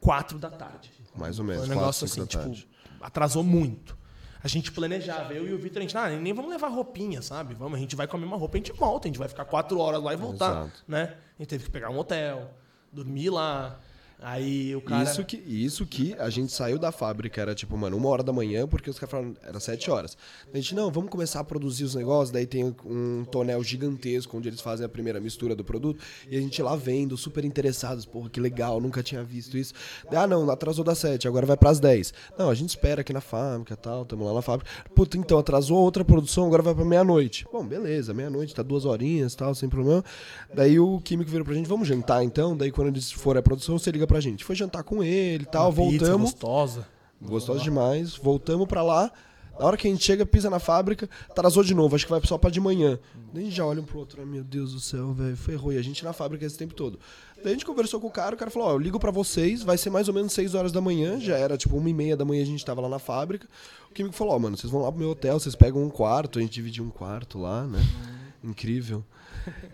quatro 0.00 0.38
da 0.38 0.50
tarde. 0.50 0.90
Mais 1.16 1.38
ou 1.38 1.44
Foi 1.44 1.54
menos. 1.54 1.68
um 1.68 1.74
negócio 1.74 2.04
assim, 2.04 2.24
tipo, 2.24 2.54
atrasou 3.00 3.42
muito. 3.42 3.96
A 4.42 4.48
gente 4.48 4.72
planejava, 4.72 5.32
eu 5.34 5.46
e 5.46 5.52
o 5.52 5.58
Vitor, 5.58 5.78
a 5.78 5.80
gente, 5.82 5.96
ah, 5.96 6.08
nem 6.08 6.32
vamos 6.32 6.50
levar 6.50 6.68
roupinha, 6.68 7.22
sabe? 7.22 7.54
Vamos, 7.54 7.76
a 7.76 7.80
gente 7.80 7.94
vai 7.94 8.08
com 8.08 8.16
a 8.16 8.20
mesma 8.20 8.36
roupa, 8.36 8.56
a 8.56 8.58
gente 8.58 8.72
volta, 8.72 9.06
a 9.06 9.08
gente 9.08 9.18
vai 9.18 9.28
ficar 9.28 9.44
quatro 9.44 9.78
horas 9.78 10.02
lá 10.02 10.12
e 10.12 10.16
voltar, 10.16 10.62
Exato. 10.62 10.84
né? 10.88 11.14
A 11.38 11.42
gente 11.42 11.48
teve 11.48 11.64
que 11.64 11.70
pegar 11.70 11.90
um 11.90 11.98
hotel, 11.98 12.52
dormir 12.92 13.30
lá. 13.30 13.78
Aí 14.22 14.74
o 14.76 14.80
cara. 14.80 15.02
Isso 15.02 15.24
que, 15.24 15.36
isso 15.36 15.86
que 15.86 16.14
a 16.14 16.30
gente 16.30 16.52
saiu 16.52 16.78
da 16.78 16.92
fábrica, 16.92 17.40
era 17.40 17.54
tipo, 17.54 17.76
mano, 17.76 17.96
uma 17.96 18.08
hora 18.08 18.22
da 18.22 18.32
manhã, 18.32 18.68
porque 18.68 18.88
os 18.88 18.98
caras 18.98 19.10
falaram, 19.10 19.34
era 19.42 19.58
sete 19.58 19.90
horas. 19.90 20.16
A 20.52 20.56
gente, 20.56 20.74
não, 20.74 20.90
vamos 20.90 21.10
começar 21.10 21.40
a 21.40 21.44
produzir 21.44 21.84
os 21.84 21.94
negócios, 21.94 22.30
daí 22.30 22.46
tem 22.46 22.74
um 22.84 23.24
tonel 23.24 23.62
gigantesco 23.64 24.36
onde 24.36 24.48
eles 24.48 24.60
fazem 24.60 24.86
a 24.86 24.88
primeira 24.88 25.20
mistura 25.20 25.56
do 25.56 25.64
produto, 25.64 26.00
e 26.30 26.36
a 26.36 26.40
gente 26.40 26.62
lá 26.62 26.76
vendo, 26.76 27.16
super 27.16 27.44
interessados, 27.44 28.06
porra, 28.06 28.30
que 28.30 28.38
legal, 28.38 28.80
nunca 28.80 29.02
tinha 29.02 29.24
visto 29.24 29.58
isso. 29.58 29.74
Ah, 30.08 30.26
não, 30.26 30.48
atrasou 30.50 30.84
das 30.84 30.98
sete, 30.98 31.26
agora 31.26 31.44
vai 31.44 31.56
pras 31.56 31.80
dez. 31.80 32.14
Não, 32.38 32.48
a 32.48 32.54
gente 32.54 32.70
espera 32.70 33.00
aqui 33.00 33.12
na 33.12 33.20
fábrica 33.20 33.76
tal, 33.76 34.04
tamo 34.04 34.24
lá 34.24 34.34
na 34.34 34.42
fábrica. 34.42 34.70
Puta, 34.94 35.16
então, 35.16 35.38
atrasou 35.38 35.78
outra 35.78 36.04
produção, 36.04 36.46
agora 36.46 36.62
vai 36.62 36.74
pra 36.74 36.84
meia-noite. 36.84 37.44
Bom, 37.52 37.66
beleza, 37.66 38.14
meia-noite, 38.14 38.54
tá 38.54 38.62
duas 38.62 38.84
horinhas 38.84 39.34
tal, 39.34 39.54
sem 39.54 39.68
problema. 39.68 40.04
Daí 40.54 40.78
o 40.78 41.00
químico 41.00 41.30
virou 41.30 41.44
pra 41.44 41.54
gente, 41.54 41.68
vamos 41.68 41.88
jantar 41.88 42.22
então? 42.22 42.56
Daí 42.56 42.70
quando 42.70 42.88
eles 42.88 43.10
for 43.10 43.36
a 43.36 43.42
produção, 43.42 43.78
você 43.78 43.90
liga 43.90 44.06
pra 44.06 44.11
gente. 44.20 44.44
Foi 44.44 44.54
jantar 44.54 44.82
com 44.82 45.02
ele 45.02 45.44
e 45.44 45.46
tal, 45.46 45.70
Uma 45.70 45.90
pizza 45.90 46.04
voltamos. 46.06 46.30
gostosa. 46.32 46.86
Gostoso 47.20 47.62
demais. 47.62 48.16
Voltamos 48.16 48.66
pra 48.66 48.82
lá. 48.82 49.10
Na 49.58 49.66
hora 49.66 49.76
que 49.76 49.86
a 49.86 49.90
gente 49.90 50.02
chega, 50.02 50.24
pisa 50.24 50.48
na 50.48 50.58
fábrica, 50.58 51.08
atrasou 51.28 51.62
de 51.62 51.74
novo. 51.74 51.94
Acho 51.94 52.06
que 52.06 52.10
vai 52.10 52.20
só 52.24 52.38
pra 52.38 52.50
de 52.50 52.58
manhã. 52.58 52.98
Daí 53.32 53.42
a 53.42 53.44
gente 53.46 53.54
já 53.56 53.64
olha 53.66 53.80
um 53.80 53.84
pro 53.84 53.98
outro. 53.98 54.20
"Ah, 54.22 54.26
Meu 54.26 54.42
Deus 54.42 54.72
do 54.72 54.80
céu, 54.80 55.12
velho. 55.12 55.36
Ferrou. 55.36 55.72
E 55.72 55.76
a 55.78 55.82
gente 55.82 56.02
na 56.02 56.12
fábrica 56.12 56.44
esse 56.44 56.56
tempo 56.56 56.74
todo. 56.74 56.98
Daí 57.36 57.48
a 57.48 57.52
gente 57.52 57.64
conversou 57.66 58.00
com 58.00 58.06
o 58.06 58.10
cara. 58.10 58.34
O 58.34 58.38
cara 58.38 58.50
falou: 58.50 58.68
Ó, 58.68 58.72
eu 58.72 58.78
ligo 58.78 58.98
pra 58.98 59.10
vocês. 59.10 59.62
Vai 59.62 59.76
ser 59.76 59.90
mais 59.90 60.08
ou 60.08 60.14
menos 60.14 60.32
6 60.32 60.54
horas 60.54 60.72
da 60.72 60.80
manhã. 60.80 61.20
Já 61.20 61.36
era 61.36 61.56
tipo 61.58 61.76
uma 61.76 61.88
e 61.88 61.94
meia 61.94 62.16
da 62.16 62.24
manhã 62.24 62.42
a 62.42 62.46
gente 62.46 62.64
tava 62.64 62.80
lá 62.80 62.88
na 62.88 62.98
fábrica. 62.98 63.46
O 63.90 63.94
químico 63.94 64.14
falou: 64.16 64.34
Ó, 64.34 64.38
mano, 64.38 64.56
vocês 64.56 64.70
vão 64.72 64.80
lá 64.82 64.90
pro 64.90 64.98
meu 65.00 65.10
hotel. 65.10 65.38
Vocês 65.38 65.54
pegam 65.54 65.82
um 65.84 65.90
quarto. 65.90 66.38
A 66.38 66.42
gente 66.42 66.52
dividiu 66.52 66.82
um 66.82 66.90
quarto 66.90 67.38
lá, 67.38 67.64
né? 67.64 67.78
Incrível. 68.42 69.04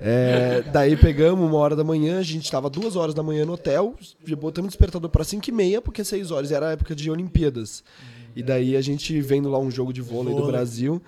É, 0.01 0.63
daí 0.73 0.97
pegamos 0.97 1.49
uma 1.49 1.59
hora 1.59 1.75
da 1.75 1.83
manhã, 1.85 2.19
a 2.19 2.23
gente 2.23 2.51
tava 2.51 2.71
duas 2.71 2.97
horas 2.97 3.15
da 3.15 3.23
manhã 3.23 3.45
no 3.45 3.55
hotel, 3.55 3.95
botamos 4.39 4.69
o 4.69 4.71
despertador 4.71 5.11
pra 5.11 5.25
cinco 5.25 5.49
e 5.49 5.53
meia, 5.53 5.83
porque 5.83 6.05
seis 6.05 6.31
horas 6.31 6.53
era 6.53 6.69
a 6.69 6.73
época 6.73 6.95
de 6.95 7.11
Olimpíadas. 7.11 7.83
E 8.37 8.43
daí 8.43 8.77
a 8.77 8.81
gente 8.81 9.21
vendo 9.21 9.49
lá 9.49 9.59
um 9.59 9.71
jogo 9.71 9.93
de 9.93 10.01
vôlei, 10.01 10.33
do 10.33 10.41
Vôlei. 10.41 10.53
Brasil. 10.53 11.03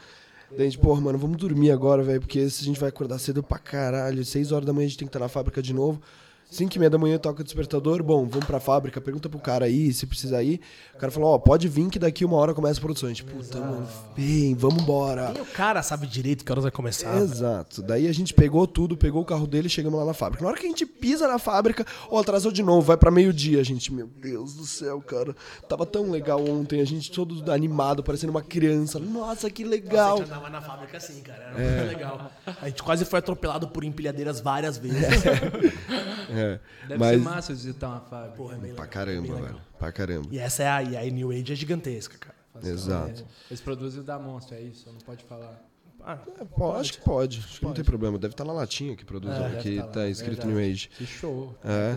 Daí 0.50 0.66
a 0.66 0.70
gente, 0.70 0.78
porra, 0.78 1.00
mano, 1.00 1.16
vamos 1.16 1.36
dormir 1.36 1.70
agora, 1.70 2.02
velho, 2.02 2.20
porque 2.20 2.50
se 2.50 2.62
a 2.62 2.64
gente 2.66 2.80
vai 2.80 2.88
acordar 2.88 3.18
cedo 3.18 3.42
pra 3.42 3.58
caralho. 3.58 4.24
Seis 4.24 4.50
horas 4.50 4.66
da 4.66 4.72
manhã 4.72 4.86
a 4.86 4.88
gente 4.88 4.98
tem 4.98 5.06
que 5.06 5.10
estar 5.10 5.20
na 5.20 5.28
fábrica 5.28 5.62
de 5.62 5.72
novo. 5.72 6.02
Cinco 6.50 6.74
e 6.74 6.78
meia 6.80 6.90
da 6.90 6.98
manhã 6.98 7.16
toca 7.16 7.42
o 7.42 7.44
despertador. 7.44 8.02
Bom, 8.02 8.26
vamos 8.26 8.44
pra 8.44 8.58
fábrica, 8.58 9.00
pergunta 9.00 9.28
pro 9.28 9.38
cara 9.38 9.66
aí 9.66 9.92
se 9.92 10.04
precisa 10.04 10.42
ir. 10.42 10.60
O 10.94 10.98
cara 10.98 11.12
falou, 11.12 11.30
ó, 11.30 11.38
pode 11.38 11.68
vir 11.68 11.88
que 11.88 11.98
daqui 11.98 12.24
uma 12.24 12.36
hora 12.36 12.52
começa 12.52 12.80
a 12.80 12.82
produção. 12.82 13.08
A 13.08 13.12
gente, 13.12 13.22
puta, 13.22 13.58
mano, 13.60 13.86
bem, 14.16 14.54
vamos 14.56 14.82
embora. 14.82 15.30
Nem 15.32 15.42
o 15.42 15.46
cara 15.46 15.80
sabe 15.82 16.08
direito 16.08 16.44
que 16.44 16.50
horas 16.50 16.64
vai 16.64 16.72
começar. 16.72 17.16
Exato. 17.18 17.82
Daí 17.82 18.08
a 18.08 18.12
gente 18.12 18.34
pegou 18.34 18.66
tudo, 18.66 18.96
pegou 18.96 19.22
o 19.22 19.24
carro 19.24 19.46
dele 19.46 19.68
e 19.68 19.70
chegamos 19.70 19.98
lá 19.98 20.04
na 20.04 20.12
fábrica. 20.12 20.42
Na 20.42 20.50
hora 20.50 20.58
que 20.58 20.66
a 20.66 20.68
gente 20.68 20.84
pisa 20.84 21.28
na 21.28 21.38
fábrica, 21.38 21.86
ó, 22.10 22.20
atrasou 22.20 22.50
de 22.50 22.64
novo, 22.64 22.82
vai 22.82 22.96
pra 22.96 23.12
meio-dia. 23.12 23.62
Gente, 23.62 23.92
meu 23.92 24.08
Deus 24.08 24.54
do 24.54 24.66
céu, 24.66 25.00
cara. 25.00 25.36
Tava 25.68 25.86
tão 25.86 26.10
legal 26.10 26.44
ontem, 26.44 26.80
a 26.80 26.84
gente 26.84 27.12
todo 27.12 27.50
animado, 27.52 28.02
parecendo 28.02 28.32
uma 28.32 28.42
criança. 28.42 28.98
Nossa, 28.98 29.48
que 29.48 29.62
legal. 29.62 30.14
A 30.14 30.18
gente 30.18 30.26
andava 30.26 30.50
na 30.50 30.60
fábrica 30.60 30.96
assim, 30.96 31.20
cara. 31.22 31.44
Era 31.44 31.76
muito 31.76 31.94
legal. 31.94 32.30
A 32.60 32.68
gente 32.68 32.82
quase 32.82 33.04
foi 33.04 33.20
atropelado 33.20 33.68
por 33.68 33.84
empilhadeiras 33.84 34.40
várias 34.40 34.76
vezes. 34.76 35.00
É. 36.32 36.39
Deve 36.88 36.98
Mas 36.98 37.10
ser 37.10 37.24
massa 37.24 37.52
visitar 37.52 37.88
uma 37.88 38.00
fábrica. 38.00 38.36
Porra, 38.36 38.56
é 38.56 38.58
bem 38.58 38.74
pra 38.74 38.84
legal, 38.84 38.88
caramba, 38.88 39.32
bem 39.32 39.42
velho. 39.42 39.60
Pra 39.78 39.92
caramba. 39.92 40.28
E 40.30 40.38
essa 40.38 40.62
é 40.62 40.68
a, 40.68 40.82
e 40.82 40.96
a 40.96 41.10
New 41.10 41.30
Age 41.30 41.52
é 41.52 41.56
gigantesca, 41.56 42.18
cara. 42.18 42.34
Exato. 42.64 43.24
Eles 43.50 43.60
produzem 43.60 44.00
o 44.00 44.04
da 44.04 44.18
Monster, 44.18 44.58
é 44.58 44.62
isso? 44.62 44.90
Não 44.90 44.98
pode 45.00 45.24
falar. 45.24 45.64
Ah, 46.02 46.18
É, 46.40 46.44
pô, 46.44 46.72
acho 46.72 46.94
que 46.94 47.00
pode. 47.00 47.38
Acho 47.38 47.58
que 47.60 47.64
não 47.64 47.72
tem 47.74 47.84
problema. 47.84 48.18
Deve 48.18 48.32
estar 48.32 48.44
na 48.44 48.52
latinha 48.52 48.96
que 48.96 49.04
produz, 49.04 49.34
É, 49.34 49.56
que 49.60 49.76
tá 49.76 49.86
tá 49.86 50.08
escrito 50.08 50.46
verdade. 50.46 50.48
New 50.62 50.72
Age. 50.72 50.90
Que 50.96 51.06
show. 51.06 51.54
É. 51.64 51.96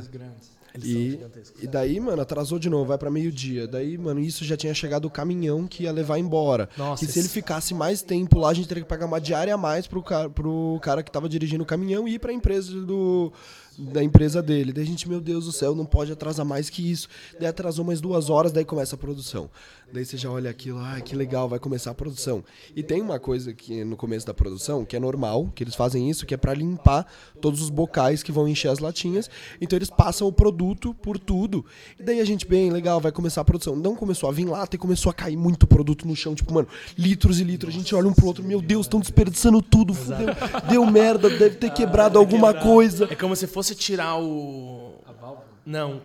E, 0.75 1.11
gigantescos. 1.11 1.63
e 1.63 1.67
daí, 1.67 1.99
mano, 1.99 2.19
atrasou 2.21 2.57
de 2.57 2.67
novo, 2.67 2.85
vai 2.85 2.97
pra 2.97 3.11
meio-dia. 3.11 3.67
Daí, 3.67 3.95
mano, 3.95 4.19
isso 4.19 4.43
já 4.43 4.57
tinha 4.57 4.73
chegado 4.73 5.05
o 5.05 5.09
caminhão 5.09 5.67
que 5.67 5.83
ia 5.83 5.91
levar 5.91 6.17
embora. 6.17 6.67
Nossa, 6.75 7.05
que 7.05 7.11
se 7.11 7.19
ele 7.19 7.29
ficasse 7.29 7.75
mais 7.75 8.01
tempo 8.01 8.39
lá, 8.39 8.49
a 8.49 8.53
gente 8.55 8.67
teria 8.67 8.81
que 8.81 8.89
pagar 8.89 9.05
uma 9.05 9.21
diária 9.21 9.53
a 9.53 9.57
mais 9.57 9.85
pro 9.85 10.01
cara, 10.01 10.29
pro 10.31 10.79
cara 10.81 11.03
que 11.03 11.11
tava 11.11 11.29
dirigindo 11.29 11.61
o 11.63 11.65
caminhão 11.67 12.07
e 12.07 12.15
ir 12.15 12.19
pra 12.19 12.33
empresa 12.33 12.73
do. 12.81 13.31
Da 13.77 14.03
empresa 14.03 14.41
dele. 14.41 14.71
Daí 14.71 14.83
a 14.83 14.87
gente, 14.87 15.07
meu 15.09 15.19
Deus 15.19 15.45
do 15.45 15.51
céu, 15.51 15.73
não 15.73 15.85
pode 15.85 16.11
atrasar 16.11 16.45
mais 16.45 16.69
que 16.69 16.91
isso. 16.91 17.07
Daí 17.39 17.47
atrasou 17.47 17.83
mais 17.83 17.99
duas 17.99 18.29
horas, 18.29 18.51
daí 18.51 18.65
começa 18.65 18.95
a 18.95 18.97
produção. 18.97 19.49
Daí 19.91 20.03
você 20.03 20.17
já 20.17 20.27
olha 20.29 20.49
aquilo, 20.49 20.79
ah, 20.79 20.99
que 21.01 21.15
legal, 21.15 21.47
vai 21.47 21.59
começar 21.59 21.91
a 21.91 21.93
produção. 21.93 22.43
E 22.75 22.81
tem 22.81 22.99
uma 22.99 23.19
coisa 23.19 23.53
que 23.53 23.83
no 23.83 23.95
começo 23.95 24.25
da 24.25 24.33
produção, 24.33 24.83
que 24.83 24.95
é 24.95 24.99
normal, 24.99 25.51
que 25.53 25.63
eles 25.63 25.75
fazem 25.75 26.09
isso, 26.09 26.25
que 26.25 26.33
é 26.33 26.37
pra 26.37 26.51
limpar 26.51 27.05
todos 27.39 27.61
os 27.61 27.69
bocais 27.69 28.23
que 28.23 28.31
vão 28.31 28.47
encher 28.47 28.69
as 28.69 28.79
latinhas. 28.79 29.29
Então 29.61 29.77
eles 29.77 29.91
passam 29.91 30.27
o 30.27 30.31
produto 30.33 30.95
por 30.95 31.19
tudo. 31.19 31.63
E 31.99 32.01
daí 32.03 32.19
a 32.19 32.25
gente, 32.25 32.47
bem, 32.47 32.71
legal, 32.71 32.99
vai 32.99 33.11
começar 33.11 33.41
a 33.41 33.45
produção. 33.45 33.75
Não 33.75 33.95
começou 33.95 34.27
a 34.27 34.31
vir 34.31 34.45
lata 34.45 34.75
e 34.75 34.79
começou 34.79 35.11
a 35.11 35.13
cair 35.13 35.37
muito 35.37 35.67
produto 35.67 36.07
no 36.07 36.15
chão, 36.15 36.33
tipo, 36.33 36.51
mano, 36.51 36.67
litros 36.97 37.39
e 37.39 37.43
litros. 37.43 37.73
A 37.73 37.77
gente 37.77 37.93
olha 37.93 38.07
um 38.07 38.13
pro 38.13 38.25
outro, 38.25 38.43
meu 38.43 38.61
Deus, 38.63 38.87
estão 38.87 38.99
desperdiçando 38.99 39.61
tudo, 39.61 39.93
fudeu. 39.93 40.29
Deu 40.71 40.83
merda, 40.87 41.29
deve 41.29 41.57
ter 41.57 41.71
quebrado 41.71 42.17
alguma 42.17 42.47
Quebrar. 42.47 42.63
coisa. 42.63 43.07
É 43.11 43.15
como 43.15 43.35
se 43.35 43.45
fosse 43.45 43.62
tirar 43.71 44.17
o. 44.19 44.99
A? 45.05 45.22
Não, 45.65 46.01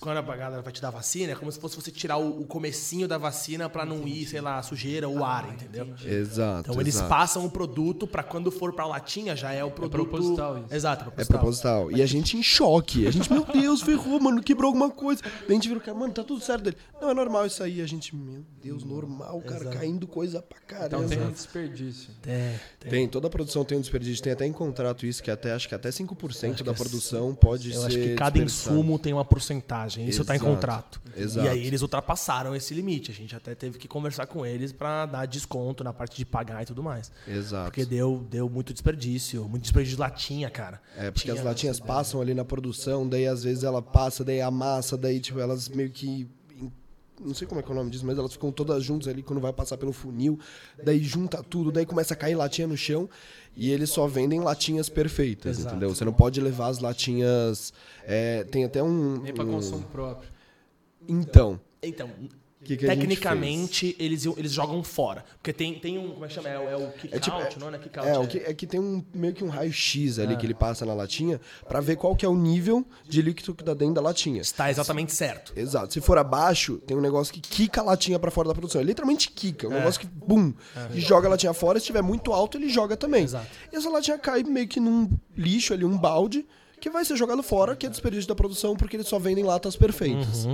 quando 0.00 0.16
a 0.16 0.22
bagada 0.22 0.62
vai 0.62 0.72
te 0.72 0.80
dar 0.80 0.90
vacina, 0.90 1.32
é 1.32 1.34
como 1.34 1.52
se 1.52 1.60
fosse 1.60 1.76
você 1.76 1.90
tirar 1.90 2.16
o, 2.16 2.40
o 2.40 2.46
comecinho 2.46 3.06
da 3.06 3.18
vacina 3.18 3.68
pra 3.68 3.84
não 3.84 4.08
ir, 4.08 4.26
sei 4.26 4.40
lá, 4.40 4.56
a 4.58 4.62
sujeira, 4.62 5.08
o 5.08 5.22
ar, 5.22 5.52
entendeu? 5.52 5.88
Exato. 6.04 6.70
Então 6.70 6.80
eles 6.80 6.94
exato. 6.94 7.08
passam 7.10 7.44
o 7.44 7.50
produto 7.50 8.06
pra 8.06 8.22
quando 8.22 8.50
for 8.50 8.72
pra 8.72 8.86
latinha 8.86 9.36
já 9.36 9.52
é 9.52 9.62
o 9.62 9.70
produto. 9.70 9.92
proposital 10.08 10.58
isso. 10.58 10.74
Exato, 10.74 11.02
É 11.02 11.04
proposital. 11.04 11.38
proposital. 11.38 11.92
E 11.92 12.00
a 12.02 12.06
gente 12.06 12.36
em 12.38 12.42
choque. 12.42 13.06
A 13.06 13.10
gente, 13.10 13.30
meu 13.30 13.44
Deus, 13.44 13.82
ferrou, 13.82 14.18
mano, 14.18 14.42
quebrou 14.42 14.68
alguma 14.68 14.88
coisa. 14.90 15.20
Daí 15.22 15.50
a 15.50 15.52
gente 15.52 15.68
virou, 15.68 15.82
cara, 15.82 15.96
mano, 15.98 16.12
tá 16.14 16.24
tudo 16.24 16.42
certo 16.42 16.62
dele. 16.64 16.76
Não, 17.00 17.10
é 17.10 17.14
normal 17.14 17.44
isso 17.46 17.62
aí. 17.62 17.82
A 17.82 17.86
gente, 17.86 18.16
meu 18.16 18.42
Deus, 18.62 18.82
normal, 18.82 19.40
cara, 19.42 19.66
caindo 19.66 20.06
coisa 20.06 20.40
pra 20.40 20.58
caramba. 20.60 21.04
Então 21.04 21.08
tem 21.08 21.20
um 21.20 21.30
desperdício. 21.30 22.10
É, 22.26 22.56
tem. 22.80 22.90
Tem, 22.90 23.08
toda 23.08 23.26
a 23.26 23.30
produção 23.30 23.64
tem 23.64 23.76
um 23.76 23.80
desperdício. 23.82 24.22
Tem 24.22 24.32
até 24.32 24.46
em 24.46 24.52
contrato 24.52 25.04
isso, 25.04 25.22
que 25.22 25.30
até 25.30 25.52
acho 25.52 25.68
que 25.68 25.74
até 25.74 25.90
5% 25.90 26.62
da 26.62 26.72
produção 26.72 27.34
pode 27.34 27.72
Eu 27.72 27.80
ser. 27.80 27.86
acho 27.88 27.96
que 27.98 28.14
cada 28.14 28.38
insumo 28.38 28.98
tem 29.02 29.12
uma 29.12 29.24
porcentagem. 29.24 30.06
Isso 30.08 30.24
tá 30.24 30.36
em 30.36 30.38
contrato. 30.38 31.00
exato. 31.16 31.46
E 31.46 31.50
aí 31.50 31.66
eles 31.66 31.82
ultrapassaram 31.82 32.54
esse 32.56 32.72
limite. 32.72 33.10
A 33.10 33.14
gente 33.14 33.34
até 33.36 33.54
teve 33.54 33.78
que 33.78 33.88
conversar 33.88 34.26
com 34.26 34.46
eles 34.46 34.72
pra 34.72 35.04
dar 35.06 35.26
desconto 35.26 35.82
na 35.84 35.92
parte 35.92 36.16
de 36.16 36.24
pagar 36.24 36.62
e 36.62 36.66
tudo 36.66 36.82
mais. 36.82 37.10
Exato. 37.26 37.64
Porque 37.64 37.84
deu, 37.84 38.24
deu 38.30 38.48
muito 38.48 38.72
desperdício. 38.72 39.46
Muito 39.48 39.62
desperdício 39.62 39.96
de 39.96 40.00
latinha, 40.00 40.48
cara. 40.48 40.80
É, 40.96 41.10
porque 41.10 41.22
Tinha- 41.28 41.34
as 41.34 41.44
latinhas 41.44 41.80
passam 41.80 42.20
ali 42.20 42.32
na 42.34 42.44
produção, 42.44 43.06
daí 43.08 43.26
às 43.26 43.42
vezes 43.42 43.64
ela 43.64 43.82
passa, 43.82 44.24
daí 44.24 44.40
amassa, 44.40 44.96
daí 44.96 45.20
tipo, 45.20 45.40
elas 45.40 45.68
meio 45.68 45.90
que. 45.90 46.28
Não 47.20 47.34
sei 47.34 47.46
como 47.46 47.60
é 47.60 47.62
que 47.62 47.68
é 47.70 47.72
o 47.72 47.76
nome 47.76 47.90
disso, 47.90 48.04
mas 48.06 48.18
elas 48.18 48.32
ficam 48.32 48.50
todas 48.50 48.82
juntas 48.82 49.06
ali 49.08 49.22
quando 49.22 49.40
vai 49.40 49.52
passar 49.52 49.76
pelo 49.76 49.92
funil, 49.92 50.38
daí 50.82 50.98
junta 51.02 51.42
tudo, 51.42 51.70
daí 51.70 51.86
começa 51.86 52.14
a 52.14 52.16
cair 52.16 52.34
latinha 52.34 52.66
no 52.66 52.76
chão 52.76 53.08
e 53.56 53.70
eles 53.70 53.90
só 53.90 54.06
vendem 54.06 54.40
latinhas 54.40 54.88
perfeitas, 54.88 55.58
Exato. 55.58 55.74
entendeu? 55.76 55.94
Você 55.94 56.04
não 56.04 56.12
pode 56.12 56.40
levar 56.40 56.68
as 56.68 56.78
latinhas. 56.78 57.72
é, 58.04 58.44
tem 58.44 58.64
até 58.64 58.82
um. 58.82 59.20
Nem 59.22 59.32
pra 59.32 59.44
um- 59.44 59.50
consumo 59.52 59.84
próprio. 59.92 60.28
Então, 61.06 61.60
Então, 61.82 62.08
que 62.64 62.76
que 62.76 62.86
tecnicamente, 62.86 63.96
eles, 63.98 64.24
eles 64.24 64.52
jogam 64.52 64.82
fora. 64.82 65.24
Porque 65.38 65.52
tem, 65.52 65.78
tem 65.78 65.98
um. 65.98 66.10
Como 66.12 66.24
é 66.24 66.28
que 66.28 66.34
chama? 66.34 66.48
É, 66.48 66.58
o- 66.58 66.68
é 66.68 66.76
o 66.76 66.92
kick 66.92 67.14
É 67.14 67.18
tipo- 67.18 67.36
out, 67.36 67.58
não 67.58 67.68
é 67.74 67.78
kick 67.78 67.98
out? 67.98 68.08
É, 68.08 68.18
o 68.18 68.26
que, 68.26 68.38
é 68.38 68.54
que 68.54 68.66
tem 68.66 68.78
um, 68.80 69.04
meio 69.14 69.32
que 69.34 69.42
um 69.44 69.48
raio-x 69.48 70.18
ali 70.18 70.36
que 70.36 70.46
ele 70.46 70.54
passa 70.54 70.84
na 70.86 70.94
latinha 70.94 71.40
pra 71.68 71.80
ver 71.80 71.96
qual 71.96 72.14
que 72.14 72.24
é 72.24 72.28
o 72.28 72.36
nível 72.36 72.86
de 73.08 73.20
líquido 73.22 73.54
que 73.54 73.64
tá 73.64 73.74
dentro 73.74 73.94
da 73.94 74.00
latinha. 74.00 74.40
Está 74.40 74.70
exatamente 74.70 75.12
certo. 75.12 75.52
Exato. 75.56 75.92
Se 75.92 76.00
for 76.00 76.18
abaixo, 76.18 76.78
tem 76.86 76.96
um 76.96 77.00
negócio 77.00 77.32
que 77.34 77.40
quica 77.40 77.80
a 77.80 77.84
latinha 77.84 78.18
pra 78.18 78.30
fora 78.30 78.48
da 78.48 78.54
produção. 78.54 78.80
Ele 78.80 78.88
literalmente 78.88 79.30
quica. 79.30 79.66
É 79.66 79.70
um 79.70 79.72
negócio 79.74 80.00
que, 80.00 80.06
bum, 80.06 80.52
e 80.94 81.00
joga 81.00 81.26
a 81.28 81.30
latinha 81.30 81.52
fora. 81.52 81.78
Se 81.78 81.84
estiver 81.84 82.02
muito 82.02 82.32
alto, 82.32 82.56
ele 82.58 82.68
joga 82.68 82.96
também. 82.96 83.24
Exato. 83.24 83.46
E 83.72 83.76
essa 83.76 83.88
latinha 83.90 84.18
cai 84.18 84.42
meio 84.42 84.68
que 84.68 84.78
num 84.80 85.10
lixo 85.36 85.72
ali, 85.72 85.84
um 85.84 85.96
balde, 85.98 86.46
que 86.80 86.90
vai 86.90 87.04
ser 87.04 87.16
jogado 87.16 87.42
fora, 87.42 87.76
que 87.76 87.86
é 87.86 87.88
desperdício 87.88 88.28
da 88.28 88.34
produção, 88.34 88.76
porque 88.76 88.96
eles 88.96 89.06
só 89.06 89.18
vendem 89.18 89.44
latas 89.44 89.76
perfeitas. 89.76 90.46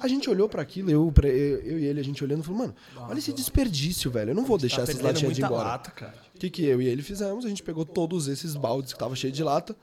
A 0.00 0.08
gente 0.08 0.28
olhou 0.28 0.48
pra 0.48 0.60
aquilo, 0.60 0.90
eu, 0.90 1.10
pra- 1.12 1.28
eu, 1.28 1.60
eu 1.60 1.78
e 1.78 1.84
ele, 1.86 2.00
a 2.00 2.04
gente 2.04 2.22
olhando 2.22 2.40
e 2.40 2.42
falou, 2.44 2.58
mano, 2.58 2.74
olha 2.96 3.18
esse 3.18 3.32
desperdício, 3.32 4.10
velho. 4.10 4.30
Eu 4.30 4.34
não 4.34 4.44
vou 4.44 4.58
deixar 4.58 4.78
Tá 4.78 4.90
essas 4.90 5.00
latinhas 5.00 5.34
de 5.34 5.42
embora. 5.42 5.68
lata, 5.68 5.90
cara. 5.92 6.14
O 6.34 6.38
que, 6.38 6.50
que 6.50 6.64
eu 6.64 6.82
e 6.82 6.86
ele 6.88 7.00
fizemos? 7.02 7.44
A 7.44 7.48
gente 7.48 7.62
pegou 7.62 7.84
todos 7.84 8.26
esses 8.28 8.54
baldes 8.56 8.92
que 8.92 8.98
tava 8.98 9.14
cheio 9.14 9.32
de 9.32 9.42
lata. 9.42 9.74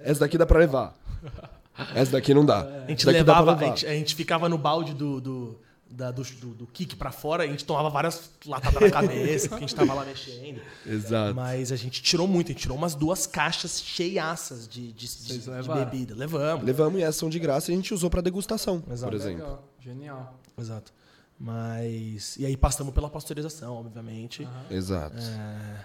Essa 0.00 0.20
daqui 0.20 0.36
dá 0.36 0.44
pra 0.46 0.58
levar. 0.58 0.94
Essa 1.94 2.12
daqui 2.12 2.34
não 2.34 2.44
dá. 2.44 2.60
A 2.84 2.90
gente 2.90 3.06
levava, 3.06 3.54
a 3.54 3.64
gente, 3.64 3.86
a 3.86 3.92
gente 3.94 4.14
ficava 4.14 4.48
no 4.48 4.58
balde 4.58 4.92
do, 4.92 5.20
do, 5.20 5.58
da- 5.92 6.10
do, 6.10 6.22
do, 6.22 6.54
do 6.54 6.66
kick 6.66 6.96
pra 6.96 7.12
fora, 7.12 7.44
a 7.44 7.46
gente 7.46 7.64
tomava 7.64 7.88
várias 7.90 8.30
latadas 8.46 8.80
na 8.82 8.90
cabeça, 8.90 9.48
porque 9.48 9.64
a 9.64 9.66
gente 9.66 9.76
tava 9.76 9.94
lá 9.94 10.04
mexendo. 10.04 10.60
Exato. 10.86 11.34
Mas 11.34 11.70
a 11.70 11.76
gente 11.76 12.02
tirou 12.02 12.26
muito, 12.26 12.48
a 12.48 12.52
gente 12.52 12.62
tirou 12.62 12.76
umas 12.76 12.94
duas 12.94 13.26
caixas 13.26 13.80
cheiaças 13.82 14.66
de, 14.66 14.92
de, 14.92 15.06
de, 15.06 15.38
de 15.38 15.68
bebida. 15.72 16.14
Levamos. 16.14 16.64
Levamos 16.64 16.98
e 17.00 17.02
essas 17.02 17.16
são 17.16 17.28
de 17.30 17.38
graça 17.38 17.70
e 17.70 17.74
a 17.74 17.76
gente 17.76 17.92
usou 17.94 18.10
pra 18.10 18.20
degustação, 18.20 18.82
Exato. 18.90 19.10
por 19.12 19.14
exemplo. 19.20 19.42
Legal, 19.44 19.68
genial. 19.80 20.40
Exato. 20.58 20.92
Mas. 21.38 22.36
E 22.38 22.46
aí 22.46 22.56
passamos 22.56 22.94
pela 22.94 23.10
pasteurização, 23.10 23.74
obviamente. 23.74 24.46
Exato. 24.70 25.16
É, 25.18 25.84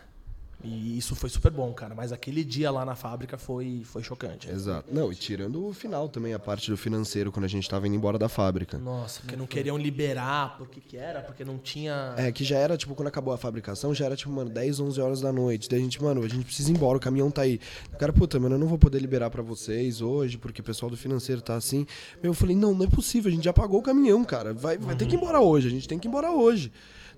E 0.64 0.98
isso 0.98 1.16
foi 1.16 1.30
super 1.30 1.52
bom, 1.52 1.72
cara. 1.72 1.94
Mas 1.94 2.12
aquele 2.12 2.44
dia 2.44 2.72
lá 2.72 2.84
na 2.84 2.96
fábrica 2.96 3.38
foi, 3.38 3.84
foi 3.84 4.02
chocante. 4.02 4.50
Exato. 4.50 4.92
Não, 4.92 5.12
e 5.12 5.16
tirando 5.16 5.66
o 5.68 5.74
final 5.74 6.10
também, 6.10 6.34
a 6.34 6.40
parte 6.40 6.72
do 6.72 6.78
financeiro, 6.78 7.32
quando 7.32 7.46
a 7.46 7.48
gente 7.48 7.70
tava 7.70 7.88
indo 7.88 7.96
embora 7.96 8.18
da 8.18 8.28
fábrica. 8.28 8.78
Nossa, 8.78 9.22
porque 9.22 9.36
não 9.36 9.46
queriam 9.46 9.78
liberar, 9.78 10.58
por 10.58 10.68
que 10.68 10.98
era? 10.98 11.22
Porque 11.22 11.46
não 11.46 11.58
tinha... 11.58 12.16
É, 12.18 12.32
que 12.32 12.44
já 12.44 12.58
era, 12.58 12.76
tipo, 12.76 12.96
quando 12.96 13.08
acabou 13.08 13.34
a 13.34 13.38
fabricação, 13.38 13.94
já 13.94 14.06
era, 14.06 14.16
tipo, 14.16 14.32
mano, 14.32 14.50
10, 14.50 14.80
11 14.80 15.00
horas 15.02 15.22
da 15.22 15.32
noite. 15.32 15.70
Daí 15.70 15.80
a 15.80 15.84
gente, 15.84 16.02
mano, 16.02 16.24
a 16.24 16.28
gente 16.28 16.46
precisa 16.46 16.70
ir 16.72 16.74
embora, 16.74 16.98
o 16.98 17.02
caminhão 17.02 17.30
tá 17.30 17.44
aí. 17.44 17.60
O 17.94 17.98
cara, 17.98 18.12
puta, 18.12 18.40
mano, 18.40 18.56
eu 18.56 18.60
não 18.60 18.68
vou 18.68 18.80
poder 18.80 19.00
liberar 19.00 19.30
pra 19.30 19.44
vocês 19.44 20.02
hoje, 20.02 20.38
porque 20.38 20.62
o 20.62 20.64
pessoal 20.64 20.90
do 20.90 20.98
financeiro 20.98 21.42
tá 21.42 21.56
assim. 21.56 21.86
Eu 22.22 22.34
falei, 22.34 22.56
não, 22.56 22.74
não 22.74 22.86
é 22.86 22.90
possível, 22.90 23.30
a 23.30 23.34
gente 23.34 23.46
já 23.46 23.54
pagou 23.54 23.80
o 23.80 23.84
caminhão, 23.84 24.24
cara. 24.24 24.54
Vai, 24.54 24.78
vai 24.78 24.96
ter 24.96 25.06
que 25.06 25.16
ir 25.16 25.18
embora 25.18 25.40
hoje, 25.40 25.68
a 25.68 25.72
gente 25.72 25.88
tem 25.88 26.00
que 26.00 26.08
ir 26.08 26.10
embora 26.10 26.32
hoje. 26.32 26.72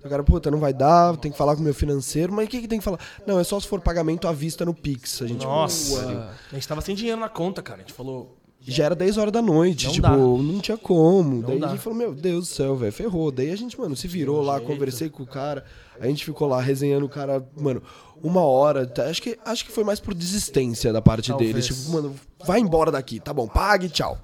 O 0.04 0.08
cara, 0.08 0.22
puta, 0.24 0.50
não 0.50 0.58
vai 0.58 0.72
dar, 0.72 1.16
tem 1.18 1.30
que 1.30 1.36
falar 1.36 1.54
com 1.54 1.60
o 1.60 1.64
meu 1.64 1.74
financeiro, 1.74 2.32
mas 2.32 2.46
o 2.46 2.50
que, 2.50 2.62
que 2.62 2.68
tem 2.68 2.78
que 2.78 2.84
falar? 2.84 2.98
Não, 3.26 3.38
é 3.38 3.44
só 3.44 3.60
se 3.60 3.66
for 3.66 3.80
pagamento 3.80 4.26
à 4.26 4.32
vista 4.32 4.64
no 4.64 4.72
Pix. 4.72 5.20
A 5.22 5.26
gente, 5.26 5.44
Nossa, 5.44 5.94
"Ué". 6.06 6.28
a 6.52 6.54
gente 6.54 6.66
tava 6.66 6.80
sem 6.80 6.94
dinheiro 6.94 7.20
na 7.20 7.28
conta, 7.28 7.60
cara. 7.62 7.78
A 7.78 7.82
gente 7.82 7.92
falou... 7.92 8.36
Já 8.62 8.84
era 8.84 8.94
10 8.94 9.16
horas 9.16 9.32
da 9.32 9.40
noite, 9.40 9.86
Não 9.86 9.92
tipo, 9.94 10.06
dá. 10.06 10.14
não 10.16 10.60
tinha 10.60 10.76
como. 10.76 11.42
Daí 11.42 11.58
dá. 11.58 11.68
a 11.68 11.70
gente 11.70 11.80
falou, 11.80 11.98
meu 11.98 12.14
Deus 12.14 12.46
do 12.46 12.54
céu, 12.54 12.76
velho, 12.76 12.92
ferrou. 12.92 13.30
Daí 13.32 13.50
a 13.50 13.56
gente, 13.56 13.78
mano, 13.80 13.96
se 13.96 14.06
virou 14.06 14.42
lá, 14.42 14.60
conversei 14.60 15.08
com 15.08 15.22
o 15.22 15.26
cara, 15.26 15.64
a 15.98 16.06
gente 16.06 16.22
ficou 16.26 16.46
lá 16.46 16.60
resenhando 16.60 17.06
o 17.06 17.08
cara, 17.08 17.42
mano, 17.56 17.82
uma 18.22 18.42
hora. 18.42 18.86
tá, 18.86 19.04
Acho 19.04 19.22
que, 19.22 19.38
acho 19.46 19.64
que 19.64 19.72
foi 19.72 19.82
mais 19.82 19.98
por 19.98 20.12
desistência 20.12 20.92
da 20.92 21.00
parte 21.00 21.28
Talvez. 21.28 21.52
deles. 21.52 21.66
Tipo, 21.68 21.90
mano, 21.90 22.14
vai 22.44 22.60
embora 22.60 22.90
daqui, 22.92 23.18
tá 23.18 23.32
bom, 23.32 23.48
pague, 23.48 23.88
tchau. 23.88 24.18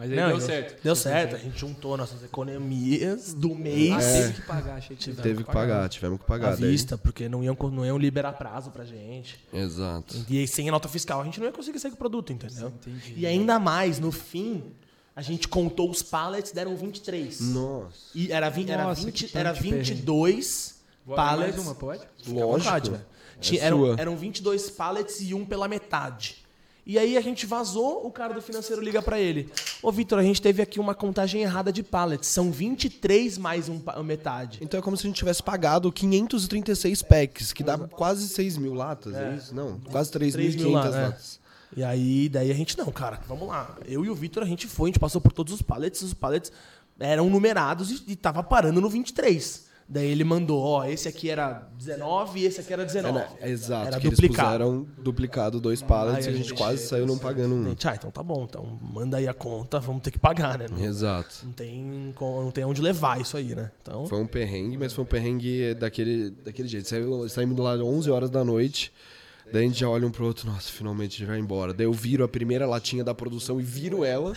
Mas 0.00 0.10
aí 0.10 0.16
Não, 0.16 0.28
deu 0.28 0.40
certo. 0.40 0.82
Deu 0.82 0.96
certo. 0.96 1.36
A 1.36 1.38
gente 1.38 1.58
juntou 1.58 1.94
nossas 1.94 2.22
economias 2.24 3.34
do 3.34 3.54
mês 3.54 3.92
Ah, 3.92 3.98
teve 4.00 4.32
que 4.32 4.42
pagar, 4.46 4.74
achei 4.76 4.96
que 4.96 5.12
Teve 5.12 5.44
que 5.44 5.52
pagar, 5.52 5.88
tivemos 5.90 6.18
que 6.18 6.24
pagar. 6.26 6.54
à 6.54 6.56
daí- 6.56 6.70
vista, 6.70 6.96
porque 6.96 7.28
não 7.28 7.44
iam, 7.44 7.54
não 7.70 7.84
iam 7.84 7.98
liberar 7.98 8.32
prazo 8.32 8.70
pra 8.70 8.82
gente. 8.86 9.38
Exato. 9.52 10.16
E 10.26 10.38
aí, 10.38 10.48
sem 10.48 10.70
a 10.70 10.72
nota 10.72 10.88
fiscal, 10.88 11.20
a 11.20 11.24
gente 11.24 11.38
não 11.38 11.44
ia 11.46 11.52
conseguir 11.52 11.78
sair 11.78 11.90
com 11.90 11.96
o 11.96 11.98
produto, 11.98 12.32
entendeu? 12.32 12.72
E 13.14 13.26
ainda 13.26 13.58
mais, 13.58 13.98
no 13.98 14.10
fim, 14.10 14.72
a 15.14 15.20
gente 15.20 15.46
contou 15.46 15.90
os 15.90 16.02
pallets, 16.02 16.50
deram 16.50 16.74
23. 16.74 17.38
Nossa. 17.52 17.94
E 18.14 18.32
era, 18.32 18.48
vi- 18.48 18.70
era, 18.70 18.84
Nossa, 18.84 19.04
20, 19.04 19.26
que 19.26 19.36
era 19.36 19.50
tanto 19.52 19.62
de 19.62 19.68
perrengue. 19.68 19.90
22 19.96 20.80
Vou 21.04 21.14
abrir 21.14 21.28
pallets. 21.28 21.56
mais 21.56 21.66
uma, 21.66 21.74
pode? 21.74 22.02
À 22.02 22.46
vontade, 22.46 22.90
velho. 22.90 23.04
Tinha- 23.38 23.62
eram, 23.62 23.98
eram 23.98 24.16
22 24.16 24.70
pallets 24.70 25.20
e 25.20 25.34
um 25.34 25.44
pela 25.44 25.68
metade. 25.68 26.38
E 26.86 26.98
aí 26.98 27.16
a 27.16 27.20
gente 27.20 27.46
vazou, 27.46 28.06
o 28.06 28.10
cara 28.10 28.34
do 28.34 28.42
financeiro 28.42 28.82
liga 28.82 29.02
pra 29.02 29.20
ele. 29.20 29.50
Ô, 29.82 29.92
Vitor, 29.92 30.18
a 30.18 30.22
gente 30.22 30.40
teve 30.40 30.62
aqui 30.62 30.80
uma 30.80 30.94
contagem 30.94 31.42
errada 31.42 31.72
de 31.72 31.82
pallets. 31.82 32.28
São 32.28 32.50
23 32.50 33.38
mais 33.38 33.68
um 33.68 33.80
metade. 34.02 34.58
Então 34.62 34.80
é 34.80 34.82
como 34.82 34.96
se 34.96 35.06
a 35.06 35.08
gente 35.08 35.16
tivesse 35.16 35.42
pagado 35.42 35.92
536 35.92 37.02
packs, 37.02 37.52
que 37.52 37.62
dá 37.62 37.78
quase 37.78 38.28
6 38.28 38.56
mil 38.56 38.74
latas, 38.74 39.14
é, 39.14 39.34
isso? 39.36 39.54
Não, 39.54 39.78
quase 39.90 40.10
3 40.10 40.36
mil 40.36 40.70
3.500 40.70 40.72
lá, 40.72 40.90
né? 40.90 41.02
latas. 41.04 41.40
E 41.76 41.84
aí, 41.84 42.28
daí 42.28 42.50
a 42.50 42.54
gente, 42.54 42.76
não, 42.76 42.90
cara, 42.90 43.20
vamos 43.28 43.46
lá. 43.46 43.76
Eu 43.86 44.04
e 44.04 44.10
o 44.10 44.14
Vitor, 44.14 44.42
a 44.42 44.46
gente 44.46 44.66
foi, 44.66 44.88
a 44.88 44.92
gente 44.92 44.98
passou 44.98 45.20
por 45.20 45.32
todos 45.32 45.52
os 45.52 45.62
pallets, 45.62 46.02
os 46.02 46.14
pallets 46.14 46.50
eram 46.98 47.30
numerados 47.30 47.90
e, 47.90 48.02
e 48.08 48.16
tava 48.16 48.42
parando 48.42 48.80
no 48.80 48.90
23. 48.90 49.69
Daí 49.92 50.06
ele 50.06 50.22
mandou, 50.22 50.62
ó, 50.62 50.84
esse 50.84 51.08
aqui 51.08 51.28
era 51.28 51.66
19 51.76 52.38
e 52.38 52.44
esse 52.44 52.60
aqui 52.60 52.72
era 52.72 52.84
19. 52.84 53.18
É, 53.18 53.22
né? 53.22 53.50
Exato, 53.50 53.88
Era 53.88 53.98
que 53.98 54.08
duplicado. 54.08 54.62
eles 54.62 54.72
puseram 54.76 54.86
duplicado 55.02 55.60
dois 55.60 55.82
pallets 55.82 56.26
e 56.26 56.28
a 56.28 56.32
gente 56.32 56.54
quase 56.54 56.86
saiu 56.86 57.06
não 57.06 57.18
pagando 57.18 57.56
um. 57.56 57.64
Gente, 57.70 57.88
ah, 57.88 57.94
então 57.96 58.08
tá 58.08 58.22
bom, 58.22 58.46
então 58.48 58.78
manda 58.80 59.16
aí 59.16 59.26
a 59.26 59.34
conta, 59.34 59.80
vamos 59.80 60.00
ter 60.02 60.12
que 60.12 60.18
pagar, 60.18 60.56
né? 60.58 60.66
Não, 60.70 60.78
Exato. 60.78 61.44
não 61.44 61.52
tem, 61.52 62.14
não 62.20 62.50
tem 62.52 62.64
onde 62.64 62.80
levar 62.80 63.20
isso 63.20 63.36
aí, 63.36 63.52
né? 63.52 63.72
Então, 63.82 64.06
Foi 64.06 64.20
um 64.20 64.28
perrengue, 64.28 64.78
mas 64.78 64.92
foi 64.92 65.02
um 65.02 65.08
perrengue 65.08 65.74
daquele, 65.74 66.30
daquele 66.30 66.68
jeito. 66.68 66.88
Saímos 67.28 67.56
do 67.56 67.62
lado 67.64 67.84
11 67.84 68.08
horas 68.12 68.30
da 68.30 68.44
noite, 68.44 68.92
daí 69.52 69.64
a 69.64 69.68
gente 69.68 69.80
já 69.80 69.88
olha 69.88 70.06
um 70.06 70.10
pro 70.10 70.26
outro, 70.26 70.46
nossa, 70.50 70.70
finalmente 70.70 71.16
a 71.16 71.18
gente 71.18 71.28
vai 71.28 71.38
embora. 71.38 71.72
Daí 71.72 71.86
eu 71.86 71.92
viro 71.92 72.24
a 72.24 72.28
primeira 72.28 72.66
latinha 72.66 73.02
da 73.04 73.14
produção 73.14 73.60
e 73.60 73.62
viro 73.62 74.04
ela. 74.04 74.32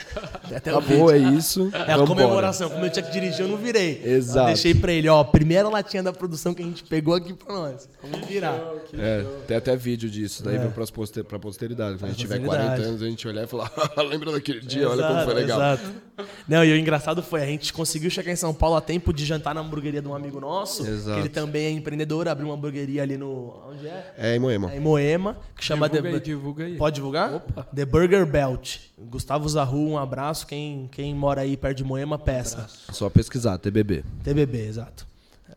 até 0.55 0.71
Acabou, 0.71 1.09
é 1.11 1.19
vídeo. 1.19 1.37
isso. 1.37 1.71
É 1.87 1.93
a 1.93 2.05
comemoração, 2.05 2.69
como 2.69 2.85
eu 2.85 2.89
tinha 2.89 3.03
que 3.03 3.11
dirigir, 3.11 3.41
eu 3.41 3.47
não 3.47 3.57
virei. 3.57 4.01
Exato. 4.03 4.39
Eu 4.49 4.53
deixei 4.53 4.73
pra 4.75 4.91
ele, 4.91 5.07
ó, 5.09 5.23
primeira 5.23 5.67
latinha 5.69 6.03
da 6.03 6.13
produção 6.13 6.53
que 6.53 6.61
a 6.61 6.65
gente 6.65 6.83
pegou 6.83 7.13
aqui 7.13 7.33
pra 7.33 7.53
nós. 7.53 7.87
Vamos 8.01 8.27
virar. 8.27 8.59
É, 8.97 9.25
tem 9.47 9.57
até 9.57 9.75
vídeo 9.75 10.09
disso, 10.09 10.43
daí 10.43 10.55
É. 10.55 10.59
vai 10.59 10.69
pras 10.69 10.89
poster, 10.91 11.23
pra 11.23 11.39
posteridade. 11.39 11.97
Quando 11.97 12.05
a 12.05 12.07
gente 12.09 12.19
tiver 12.19 12.39
posteridade. 12.39 12.75
40 12.75 12.89
anos, 12.89 13.01
a 13.01 13.05
gente 13.07 13.27
olhar 13.27 13.43
e 13.43 13.47
falar, 13.47 13.71
lembra 14.09 14.31
daquele 14.31 14.61
dia, 14.61 14.89
olha 14.89 15.03
como 15.07 15.13
foi 15.23 15.23
Exato, 15.23 15.35
legal. 15.39 15.59
Exato. 15.73 15.91
Não, 16.47 16.63
e 16.63 16.71
o 16.71 16.75
engraçado 16.77 17.23
foi, 17.23 17.41
a 17.41 17.45
gente 17.45 17.73
conseguiu 17.73 18.09
chegar 18.09 18.31
em 18.31 18.35
São 18.35 18.53
Paulo 18.53 18.75
a 18.75 18.81
tempo 18.81 19.11
de 19.11 19.25
jantar 19.25 19.55
na 19.55 19.61
hamburgueria 19.61 20.01
de 20.01 20.07
um 20.07 20.13
amigo 20.13 20.39
nosso, 20.39 20.85
Exato. 20.85 21.15
que 21.15 21.21
ele 21.21 21.29
também 21.29 21.65
é 21.65 21.71
empreendedor, 21.71 22.27
abriu 22.27 22.47
uma 22.49 22.55
hamburgueria 22.55 23.01
ali 23.01 23.17
no... 23.17 23.61
Onde 23.69 23.87
é? 23.87 24.13
É, 24.17 24.35
em 24.35 24.39
Moema. 24.39 24.71
É 24.71 24.77
em 24.77 24.79
Moema, 24.79 25.02
que 25.55 25.63
chama... 25.63 25.87
Divulga 25.89 26.09
The- 26.09 26.15
aí, 26.15 26.21
divulga 26.23 26.63
aí. 26.65 26.77
Pode 26.77 26.95
divulgar? 26.95 27.33
Opa. 27.33 27.63
The 27.75 27.85
Burger 27.85 28.25
Belt. 28.25 28.77
Gustavo 28.97 29.47
Zahu, 29.49 29.89
um 29.91 29.97
abraço. 29.97 30.45
Quem, 30.47 30.87
quem 30.91 31.13
mora 31.15 31.41
aí 31.41 31.55
perto 31.57 31.77
de 31.77 31.83
Moema, 31.83 32.17
peça. 32.17 32.67
Só 32.91 33.09
pesquisar, 33.09 33.57
TBB. 33.57 34.03
TBB, 34.23 34.67
exato. 34.67 35.07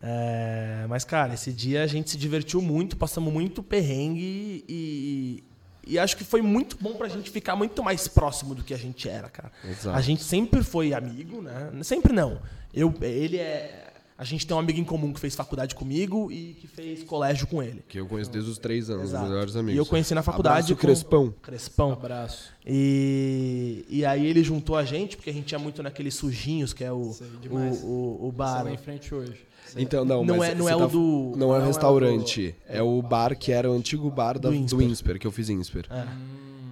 É, 0.02 0.84
mas, 0.88 1.04
cara, 1.04 1.34
esse 1.34 1.52
dia 1.52 1.82
a 1.82 1.86
gente 1.86 2.10
se 2.10 2.16
divertiu 2.16 2.60
muito, 2.60 2.96
passamos 2.96 3.32
muito 3.32 3.62
perrengue 3.62 4.64
e, 4.68 5.42
e 5.86 5.98
acho 5.98 6.16
que 6.16 6.24
foi 6.24 6.42
muito 6.42 6.76
bom 6.80 6.94
pra 6.94 7.08
gente 7.08 7.30
ficar 7.30 7.56
muito 7.56 7.82
mais 7.82 8.06
próximo 8.06 8.54
do 8.54 8.62
que 8.62 8.74
a 8.74 8.76
gente 8.76 9.08
era, 9.08 9.28
cara. 9.28 9.50
Exato. 9.64 9.96
A 9.96 10.00
gente 10.00 10.22
sempre 10.22 10.62
foi 10.62 10.92
amigo, 10.92 11.40
né? 11.40 11.70
Sempre 11.82 12.12
não. 12.12 12.38
Eu, 12.74 12.94
ele 13.00 13.38
é. 13.38 13.85
A 14.18 14.24
gente 14.24 14.46
tem 14.46 14.56
um 14.56 14.60
amigo 14.60 14.80
em 14.80 14.84
comum 14.84 15.12
que 15.12 15.20
fez 15.20 15.34
faculdade 15.34 15.74
comigo 15.74 16.32
e 16.32 16.54
que 16.54 16.66
fez 16.66 17.02
colégio 17.02 17.46
com 17.46 17.62
ele. 17.62 17.84
Que 17.86 18.00
eu 18.00 18.06
conheço 18.06 18.30
desde 18.30 18.50
os 18.50 18.56
três 18.58 18.88
anos, 18.88 19.10
Exato. 19.10 19.24
os 19.24 19.30
melhores 19.30 19.56
amigos. 19.56 19.74
E 19.74 19.78
eu 19.78 19.84
conheci 19.84 20.14
na 20.14 20.22
faculdade. 20.22 20.56
Abraço, 20.72 20.74
com- 20.74 20.80
Crespão. 20.80 21.34
Crespão. 21.42 21.92
Abraço. 21.92 22.50
E, 22.64 23.84
e 23.88 24.04
aí 24.06 24.24
ele 24.26 24.42
juntou 24.42 24.74
a 24.76 24.84
gente, 24.84 25.16
porque 25.16 25.28
a 25.28 25.32
gente 25.32 25.52
ia 25.52 25.58
muito 25.58 25.82
naqueles 25.82 26.14
sujinhos, 26.14 26.72
que 26.72 26.82
é 26.82 26.90
o, 26.90 27.12
Sei 27.12 27.26
o, 27.50 27.56
o, 27.86 28.28
o 28.28 28.32
bar. 28.32 28.56
Sala 28.58 28.70
em 28.72 28.78
frente 28.78 29.14
hoje. 29.14 29.36
Então, 29.76 30.04
não, 30.04 30.24
Não 30.24 30.36
mas 30.38 30.50
é- 30.50 30.54
não 30.54 30.64
você 30.64 30.72
é 30.72 30.76
o 30.76 30.78
tá- 30.78 30.86
do- 30.86 30.98
Não 30.98 31.08
é 31.08 31.34
o 31.34 31.36
não 31.36 31.54
é 31.56 31.58
o 31.58 31.66
restaurante. 31.66 32.54
É 32.68 32.82
o 32.82 33.02
bar 33.02 33.36
que 33.36 33.52
era 33.52 33.70
o 33.70 33.74
antigo 33.74 34.08
bar 34.10 34.38
da, 34.38 34.48
Do 34.48 34.54
do, 34.56 34.62
Insper. 34.62 34.80
Insper. 34.86 35.18
que 35.18 35.26
eu 35.26 35.32
fiz 35.32 35.50
Insper. 35.50 35.86
É. 35.90 36.06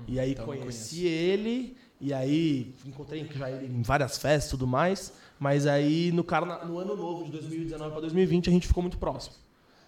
E 0.08 0.18
aí 0.18 0.32
então 0.32 0.46
conheci 0.46 1.04
ele, 1.06 1.76
e 2.00 2.12
aí 2.14 2.72
encontrei 2.86 3.26
já 3.36 3.50
ele 3.50 3.66
em 3.66 3.82
várias 3.82 4.16
festas 4.16 4.46
e 4.46 4.50
tudo 4.52 4.66
mais. 4.66 5.12
Mas 5.44 5.66
aí 5.66 6.10
no, 6.10 6.24
carna... 6.24 6.64
no 6.64 6.78
ano 6.78 6.96
novo 6.96 7.26
de 7.26 7.32
2019 7.32 7.90
para 7.90 8.00
2020 8.00 8.48
a 8.48 8.52
gente 8.52 8.66
ficou 8.66 8.82
muito 8.82 8.96
próximo. 8.96 9.34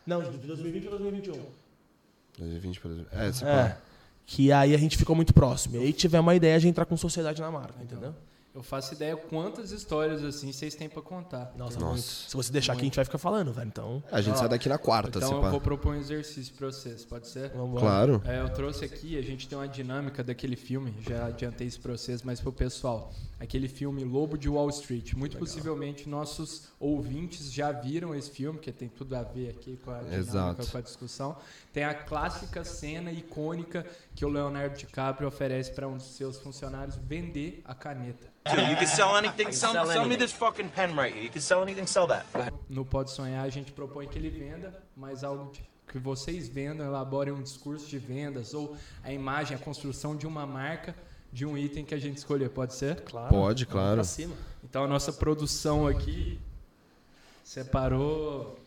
Não, 0.07 0.21
de 0.21 0.37
2020 0.37 0.83
para 0.83 0.99
2021. 0.99 1.43
2020 2.39 2.81
pra... 2.81 2.91
É, 3.25 3.33
se 3.33 3.43
É. 3.43 3.79
Que 4.27 4.53
aí 4.53 4.75
a 4.75 4.77
gente 4.77 4.99
ficou 4.99 5.17
muito 5.17 5.33
próximo. 5.33 5.77
E 5.77 5.79
aí 5.79 5.93
tivemos 5.95 6.27
uma 6.27 6.35
ideia 6.35 6.61
de 6.61 6.69
entrar 6.69 6.85
com 6.85 6.95
sociedade 6.95 7.41
na 7.41 7.51
marca, 7.51 7.83
entendeu? 7.83 8.15
Eu 8.57 8.63
faço 8.63 8.95
ideia 8.95 9.15
quantas 9.15 9.71
histórias 9.71 10.25
assim 10.25 10.51
vocês 10.51 10.75
têm 10.75 10.89
pra 10.89 11.03
contar. 11.03 11.53
Nossa, 11.59 11.79
Nossa. 11.79 12.03
Se 12.31 12.35
você 12.35 12.51
deixar 12.51 12.73
aqui, 12.73 12.81
a 12.81 12.85
gente 12.87 12.97
vai 12.97 13.05
ficar 13.05 13.19
falando, 13.19 13.53
velho. 13.53 13.69
Então, 13.69 14.03
A 14.11 14.23
gente 14.23 14.33
Ó, 14.37 14.39
sai 14.39 14.49
daqui 14.49 14.67
na 14.67 14.79
quarta, 14.79 15.19
Então 15.19 15.31
eu 15.31 15.41
pá. 15.43 15.51
vou 15.51 15.61
propor 15.61 15.95
um 15.95 15.99
exercício 15.99 16.55
pra 16.55 16.69
vocês, 16.69 17.05
pode 17.05 17.29
ser? 17.29 17.51
vamos 17.51 17.75
lá. 17.75 17.81
Claro. 17.83 18.23
É, 18.25 18.41
eu 18.41 18.49
trouxe 18.49 18.83
aqui, 18.83 19.19
a 19.19 19.21
gente 19.23 19.47
tem 19.47 19.59
uma 19.59 19.69
dinâmica 19.69 20.25
daquele 20.25 20.57
filme, 20.57 20.95
já 21.07 21.27
adiantei 21.27 21.67
isso 21.67 21.79
pra 21.81 21.93
vocês, 21.93 22.23
mas 22.23 22.41
pro 22.41 22.51
pessoal. 22.51 23.13
Aquele 23.39 23.69
filme 23.69 24.03
Lobo 24.03 24.39
de 24.39 24.49
Wall 24.49 24.71
Street. 24.71 25.13
Muito 25.13 25.37
possivelmente 25.37 26.09
nossos 26.09 26.69
ouvintes 26.81 27.53
já 27.53 27.71
viram 27.71 28.15
esse 28.15 28.31
filme, 28.31 28.59
que 28.59 28.73
tem 28.73 28.89
tudo 28.89 29.15
a 29.15 29.23
ver 29.23 29.51
aqui 29.51 29.77
com 29.85 29.91
a 29.91 29.99
dinâmica, 29.99 30.17
Exato. 30.19 30.67
com 30.71 30.79
a 30.79 30.81
discussão. 30.81 31.37
Tem 31.75 31.85
a 31.85 31.93
clássica 31.93 32.65
cena 32.65 33.13
icônica 33.13 33.85
que 34.15 34.25
o 34.25 34.31
Leonardo 34.31 34.79
DiCaprio 34.79 35.29
oferece 35.29 35.71
para 35.73 35.87
um 35.87 35.99
dos 35.99 36.07
seus 36.17 36.39
funcionários 36.39 36.97
vender 36.97 37.61
a 37.67 37.75
caneta. 37.75 38.35
You 38.53 38.77
can 38.77 38.87
sell 38.87 39.17
anything. 39.17 39.53
Sell, 39.53 39.73
sell 39.87 40.07
me 40.07 40.17
this 40.17 40.33
fucking 40.33 40.69
pen 40.69 40.95
right 40.95 41.13
here. 41.13 41.25
You 41.25 41.31
can 41.31 41.41
sell 41.41 41.63
anything. 41.63 41.87
Sell 41.87 42.07
that. 42.07 42.27
No 42.69 42.85
Pode 42.85 43.11
Sonhar, 43.11 43.45
a 43.45 43.49
gente 43.49 43.73
propõe 43.73 44.07
que 44.07 44.19
ele 44.19 44.31
venda, 44.31 44.83
mas 44.97 45.25
algo 45.25 45.53
que 45.91 45.99
vocês 45.99 46.49
vendam, 46.49 46.87
elaborem 46.87 47.33
um 47.33 47.43
discurso 47.43 47.87
de 47.89 47.99
vendas 47.99 48.55
ou 48.55 48.77
a 49.03 49.13
imagem, 49.13 49.57
a 49.57 49.59
construção 49.59 50.17
de 50.17 50.27
uma 50.27 50.47
marca 50.47 50.95
de 51.33 51.45
um 51.45 51.57
item 51.57 51.85
que 51.85 51.95
a 51.95 51.99
gente 51.99 52.17
escolher, 52.17 52.51
pode 52.51 52.75
ser? 52.75 53.03
Claro. 53.03 53.29
Pode, 53.29 53.67
claro. 53.67 54.03
Então 54.65 54.85
a 54.85 54.87
nossa 54.87 55.13
produção 55.13 55.87
aqui 55.87 56.41
separou 57.45 58.59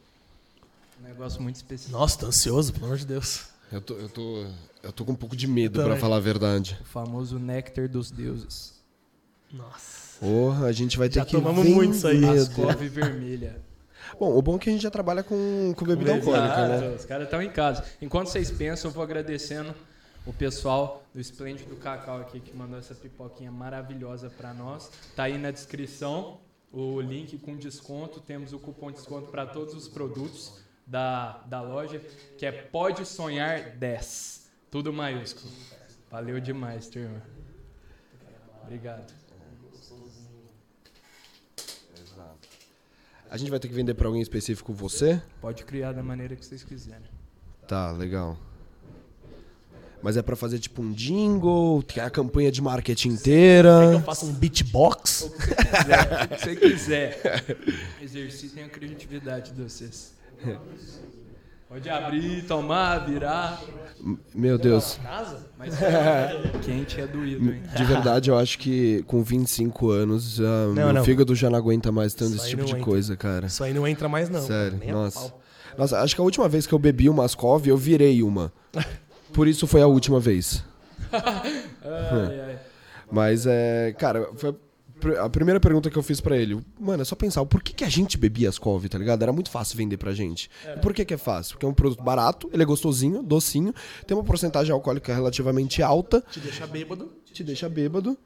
um 1.00 1.04
negócio 1.08 1.42
muito 1.42 1.56
específico. 1.56 1.98
Nossa, 1.98 2.20
tô 2.20 2.26
ansioso, 2.28 2.74
pelo 2.74 2.86
amor 2.86 2.98
de 2.98 3.06
Deus. 3.06 3.48
Eu 3.72 3.82
tô, 3.82 3.94
eu 3.96 4.10
tô, 4.10 4.46
eu 4.82 4.92
tô 4.92 5.06
com 5.06 5.12
um 5.12 5.16
pouco 5.16 5.36
de 5.36 5.48
medo, 5.48 5.84
pra 5.84 5.98
falar 5.98 6.18
a 6.18 6.20
verdade. 6.20 6.78
O 6.82 6.86
famoso 6.86 7.38
néctar 7.38 7.88
dos 7.88 8.10
deuses. 8.10 8.79
Nossa. 9.52 10.20
Porra, 10.20 10.68
a 10.68 10.72
gente 10.72 10.98
vai 10.98 11.08
ter 11.10 11.16
Já 11.16 11.26
que 11.26 11.32
tomamos 11.32 11.66
muito 11.68 11.96
isso 11.96 12.08
aí. 12.08 12.20
vender. 12.20 12.40
Ascov 12.40 12.88
vermelha. 12.90 13.62
Bom, 14.20 14.36
o 14.38 14.42
bom 14.42 14.56
é 14.56 14.60
que 14.60 14.70
a 14.70 14.74
gente 14.74 14.82
já 14.82 14.92
trabalha 14.92 15.24
com, 15.24 15.74
com 15.76 15.86
bebida 15.86 16.14
alcoólica, 16.14 16.68
né? 16.68 16.96
Os 16.96 17.06
caras 17.06 17.26
estão 17.26 17.42
em 17.42 17.50
casa. 17.50 17.84
Enquanto 18.02 18.28
vocês 18.28 18.52
pensam, 18.52 18.90
eu 18.90 18.94
vou 18.94 19.04
agradecendo 19.04 19.74
o 20.26 20.34
pessoal 20.34 21.04
do 21.14 21.22
Esplêndido 21.22 21.76
Cacau 21.78 22.20
aqui 22.20 22.40
que 22.40 22.56
mandou 22.56 22.78
essa 22.78 22.94
pipoquinha 22.94 23.52
maravilhosa 23.52 24.30
para 24.30 24.54
nós. 24.54 24.92
Tá 25.16 25.24
aí 25.24 25.38
na 25.38 25.52
descrição 25.52 26.40
o 26.72 27.00
link 27.00 27.38
com 27.38 27.56
desconto. 27.56 28.20
Temos 28.20 28.52
o 28.52 28.60
cupom 28.60 28.92
de 28.92 28.98
desconto 28.98 29.32
para 29.32 29.46
todos 29.46 29.74
os 29.74 29.88
produtos 29.88 30.60
da, 30.86 31.42
da 31.46 31.62
loja, 31.62 32.02
que 32.38 32.46
é 32.46 32.52
Pode 32.52 33.06
Sonhar 33.06 33.78
10. 33.78 34.50
Tudo 34.70 34.92
maiúsculo. 34.92 35.52
Valeu 36.12 36.40
demais, 36.40 36.88
turma. 36.88 37.22
Obrigado. 38.64 39.14
A 43.30 43.38
gente 43.38 43.52
vai 43.52 43.60
ter 43.60 43.68
que 43.68 43.74
vender 43.74 43.94
pra 43.94 44.08
alguém 44.08 44.22
específico 44.22 44.74
você? 44.74 45.22
Pode 45.40 45.64
criar 45.64 45.92
da 45.92 46.02
maneira 46.02 46.36
que 46.36 46.44
vocês 46.46 46.64
quiserem. 46.64 47.08
Tá, 47.68 47.92
legal. 47.92 48.38
Mas 50.02 50.18
é 50.18 50.22
pra 50.22 50.36
fazer 50.36 50.60
tipo 50.60 50.82
um 50.82 50.92
jingle, 50.94 51.84
tem 51.84 52.02
a 52.02 52.10
campanha 52.10 52.52
de 52.52 52.62
marketing 52.62 53.10
inteira. 53.10 53.70
Eu 53.94 54.02
faço 54.02 54.26
um 54.26 54.34
beatbox. 54.34 55.30
O 55.30 55.32
que 55.38 55.46
você 55.46 55.56
quiser. 55.66 56.24
o 56.24 56.28
que 56.28 56.38
você 56.40 56.56
quiser. 56.56 57.46
Exercitem 58.02 58.64
a 58.64 58.70
criatividade 58.70 59.52
de 59.52 59.62
vocês. 59.62 60.14
Pode 61.70 61.88
abrir, 61.88 62.44
tomar, 62.46 62.98
virar. 63.06 63.62
Meu 64.34 64.58
Deus. 64.58 65.00
Casa? 65.04 65.46
Mas 65.56 65.76
quente 66.66 67.00
é 67.00 67.06
doído, 67.06 67.52
hein? 67.54 67.62
De 67.76 67.84
verdade, 67.84 68.32
eu 68.32 68.38
acho 68.40 68.58
que 68.58 69.04
com 69.04 69.22
25 69.22 69.92
anos, 69.92 70.40
ah, 70.42 70.44
Não, 70.68 70.74
meu 70.74 70.94
não. 70.94 71.04
fígado 71.04 71.36
já 71.36 71.48
não 71.48 71.60
aguenta 71.60 71.92
mais 71.92 72.14
tanto 72.16 72.32
Isso 72.32 72.42
esse 72.42 72.50
tipo 72.50 72.64
de 72.66 72.72
entra. 72.72 72.84
coisa, 72.84 73.16
cara. 73.16 73.46
Isso 73.46 73.64
aí 73.64 73.72
não 73.74 73.88
entra 73.88 74.10
mais, 74.10 74.30
não. 74.30 74.42
Sério, 74.42 74.78
Nem 74.80 74.90
a 74.90 74.94
nossa. 74.94 75.32
Nossa, 75.78 76.00
acho 76.00 76.16
que 76.16 76.22
a 76.22 76.24
última 76.24 76.50
vez 76.50 76.66
que 76.66 76.74
eu 76.74 76.80
bebi 76.80 77.08
uma 77.08 77.24
Ascov, 77.24 77.68
eu 77.68 77.78
virei 77.78 78.24
uma. 78.24 78.52
Por 79.32 79.48
isso 79.48 79.68
foi 79.68 79.82
a 79.84 79.88
última 79.88 80.20
vez. 80.20 80.64
Ai, 81.12 82.40
ai. 82.42 82.60
Mas 83.12 83.46
é. 83.48 83.94
Cara, 83.98 84.30
foi 84.36 84.56
a 85.00 85.02
pr- 85.02 85.18
a 85.18 85.30
primeira 85.30 85.60
pergunta 85.60 85.90
que 85.90 85.98
eu 85.98 86.04
fiz 86.04 86.20
pra 86.22 86.38
ele. 86.38 86.62
Mano, 86.80 87.02
é 87.02 87.06
só 87.06 87.16
pensar, 87.16 87.46
por 87.46 87.64
que, 87.64 87.74
que 87.74 87.84
a 87.84 87.90
gente 87.90 88.18
bebia 88.18 88.50
Ascov, 88.50 88.86
tá 88.88 88.98
ligado? 88.98 89.22
Era 89.24 89.32
muito 89.34 89.50
fácil 89.50 89.78
vender 89.78 89.98
pra 89.98 90.14
gente. 90.14 90.50
E 90.76 90.80
por 90.80 90.94
que, 90.94 91.04
que 91.06 91.14
é 91.14 91.18
fácil? 91.18 91.54
Porque 91.54 91.66
é 91.66 91.70
um 91.70 91.74
produto 91.74 92.04
barato, 92.04 92.50
ele 92.54 92.62
é 92.64 92.66
gostosinho, 92.66 93.24
docinho, 93.24 93.74
tem 94.06 94.16
uma 94.16 94.24
porcentagem 94.24 94.72
alcoólica 94.74 95.14
relativamente 95.14 95.82
alta, 95.82 96.24
Te 96.32 96.40
deixa 96.40 96.68
bêbado. 96.68 97.12
te 97.34 97.44
deixa 97.44 97.70
bêbado. 97.70 98.18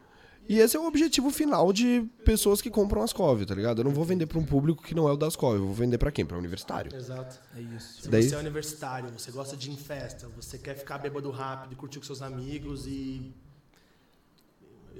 E 0.49 0.59
esse 0.59 0.75
é 0.75 0.79
o 0.79 0.85
objetivo 0.85 1.29
final 1.31 1.71
de 1.71 2.03
pessoas 2.25 2.61
que 2.61 2.69
compram 2.69 3.01
Ascov, 3.01 3.45
tá 3.45 3.55
ligado? 3.55 3.79
Eu 3.79 3.85
não 3.85 3.91
vou 3.93 4.03
vender 4.03 4.25
pra 4.25 4.37
um 4.37 4.43
público 4.43 4.83
que 4.83 4.93
não 4.93 5.07
é 5.07 5.11
o 5.13 5.15
da 5.15 5.27
Ascov, 5.27 5.55
eu 5.55 5.65
vou 5.65 5.73
vender 5.73 5.97
pra 5.97 6.11
quem? 6.11 6.25
Pra 6.25 6.37
universitário. 6.37 6.93
Exato. 6.93 7.39
É 7.55 7.61
isso. 7.61 8.01
Se 8.01 8.09
Daí- 8.09 8.23
você 8.23 8.35
é 8.35 8.39
universitário, 8.39 9.09
você 9.17 9.31
gosta 9.31 9.55
de 9.55 9.69
ir 9.69 9.73
em 9.73 9.77
festa, 9.77 10.27
você 10.35 10.57
quer 10.57 10.75
ficar 10.75 10.97
bêbado 10.97 11.31
rápido, 11.31 11.77
curtir 11.77 11.99
com 11.99 12.05
seus 12.05 12.21
amigos 12.21 12.85
e. 12.87 13.31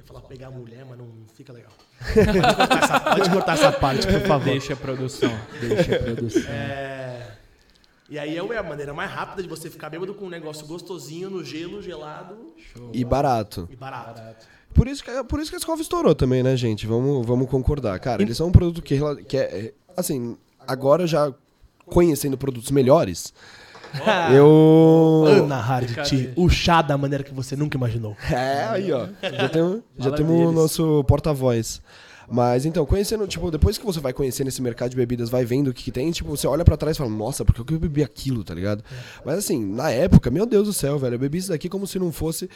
Ia 0.04 0.08
falar 0.08 0.22
pegar 0.22 0.48
a 0.48 0.52
mulher, 0.52 0.86
mas 0.88 0.98
não 0.98 1.08
fica 1.34 1.54
legal. 1.54 1.72
Pode 2.14 2.56
cortar 2.56 2.84
essa, 2.84 3.00
pode 3.00 3.30
cortar 3.30 3.54
essa 3.54 3.72
parte, 3.72 4.06
por 4.08 4.22
favor. 4.22 4.46
Deixa 4.46 4.74
a 4.74 4.76
produção. 4.76 5.32
Deixa 5.62 5.96
a 5.96 6.00
produção. 6.00 6.42
É, 6.50 7.32
E 8.10 8.20
aí 8.20 8.36
é 8.38 8.58
a 8.58 8.64
maneira 8.64 8.94
mais 8.94 9.10
rápida 9.10 9.42
de 9.42 9.48
você 9.50 9.70
ficar 9.70 9.90
bêbado 9.90 10.14
com 10.14 10.26
um 10.26 10.30
negócio 10.30 10.68
gostosinho 10.68 11.30
no 11.30 11.44
gelo, 11.44 11.82
gelado 11.82 12.54
E 12.92 13.04
barato. 13.06 13.68
e 13.72 13.76
barato. 13.76 14.22
Por 14.74 14.88
isso 14.88 15.04
que, 15.04 15.24
por 15.26 15.40
isso 15.40 15.50
que 15.52 15.56
a 15.56 15.60
Skov 15.60 15.80
estourou 15.80 16.14
também, 16.16 16.44
né, 16.44 16.58
gente? 16.58 16.86
Vamos, 16.86 17.26
vamos 17.26 17.50
concordar. 17.50 17.98
Cara, 18.00 18.22
eles 18.22 18.36
são 18.36 18.48
um 18.48 18.52
produto 18.52 18.82
que, 18.82 19.00
que 19.28 19.38
é, 19.38 19.42
é, 19.68 19.74
assim, 19.96 20.36
agora 20.68 21.06
já 21.08 21.32
conhecendo 21.86 22.38
produtos 22.38 22.72
melhores, 22.72 23.34
eu... 24.34 25.26
Ana 25.28 25.58
Hardy, 25.58 25.94
Brincadeira. 25.94 26.34
o 26.36 26.50
chá 26.50 26.82
da 26.82 26.98
maneira 26.98 27.24
que 27.24 27.34
você 27.34 27.56
nunca 27.56 27.78
imaginou. 27.78 28.16
É, 28.32 28.66
aí, 28.66 28.92
ó. 28.92 29.08
Já 29.22 29.50
temos, 29.50 29.82
já 29.98 30.12
temos 30.12 30.48
o 30.48 30.52
nosso 30.52 31.04
porta-voz. 31.06 31.82
Mas 32.30 32.66
então, 32.66 32.86
conhecendo, 32.86 33.28
tipo, 33.28 33.52
depois 33.52 33.78
que 33.78 33.86
você 33.86 34.00
vai 34.00 34.14
conhecendo 34.14 34.48
esse 34.48 34.62
mercado 34.62 34.92
de 34.92 34.96
bebidas, 34.96 35.30
vai 35.30 35.46
vendo 35.46 35.68
o 35.70 35.74
que, 35.74 35.84
que 35.84 35.92
tem, 35.92 36.12
tipo, 36.12 36.30
você 36.30 36.48
olha 36.48 36.64
pra 36.64 36.78
trás 36.78 36.96
e 36.96 36.98
fala, 36.98 37.10
nossa, 37.10 37.44
por 37.44 37.54
que 37.54 37.74
eu 37.74 37.80
bebi 37.80 38.04
aquilo, 38.04 38.44
tá 38.44 38.54
ligado? 38.54 38.84
Mas 39.26 39.38
assim, 39.40 39.64
na 39.64 39.92
época, 39.92 40.32
meu 40.32 40.46
Deus 40.46 40.68
do 40.68 40.74
céu, 40.74 40.98
velho, 40.98 41.16
eu 41.16 41.20
bebi 41.20 41.38
isso 41.38 41.50
daqui 41.50 41.70
como 41.70 41.86
se 41.86 42.00
não 42.00 42.12
fosse. 42.12 42.50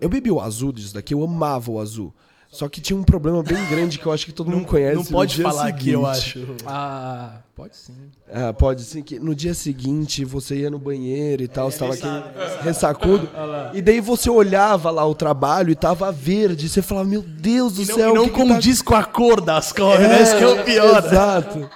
Eu 0.00 0.08
bebi 0.08 0.30
o 0.30 0.40
azul 0.40 0.72
disso 0.72 0.94
daqui, 0.94 1.12
eu 1.14 1.22
amava 1.22 1.70
o 1.70 1.80
azul. 1.80 2.14
Só 2.50 2.66
que 2.66 2.80
tinha 2.80 2.98
um 2.98 3.02
problema 3.02 3.42
bem 3.42 3.62
grande 3.66 3.98
que 3.98 4.06
eu 4.06 4.12
acho 4.12 4.24
que 4.24 4.32
todo 4.32 4.50
mundo 4.50 4.66
conhece. 4.66 4.96
Não 4.96 5.02
no 5.02 5.10
pode 5.10 5.34
dia 5.36 5.44
falar 5.44 5.66
aqui, 5.66 5.90
eu 5.90 6.06
seguinte. 6.06 6.38
acho. 6.38 6.56
Ah, 6.66 7.40
pode 7.54 7.76
sim. 7.76 7.92
Ah, 8.32 8.52
pode 8.54 8.82
sim, 8.84 9.02
que 9.02 9.18
no 9.18 9.34
dia 9.34 9.52
seguinte 9.52 10.24
você 10.24 10.56
ia 10.56 10.70
no 10.70 10.78
banheiro 10.78 11.42
e 11.42 11.48
tal, 11.48 11.70
você 11.70 11.78
tava 11.78 11.92
ele 11.92 12.00
sabe, 12.00 12.28
aquele 12.28 12.62
ressacudo. 12.62 13.28
E 13.74 13.82
daí 13.82 14.00
você 14.00 14.30
olhava 14.30 14.90
lá 14.90 15.06
o 15.06 15.14
trabalho 15.14 15.70
e 15.70 15.74
tava 15.74 16.10
verde, 16.10 16.66
e 16.66 16.68
você 16.70 16.80
falava, 16.80 17.06
meu 17.06 17.20
Deus 17.22 17.74
do 17.74 17.82
E 17.82 17.86
não, 17.86 17.94
céu, 17.94 18.10
e 18.10 18.14
não 18.14 18.24
que 18.24 18.30
que 18.30 18.38
tá 18.38 18.54
condiz 18.54 18.80
com 18.80 18.94
a 18.94 19.04
cor 19.04 19.42
das 19.42 19.70
cores, 19.70 20.08
né? 20.08 20.22
Isso 20.22 20.36
que 20.38 20.44
é 20.44 20.48
o 20.48 20.64
pior. 20.64 21.04
Exato. 21.04 21.70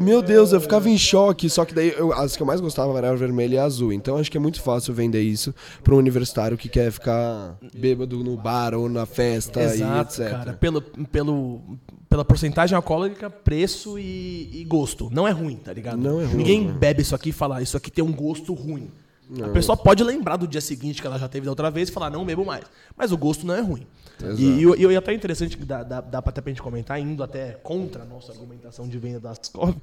Meu 0.00 0.22
Deus, 0.22 0.52
eu 0.52 0.60
ficava 0.60 0.88
em 0.88 0.96
choque. 0.96 1.48
Só 1.50 1.64
que 1.64 1.74
daí 1.74 1.92
eu- 1.96 2.12
as 2.12 2.36
que 2.36 2.42
eu 2.42 2.46
mais 2.46 2.60
gostava 2.60 2.96
era 2.96 3.10
a 3.10 3.14
vermelha 3.14 3.56
e 3.56 3.58
azul. 3.58 3.92
Então 3.92 4.16
acho 4.16 4.30
que 4.30 4.36
é 4.36 4.40
muito 4.40 4.60
fácil 4.62 4.94
vender 4.94 5.22
isso 5.22 5.54
para 5.82 5.94
um 5.94 5.98
universitário 5.98 6.56
que 6.56 6.68
quer 6.68 6.90
ficar 6.90 7.56
bêbado 7.74 8.22
no 8.22 8.36
bar 8.36 8.74
ou 8.74 8.88
na 8.88 9.06
festa 9.06 9.60
Exato, 9.62 10.20
e 10.20 10.24
etc. 10.24 10.30
cara. 10.30 10.52
Pelo, 10.54 10.80
pelo, 10.80 11.60
pela 12.08 12.24
porcentagem 12.24 12.76
alcoólica, 12.76 13.28
preço 13.28 13.98
e, 13.98 14.50
e 14.52 14.64
gosto. 14.64 15.08
Não 15.12 15.26
é 15.26 15.30
ruim, 15.30 15.56
tá 15.56 15.72
ligado? 15.72 15.98
Não 15.98 16.20
é 16.20 16.24
ruim, 16.24 16.36
Ninguém 16.36 16.64
né? 16.66 16.72
bebe 16.72 17.02
isso 17.02 17.14
aqui 17.14 17.30
e 17.30 17.32
fala, 17.32 17.60
isso 17.62 17.76
aqui 17.76 17.90
tem 17.90 18.04
um 18.04 18.12
gosto 18.12 18.54
ruim. 18.54 18.90
A 19.44 19.48
pessoa 19.48 19.76
pode 19.76 20.02
lembrar 20.02 20.36
do 20.36 20.48
dia 20.48 20.60
seguinte 20.60 21.02
que 21.02 21.06
ela 21.06 21.18
já 21.18 21.28
teve 21.28 21.44
da 21.44 21.52
outra 21.52 21.70
vez 21.70 21.90
e 21.90 21.92
falar, 21.92 22.08
não 22.08 22.24
bebo 22.24 22.46
mais. 22.46 22.64
Mas 22.96 23.12
o 23.12 23.16
gosto 23.18 23.46
não 23.46 23.54
é 23.54 23.60
ruim. 23.60 23.86
Exato. 24.22 24.40
E, 24.40 24.64
e, 24.64 24.86
e 24.92 24.96
até 24.96 25.12
interessante, 25.12 25.56
que 25.56 25.64
dá, 25.64 25.82
dá, 25.82 26.00
dá 26.00 26.20
pra 26.22 26.30
até 26.30 26.40
pra 26.40 26.50
gente 26.50 26.62
comentar, 26.62 27.00
indo 27.00 27.22
até 27.22 27.52
contra 27.62 28.02
a 28.02 28.04
nossa 28.06 28.32
argumentação 28.32 28.88
de 28.88 28.98
venda 28.98 29.20
das 29.20 29.38
Ascov, 29.40 29.76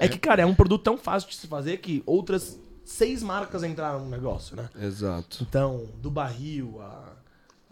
é 0.00 0.08
que, 0.08 0.18
cara, 0.18 0.42
é 0.42 0.46
um 0.46 0.54
produto 0.54 0.82
tão 0.82 0.98
fácil 0.98 1.28
de 1.28 1.36
se 1.36 1.46
fazer 1.46 1.78
que 1.78 2.02
outras 2.06 2.58
seis 2.84 3.22
marcas 3.22 3.62
entraram 3.62 4.00
no 4.00 4.08
negócio, 4.10 4.56
né? 4.56 4.68
Exato. 4.80 5.46
Então, 5.48 5.86
do 6.02 6.10
barril, 6.10 6.80
a, 6.80 7.12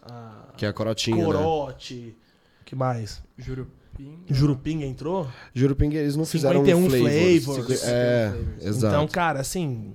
a 0.03 0.31
Que 0.55 0.65
é 0.65 0.69
a 0.69 0.73
corotinha, 0.73 1.17
né? 1.17 1.23
corote, 1.25 2.15
que 2.65 2.75
mais? 2.75 3.21
Jurupim. 3.37 4.19
Jurupinga 4.29 4.85
entrou? 4.85 5.27
Juruping, 5.53 5.93
eles 5.93 6.15
não 6.15 6.25
fizeram 6.25 6.63
51 6.63 6.85
um 6.85 6.89
flavor. 6.89 7.09
flavors. 7.61 7.83
É, 7.83 8.33
exato. 8.61 8.95
Então, 8.95 9.07
cara, 9.07 9.41
assim, 9.41 9.93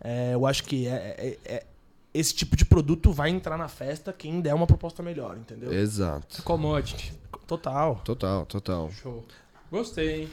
é, 0.00 0.34
eu 0.34 0.46
acho 0.46 0.62
que 0.64 0.86
é, 0.86 1.16
é- 1.18 1.38
é- 1.44 1.66
esse 2.14 2.32
tipo 2.32 2.56
de 2.56 2.64
produto 2.64 3.12
vai 3.12 3.28
entrar 3.30 3.58
na 3.58 3.66
festa 3.68 4.12
quem 4.12 4.40
der 4.40 4.54
uma 4.54 4.66
proposta 4.66 5.02
melhor, 5.02 5.36
entendeu? 5.36 5.72
Exato. 5.72 6.42
Commodity. 6.44 7.12
Total. 7.46 7.96
Total, 8.04 8.46
total. 8.46 8.90
Show. 8.92 9.24
Gostei, 9.70 10.22
hein? 10.22 10.30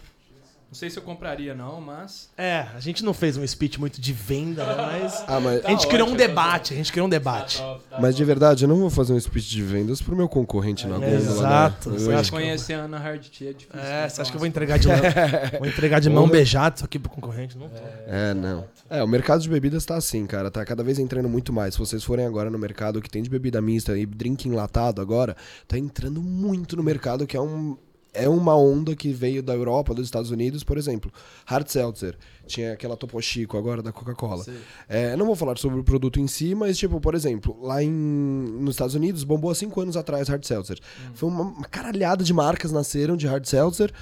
Não 0.71 0.75
sei 0.77 0.89
se 0.89 0.97
eu 0.97 1.03
compraria 1.03 1.53
não, 1.53 1.81
mas... 1.81 2.29
É, 2.37 2.65
a 2.73 2.79
gente 2.79 3.03
não 3.03 3.13
fez 3.13 3.35
um 3.35 3.45
speech 3.45 3.77
muito 3.77 3.99
de 3.99 4.13
venda, 4.13 4.65
né, 4.65 4.75
mas 4.77 5.21
Ah, 5.27 5.37
mas, 5.37 5.65
a 5.65 5.69
gente 5.69 5.81
Tá 5.83 5.89
criou 5.89 6.07
um 6.07 6.13
ótimo, 6.13 6.27
debate, 6.27 6.73
a 6.73 6.77
gente 6.77 6.91
criou 6.93 7.07
um 7.07 7.09
debate. 7.09 7.61
mas 7.99 8.15
de 8.15 8.23
verdade, 8.23 8.63
eu 8.63 8.69
não 8.69 8.77
vou 8.77 8.89
fazer 8.89 9.11
um 9.11 9.19
speech 9.19 9.49
de 9.49 9.61
vendas 9.61 10.01
pro 10.01 10.15
meu 10.15 10.29
concorrente 10.29 10.87
na 10.87 10.95
gôndola. 10.95 11.13
Exato. 11.13 11.89
Né? 11.89 11.99
Você 11.99 12.09
Eu- 12.09 12.17
acha 12.17 12.73
a 12.77 12.85
Ana 12.85 12.97
Hard 12.99 13.21
Tea 13.27 13.49
é 13.49 13.53
difícil. 13.53 13.79
É, 13.81 13.83
né, 14.03 14.09
você 14.09 14.21
acha 14.21 14.31
que 14.31 14.37
eu 14.37 14.39
vou 14.39 14.47
entregar 14.47 14.79
de 14.79 14.87
mão, 14.87 14.97
vou 15.59 15.67
entregar 15.67 15.99
de 15.99 16.09
mão 16.09 16.29
beijada 16.29 16.75
isso 16.77 16.85
aqui 16.85 16.97
pro 16.97 17.11
concorrente? 17.11 17.57
Não 17.57 17.67
tô. 17.67 17.81
É, 18.07 18.33
não. 18.33 18.63
É, 18.89 19.03
o 19.03 19.07
mercado 19.07 19.41
de 19.41 19.49
bebidas 19.49 19.85
tá 19.85 19.95
assim, 19.97 20.25
cara. 20.25 20.49
Tá 20.49 20.63
cada 20.63 20.83
vez 20.83 20.99
entrando 20.99 21.27
muito 21.27 21.51
mais. 21.51 21.73
Se 21.73 21.79
vocês 21.81 22.01
forem 22.01 22.25
agora 22.25 22.49
no 22.49 22.57
mercado 22.57 23.01
que 23.01 23.09
tem 23.09 23.21
de 23.21 23.29
bebida 23.29 23.61
mista 23.61 23.97
e 23.97 24.05
drink 24.05 24.47
enlatado 24.47 25.01
agora, 25.01 25.35
tá 25.67 25.77
entrando 25.77 26.21
muito 26.21 26.77
no 26.77 26.83
mercado 26.83 27.27
que 27.27 27.35
é 27.35 27.41
um. 27.41 27.77
É 28.13 28.27
uma 28.27 28.55
onda 28.55 28.95
que 28.95 29.11
veio 29.11 29.41
da 29.41 29.53
Europa, 29.53 29.93
dos 29.93 30.05
Estados 30.05 30.31
Unidos, 30.31 30.63
por 30.63 30.77
exemplo. 30.77 31.11
Hard 31.45 31.67
Seltzer. 31.67 32.17
Tinha 32.45 32.73
aquela 32.73 32.97
Topo 32.97 33.21
Chico 33.21 33.57
agora 33.57 33.81
da 33.81 33.91
Coca-Cola. 33.91 34.43
É, 34.89 35.15
não 35.15 35.25
vou 35.25 35.35
falar 35.35 35.57
sobre 35.57 35.79
o 35.79 35.83
produto 35.83 36.19
em 36.19 36.27
si, 36.27 36.53
mas, 36.53 36.77
tipo, 36.77 36.99
por 36.99 37.15
exemplo, 37.15 37.57
lá 37.61 37.81
em, 37.81 37.89
nos 37.89 38.71
Estados 38.75 38.95
Unidos, 38.95 39.23
bombou 39.23 39.49
há 39.49 39.55
cinco 39.55 39.79
anos 39.79 39.95
atrás 39.95 40.27
Hard 40.27 40.43
Seltzer. 40.43 40.79
Foi 41.13 41.29
uma, 41.29 41.43
uma 41.43 41.67
caralhada 41.67 42.23
de 42.23 42.33
marcas 42.33 42.71
nasceram 42.71 43.15
de 43.15 43.27
Hard 43.27 43.45
Seltzer. 43.45 43.93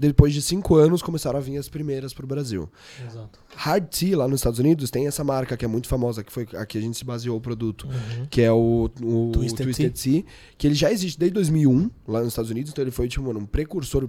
Depois 0.00 0.32
de 0.32 0.40
cinco 0.40 0.76
anos, 0.76 1.02
começaram 1.02 1.38
a 1.38 1.42
vir 1.42 1.58
as 1.58 1.68
primeiras 1.68 2.14
pro 2.14 2.26
Brasil. 2.26 2.68
Exato. 3.06 3.38
Hard 3.54 3.84
Tea 3.88 4.16
lá 4.16 4.26
nos 4.26 4.40
Estados 4.40 4.58
Unidos 4.58 4.90
tem 4.90 5.06
essa 5.06 5.22
marca 5.22 5.56
que 5.56 5.64
é 5.64 5.68
muito 5.68 5.88
famosa, 5.88 6.24
que 6.24 6.32
foi 6.32 6.48
a 6.54 6.64
que 6.64 6.78
a 6.78 6.80
gente 6.80 6.96
se 6.96 7.04
baseou 7.04 7.36
o 7.36 7.40
produto, 7.40 7.86
que 8.30 8.40
é 8.40 8.50
o, 8.50 8.90
o 9.02 9.30
Twisted 9.32 9.64
Twisted, 9.64 9.92
tea. 9.92 10.24
que 10.56 10.66
ele 10.66 10.74
já 10.74 10.90
existe 10.90 11.18
desde 11.18 11.34
2001 11.34 11.90
lá 12.08 12.20
nos 12.20 12.28
Estados 12.28 12.50
Unidos, 12.50 12.72
então 12.72 12.82
ele 12.82 12.90
foi 12.90 13.08
tipo, 13.08 13.28
um 13.30 13.44
precursor 13.44 14.08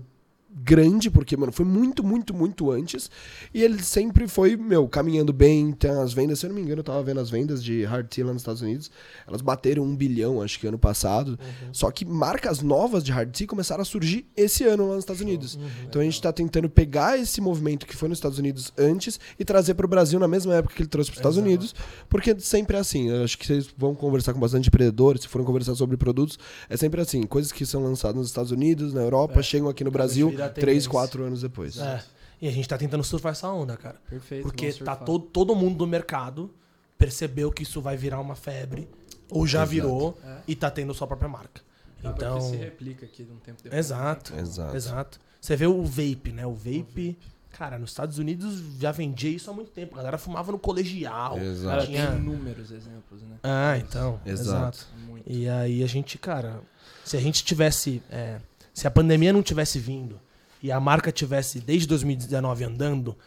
grande, 0.53 1.09
porque, 1.09 1.35
mano, 1.37 1.51
foi 1.51 1.65
muito, 1.65 2.03
muito, 2.03 2.33
muito 2.33 2.71
antes. 2.71 3.09
E 3.53 3.63
ele 3.63 3.81
sempre 3.81 4.27
foi, 4.27 4.55
meu, 4.55 4.87
caminhando 4.87 5.31
bem. 5.31 5.71
Tem 5.71 5.91
as 5.91 6.13
vendas, 6.13 6.39
se 6.39 6.45
eu 6.45 6.49
não 6.49 6.55
me 6.55 6.61
engano, 6.61 6.79
eu 6.79 6.83
tava 6.83 7.01
vendo 7.03 7.19
as 7.19 7.29
vendas 7.29 7.63
de 7.63 7.83
Hard 7.83 8.07
Tea 8.07 8.25
lá 8.25 8.33
nos 8.33 8.41
Estados 8.41 8.61
Unidos. 8.61 8.91
Elas 9.27 9.41
bateram 9.41 9.83
um 9.83 9.95
bilhão, 9.95 10.41
acho 10.41 10.59
que 10.59 10.67
ano 10.67 10.77
passado. 10.77 11.39
Só 11.71 11.89
que 11.91 12.05
marcas 12.05 12.61
novas 12.61 13.03
de 13.03 13.11
Hard 13.11 13.31
Tea 13.31 13.47
começaram 13.47 13.81
a 13.81 13.85
surgir 13.85 14.25
esse 14.35 14.63
ano 14.63 14.87
lá 14.87 14.95
nos 14.95 15.03
Estados 15.03 15.21
Unidos. 15.21 15.57
Então 15.87 16.01
a 16.01 16.05
gente 16.05 16.21
tá 16.21 16.31
tentando 16.31 16.69
pegar 16.69 17.17
esse 17.17 17.39
movimento 17.41 17.85
que 17.85 17.95
foi 17.95 18.09
nos 18.09 18.17
Estados 18.17 18.37
Unidos 18.37 18.71
antes 18.77 19.19
e 19.39 19.45
trazer 19.45 19.73
pro 19.73 19.87
Brasil 19.87 20.19
na 20.19 20.27
mesma 20.27 20.55
época 20.55 20.75
que 20.75 20.81
ele 20.81 20.89
trouxe 20.89 21.09
pros 21.09 21.19
Estados 21.19 21.37
Unidos. 21.37 21.73
Porque 22.09 22.37
sempre 22.39 22.77
é 22.77 22.79
assim. 22.79 23.09
Eu 23.09 23.23
acho 23.23 23.37
que 23.37 23.45
vocês 23.45 23.69
vão 23.77 23.95
conversar 23.95 24.33
com 24.33 24.39
bastante 24.39 24.67
empreendedores, 24.67 25.21
se 25.21 25.27
forem 25.27 25.45
conversar 25.45 25.75
sobre 25.75 25.97
produtos, 25.97 26.37
é 26.69 26.77
sempre 26.77 27.01
assim. 27.01 27.23
Coisas 27.23 27.51
que 27.51 27.65
são 27.65 27.83
lançadas 27.83 28.17
nos 28.17 28.27
Estados 28.27 28.51
Unidos, 28.51 28.93
na 28.93 29.01
Europa, 29.01 29.41
chegam 29.41 29.69
aqui 29.69 29.83
no 29.83 29.91
Brasil 29.91 30.31
virar 30.43 30.53
três, 30.53 30.65
tendência. 30.67 30.89
quatro 30.91 31.23
anos 31.23 31.41
depois. 31.41 31.77
É. 31.77 32.03
E 32.41 32.47
a 32.47 32.51
gente 32.51 32.67
tá 32.67 32.77
tentando 32.77 33.03
surfar 33.03 33.33
essa 33.33 33.47
onda, 33.49 33.77
cara. 33.77 33.97
Perfeito. 34.09 34.43
Porque 34.43 34.73
tá 34.73 34.95
todo, 34.95 35.25
todo 35.25 35.55
mundo 35.55 35.77
do 35.77 35.87
mercado 35.87 36.51
percebeu 36.97 37.51
que 37.51 37.63
isso 37.63 37.81
vai 37.81 37.97
virar 37.97 38.19
uma 38.19 38.35
febre, 38.35 38.87
ou 39.29 39.45
já 39.47 39.59
Exato. 39.59 39.71
virou, 39.71 40.17
É. 40.23 40.37
e 40.47 40.55
tá 40.55 40.69
tendo 40.69 40.93
sua 40.93 41.07
própria 41.07 41.29
marca. 41.29 41.61
Acaba 41.99 42.15
Então. 42.15 42.37
que 42.39 42.43
se 42.45 42.55
replica 42.55 43.05
aqui 43.05 43.23
de 43.23 43.31
um 43.31 43.37
tempo 43.37 43.61
depois. 43.63 43.77
Exato. 43.79 44.35
Exato. 44.35 44.75
Exato. 44.75 45.19
Você 45.39 45.55
vê 45.55 45.67
o 45.67 45.83
vape, 45.83 46.31
né? 46.33 46.45
O 46.45 46.53
vape, 46.53 47.17
cara, 47.51 47.77
nos 47.77 47.91
Estados 47.91 48.17
Unidos 48.17 48.59
já 48.79 48.91
vendia 48.91 49.29
isso 49.29 49.49
há 49.49 49.53
muito 49.53 49.69
tempo. 49.71 49.93
A 49.93 49.97
galera 49.97 50.17
fumava 50.17 50.51
no 50.51 50.57
colegial. 50.59 51.37
Exato. 51.39 51.85
Tinha- 51.85 52.07
tem 52.07 52.17
inúmeros 52.17 52.71
exemplos, 52.71 53.21
né? 53.21 53.37
Ah, 53.43 53.77
então. 53.77 54.19
Exato. 54.25 54.77
Exato. 54.79 54.87
Muito. 55.07 55.23
E 55.31 55.47
aí 55.47 55.83
a 55.83 55.87
gente, 55.87 56.17
cara, 56.17 56.59
se 57.05 57.15
a 57.17 57.19
gente 57.19 57.43
tivesse. 57.43 58.01
é, 58.09 58.39
se 58.73 58.87
a 58.87 58.91
pandemia 58.91 59.33
não 59.33 59.43
tivesse 59.43 59.77
vindo 59.79 60.19
e 60.61 60.71
a 60.71 60.79
marca 60.79 61.11
tivesse 61.11 61.59
desde 61.59 61.87
2019 61.87 62.63
andando, 62.63 63.17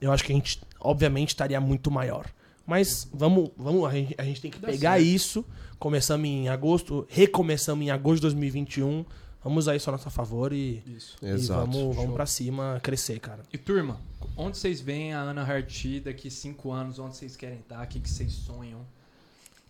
eu 0.00 0.12
acho 0.12 0.24
que 0.24 0.32
a 0.32 0.34
gente, 0.34 0.60
obviamente, 0.80 1.30
estaria 1.30 1.60
muito 1.60 1.90
maior. 1.90 2.26
Mas 2.66 3.08
vamos, 3.12 3.50
vamos 3.56 3.84
a, 3.86 3.92
gente, 3.92 4.14
a 4.18 4.24
gente 4.24 4.40
tem 4.40 4.50
que 4.50 4.58
pegar 4.58 4.98
isso. 4.98 5.44
Começamos 5.78 6.28
em 6.28 6.48
agosto, 6.48 7.06
recomeçamos 7.08 7.84
em 7.84 7.90
agosto 7.90 8.16
de 8.16 8.22
2021. 8.22 9.04
Vamos 9.42 9.64
usar 9.64 9.76
isso 9.76 9.88
a 9.88 9.92
nosso 9.92 10.10
favor 10.10 10.52
e, 10.52 10.82
Isso. 10.86 11.16
e 11.22 11.28
Exato. 11.28 11.60
vamos, 11.60 11.96
vamos 11.96 12.12
pra 12.12 12.26
cima 12.26 12.80
crescer, 12.82 13.20
cara. 13.20 13.42
E 13.52 13.56
turma, 13.56 13.98
onde 14.36 14.58
vocês 14.58 14.80
veem 14.80 15.14
a 15.14 15.20
Ana 15.20 15.42
Harty 15.42 16.00
daqui 16.00 16.30
cinco 16.30 16.72
anos? 16.72 16.98
Onde 16.98 17.16
vocês 17.16 17.36
querem 17.36 17.60
estar? 17.60 17.82
O 17.82 17.86
que, 17.86 18.00
que 18.00 18.10
vocês 18.10 18.32
sonham? 18.32 18.80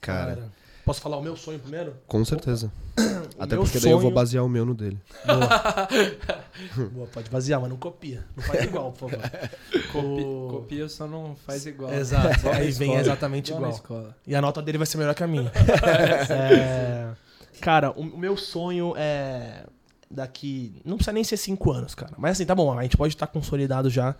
Cara, 0.01 0.51
posso 0.89 1.01
falar 1.01 1.17
o 1.19 1.23
meu 1.23 1.37
sonho 1.37 1.59
primeiro? 1.59 1.95
com 2.07 2.25
certeza. 2.25 2.73
O 3.39 3.43
Até 3.43 3.55
meu 3.55 3.63
porque 3.65 3.79
daí 3.79 3.91
eu 3.93 3.99
vou 3.99 4.09
sonho- 4.11 4.15
basear 4.15 4.45
o 4.45 4.49
meu 4.49 4.65
no 4.65 4.75
dele. 4.75 4.99
Boa. 5.25 6.89
Boa, 6.91 7.07
pode 7.09 7.31
basear, 7.31 7.61
mas 7.61 7.71
não 7.71 7.77
copia. 7.77 8.25
Não 8.37 8.43
faz 8.43 8.65
igual, 8.65 8.91
por 8.93 9.11
favor. 9.11 9.31
Copi- 9.93 10.23
O- 10.25 10.49
Copia, 10.51 10.89
só 10.89 11.07
não 11.07 11.37
faz 11.47 11.65
igual. 11.67 11.93
Exato. 11.93 12.45
Na 12.47 12.57
Aí 12.57 12.71
vem 12.73 12.95
exatamente 12.97 13.53
Igual. 13.53 13.73
E 14.27 14.35
a 14.35 14.41
nota 14.43 14.61
dele 14.61 14.79
vai 14.79 14.87
ser 14.87 14.99
melhor 14.99 15.15
que 15.15 15.23
a 15.23 15.27
minha. 15.27 15.53
É, 16.31 17.09
Cara, 17.61 17.91
o 17.93 18.03
o 18.03 18.19
meu 18.19 18.37
sonho 18.37 18.95
é 18.97 19.65
daqui. 20.11 20.81
Não 20.85 20.97
precisa 20.97 21.13
nem 21.13 21.23
ser 21.23 21.37
cinco 21.37 21.71
anos, 21.71 21.95
cara. 21.95 22.13
Mas 22.19 22.33
assim, 22.33 22.47
tá 22.47 22.55
bom, 22.55 22.77
a 22.77 22.83
gente 22.83 22.97
pode 22.97 23.15
estar 23.15 23.27
consolidado 23.29 23.91
já 23.91 24.15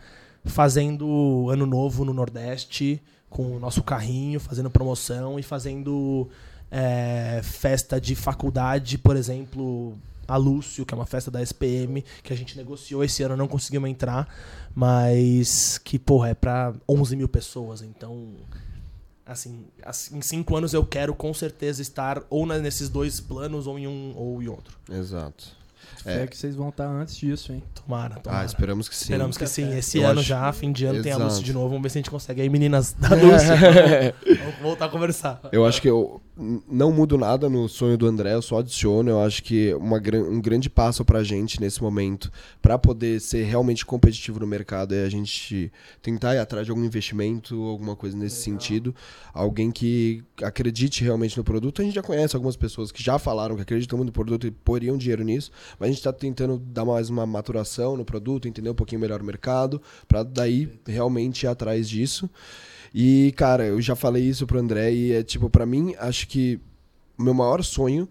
fazendo 0.45 1.49
ano 1.51 1.67
novo 1.67 2.05
no 2.05 2.13
Nordeste, 2.15 3.03
com 3.29 3.57
o 3.57 3.59
nosso 3.59 3.83
carrinho, 3.83 4.39
fazendo 4.41 4.71
promoção 4.71 5.39
e 5.39 5.43
fazendo 5.43 6.29
é, 6.71 7.41
festa 7.43 8.01
de 8.01 8.15
faculdade, 8.15 8.99
por 8.99 9.17
exemplo. 9.17 9.97
A 10.31 10.37
Lúcio, 10.37 10.85
que 10.85 10.93
é 10.93 10.95
uma 10.95 11.07
festa 11.07 11.31
da 11.31 11.41
SPM, 11.43 12.05
que 12.23 12.35
a 12.35 12.37
gente 12.37 12.55
negociou 12.55 13.03
esse 13.03 13.23
ano, 13.23 13.35
não 13.35 13.49
conseguimos 13.49 13.89
entrar, 13.89 14.29
mas 14.75 15.79
que, 15.79 15.99
porra, 15.99 16.29
é 16.29 16.35
pra 16.35 16.75
11 16.87 17.17
mil 17.17 17.29
pessoas, 17.29 17.81
então 17.81 18.35
assim, 19.25 19.65
assim, 19.83 20.19
em 20.19 20.21
cinco 20.21 20.55
anos 20.55 20.75
eu 20.75 20.85
quero 20.85 21.15
com 21.15 21.33
certeza 21.33 21.81
estar 21.81 22.23
ou 22.29 22.45
na- 22.45 22.59
nesses 22.59 22.91
dois 22.91 23.21
planos 23.21 23.67
ou 23.67 23.79
em 23.79 23.87
um 23.87 24.13
ou 24.17 24.43
em 24.43 24.49
outro. 24.49 24.77
Exato. 24.91 25.57
É. 26.05 26.23
É. 26.23 26.27
que 26.27 26.37
vocês 26.37 26.55
vão 26.55 26.69
estar 26.69 26.87
antes 26.87 27.17
disso, 27.17 27.53
hein? 27.53 27.63
Tomara, 27.75 28.17
tomara. 28.21 28.43
Ah, 28.43 28.45
esperamos 28.45 28.89
que 28.89 28.95
sim. 28.95 29.05
Esperamos 29.05 29.37
que 29.39 29.47
sim. 29.47 29.77
Esse 29.77 29.99
Eu 29.99 30.07
ano 30.09 30.21
acho- 30.21 30.29
já, 30.29 30.53
fim 30.53 30.71
de 30.73 30.85
ano, 30.85 31.03
tem 31.03 31.11
a 31.13 31.17
Lúcia 31.17 31.29
Exato. 31.37 31.45
de 31.45 31.53
novo. 31.53 31.69
Vamos 31.71 31.83
ver 31.83 31.89
se 31.91 31.99
a 31.99 32.01
gente 32.01 32.11
consegue. 32.11 32.41
Aí, 32.43 32.49
meninas 32.49 32.93
da 32.93 33.09
Lúcia, 33.17 33.57
vamos 34.39 34.59
voltar 34.63 34.85
a 34.85 34.89
conversar. 34.91 35.41
Eu 35.51 35.67
acho 35.67 35.83
que 35.83 35.89
eu 35.89 36.21
não 36.39 36.93
mudo 36.93 37.19
nada 37.19 37.49
no 37.49 37.69
sonho 37.69 37.99
do 37.99 38.07
André, 38.07 38.35
eu 38.35 38.43
só 38.43 38.59
adiciono. 38.59 39.11
Eu 39.11 39.21
acho 39.21 39.43
que 39.43 39.75
uma, 39.75 39.97
um 39.97 40.41
grande 40.41 40.71
passo 40.71 41.05
pra 41.05 41.25
gente 41.25 41.61
nesse 41.61 41.83
momento, 41.83 42.31
pra 42.63 42.79
poder 42.79 43.21
ser 43.21 43.43
realmente 43.45 43.85
competitivo 43.85 44.39
no 44.39 44.47
mercado, 44.47 44.95
é 44.95 45.05
a 45.05 45.09
gente 45.09 45.73
tentar 46.01 46.37
ir 46.37 46.39
atrás 46.39 46.65
de 46.65 46.71
algum 46.71 46.85
investimento, 46.85 47.61
alguma 47.65 47.97
coisa 47.97 48.17
nesse 48.17 48.37
sentido. 48.43 48.95
Alguém 49.35 49.73
que 49.73 50.23
acredite 50.43 51.03
realmente 51.03 51.37
no 51.37 51.43
produto. 51.43 51.83
A 51.83 51.85
gente 51.85 51.95
já 51.95 52.03
conhece 52.03 52.37
algumas 52.37 52.57
pessoas 52.57 52.93
que 52.93 53.03
já 53.03 53.19
falaram 53.19 53.57
que 53.57 53.63
acreditam 53.63 53.97
muito 53.97 54.11
no 54.11 54.13
produto 54.13 54.47
e 54.47 54.51
poriam 54.51 54.97
dinheiro 54.97 55.25
nisso, 55.25 55.51
mas 55.79 55.89
a 55.89 55.93
gente 55.93 56.03
tá 56.03 56.13
tentando 56.13 56.59
dar 56.59 56.85
mais 56.85 57.11
uma 57.11 57.27
maturação 57.27 57.97
no 57.97 58.05
produto, 58.05 58.47
entender 58.47 58.71
um 58.71 58.75
pouquinho 58.75 59.01
melhor 59.01 59.21
o 59.21 59.25
mercado, 59.25 59.83
pra 60.07 60.23
daí 60.23 60.69
realmente 60.87 61.45
ir 61.45 61.49
atrás 61.49 61.89
disso. 61.89 62.31
E, 62.95 63.33
cara, 63.37 63.65
eu 63.65 63.81
já 63.81 63.95
falei 63.95 64.23
isso 64.23 64.47
pro 64.47 64.59
André 64.59 64.93
e 64.93 65.13
é 65.13 65.23
tipo, 65.23 65.49
pra 65.51 65.67
mim, 65.67 65.95
acho 65.99 66.27
que 66.29 66.61
o 67.19 67.23
meu 67.23 67.35
maior 67.35 67.63
sonho, 67.63 68.09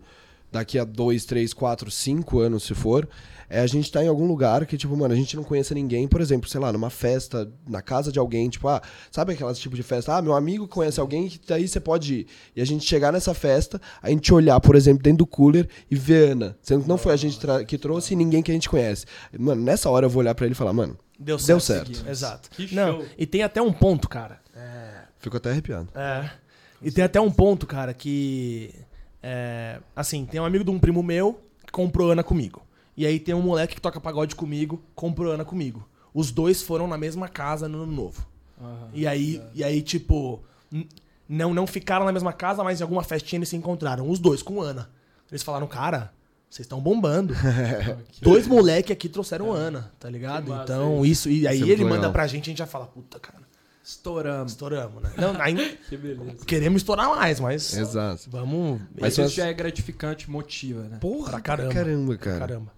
daqui 0.51 0.77
a 0.77 0.83
dois, 0.83 1.25
três, 1.25 1.53
quatro, 1.53 1.89
cinco 1.89 2.39
anos, 2.39 2.63
se 2.63 2.73
for, 2.73 3.07
é 3.49 3.61
a 3.61 3.67
gente 3.67 3.85
estar 3.85 4.03
em 4.03 4.07
algum 4.07 4.27
lugar 4.27 4.65
que, 4.65 4.77
tipo, 4.77 4.95
mano, 4.95 5.13
a 5.13 5.17
gente 5.17 5.35
não 5.35 5.43
conheça 5.43 5.73
ninguém, 5.73 6.07
por 6.07 6.19
exemplo, 6.19 6.49
sei 6.49 6.59
lá, 6.59 6.71
numa 6.71 6.89
festa, 6.89 7.49
na 7.67 7.81
casa 7.81 8.11
de 8.11 8.19
alguém, 8.19 8.49
tipo, 8.49 8.67
ah, 8.67 8.81
sabe 9.09 9.33
aquelas 9.33 9.57
tipo 9.57 9.75
de 9.75 9.83
festa? 9.83 10.15
Ah, 10.15 10.21
meu 10.21 10.33
amigo 10.33 10.67
conhece 10.67 10.99
alguém 10.99 11.29
que 11.29 11.39
daí 11.47 11.67
você 11.67 11.79
pode 11.79 12.13
ir. 12.13 12.27
E 12.55 12.61
a 12.61 12.65
gente 12.65 12.85
chegar 12.85 13.11
nessa 13.13 13.33
festa, 13.33 13.81
a 14.01 14.09
gente 14.09 14.33
olhar, 14.33 14.59
por 14.59 14.75
exemplo, 14.75 15.01
dentro 15.01 15.19
do 15.19 15.25
cooler 15.25 15.67
e 15.89 15.95
ver 15.95 16.31
Ana, 16.31 16.57
sendo 16.61 16.83
que 16.83 16.89
não 16.89 16.97
foi 16.97 17.13
a 17.13 17.17
gente 17.17 17.39
que 17.65 17.77
trouxe 17.77 18.13
e 18.13 18.17
ninguém 18.17 18.43
que 18.43 18.51
a 18.51 18.53
gente 18.53 18.69
conhece. 18.69 19.05
Mano, 19.37 19.61
nessa 19.61 19.89
hora 19.89 20.05
eu 20.05 20.09
vou 20.09 20.21
olhar 20.21 20.35
pra 20.35 20.45
ele 20.45 20.53
e 20.53 20.57
falar, 20.57 20.73
mano, 20.73 20.97
Deu 21.19 21.39
certo. 21.39 21.47
Deu 21.47 21.59
certo. 21.59 22.09
Exato. 22.09 22.49
Que 22.51 22.75
Não, 22.75 22.97
show. 22.97 23.05
e 23.17 23.25
tem 23.25 23.41
até 23.41 23.61
um 23.61 23.73
ponto, 23.73 24.07
cara. 24.07 24.39
Fico 25.19 25.37
até 25.37 25.51
arrepiado. 25.51 25.89
É. 25.95 26.29
E 26.81 26.91
tem 26.91 27.03
até 27.03 27.19
um 27.19 27.31
ponto, 27.31 27.65
cara, 27.65 27.93
que. 27.93 28.73
é, 29.21 29.79
assim, 29.95 30.25
tem 30.25 30.39
um 30.39 30.45
amigo 30.45 30.63
de 30.63 30.71
um 30.71 30.79
primo 30.79 31.01
meu 31.01 31.39
que 31.65 31.71
comprou 31.71 32.11
Ana 32.11 32.23
comigo. 32.23 32.61
E 32.95 33.05
aí 33.05 33.19
tem 33.19 33.35
um 33.35 33.41
moleque 33.41 33.75
que 33.75 33.81
toca 33.81 33.99
pagode 33.99 34.35
comigo, 34.35 34.81
comprou 34.95 35.31
Ana 35.31 35.45
comigo. 35.45 35.87
Os 36.13 36.31
dois 36.31 36.61
foram 36.61 36.87
na 36.87 36.97
mesma 36.97 37.27
casa 37.27 37.67
no 37.67 37.83
ano 37.83 37.91
novo. 37.91 38.27
E 38.93 39.05
aí, 39.05 39.41
e 39.53 39.63
aí 39.63 39.83
tipo, 39.83 40.41
não, 41.29 41.53
não 41.53 41.67
ficaram 41.67 42.05
na 42.05 42.11
mesma 42.11 42.33
casa, 42.33 42.63
mas 42.63 42.79
em 42.79 42.83
alguma 42.83 43.03
festinha 43.03 43.37
eles 43.37 43.49
se 43.49 43.55
encontraram. 43.55 44.09
Os 44.09 44.17
dois 44.17 44.41
com 44.41 44.61
Ana. 44.61 44.89
Eles 45.29 45.43
falaram, 45.43 45.67
cara, 45.67 46.11
vocês 46.49 46.65
estão 46.65 46.79
bombando. 46.79 47.35
dois 48.21 48.47
moleque 48.47 48.91
aqui 48.91 49.09
trouxeram 49.09 49.51
Ana, 49.51 49.91
tá 49.99 50.09
ligado? 50.09 50.49
Massa 50.49 50.63
Então, 50.63 51.05
isso. 51.05 51.29
E 51.29 51.47
aí 51.47 51.57
Isso 51.57 51.65
é 51.65 51.69
ele 51.69 51.81
muito 51.81 51.89
manda 51.89 52.01
legal. 52.01 52.13
pra 52.13 52.27
gente, 52.27 52.43
a 52.43 52.49
gente 52.49 52.57
já 52.59 52.65
fala, 52.65 52.87
puta, 52.87 53.19
cara, 53.19 53.43
Estouramos. 53.87 54.51
estouramos, 54.51 55.01
né? 55.01 55.13
Não, 55.17 55.41
ainda 55.41 55.63
Que 55.87 55.95
beleza. 55.95 56.45
queremos 56.45 56.81
estourar 56.81 57.07
mais, 57.09 57.39
mas. 57.39 57.73
Exato. 57.73 58.29
Vamos. 58.29 58.81
Mas 58.99 59.13
isso 59.13 59.21
as- 59.21 59.33
já 59.33 59.45
é 59.47 59.53
gratificante, 59.53 60.29
motiva, 60.29 60.81
né? 60.83 60.97
Porra, 60.99 61.31
Pra 61.31 61.39
caramba. 61.41 61.73
caramba, 61.73 62.17
cara. 62.17 62.39
Caramba. 62.39 62.73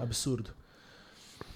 Absurdo. 0.00 0.50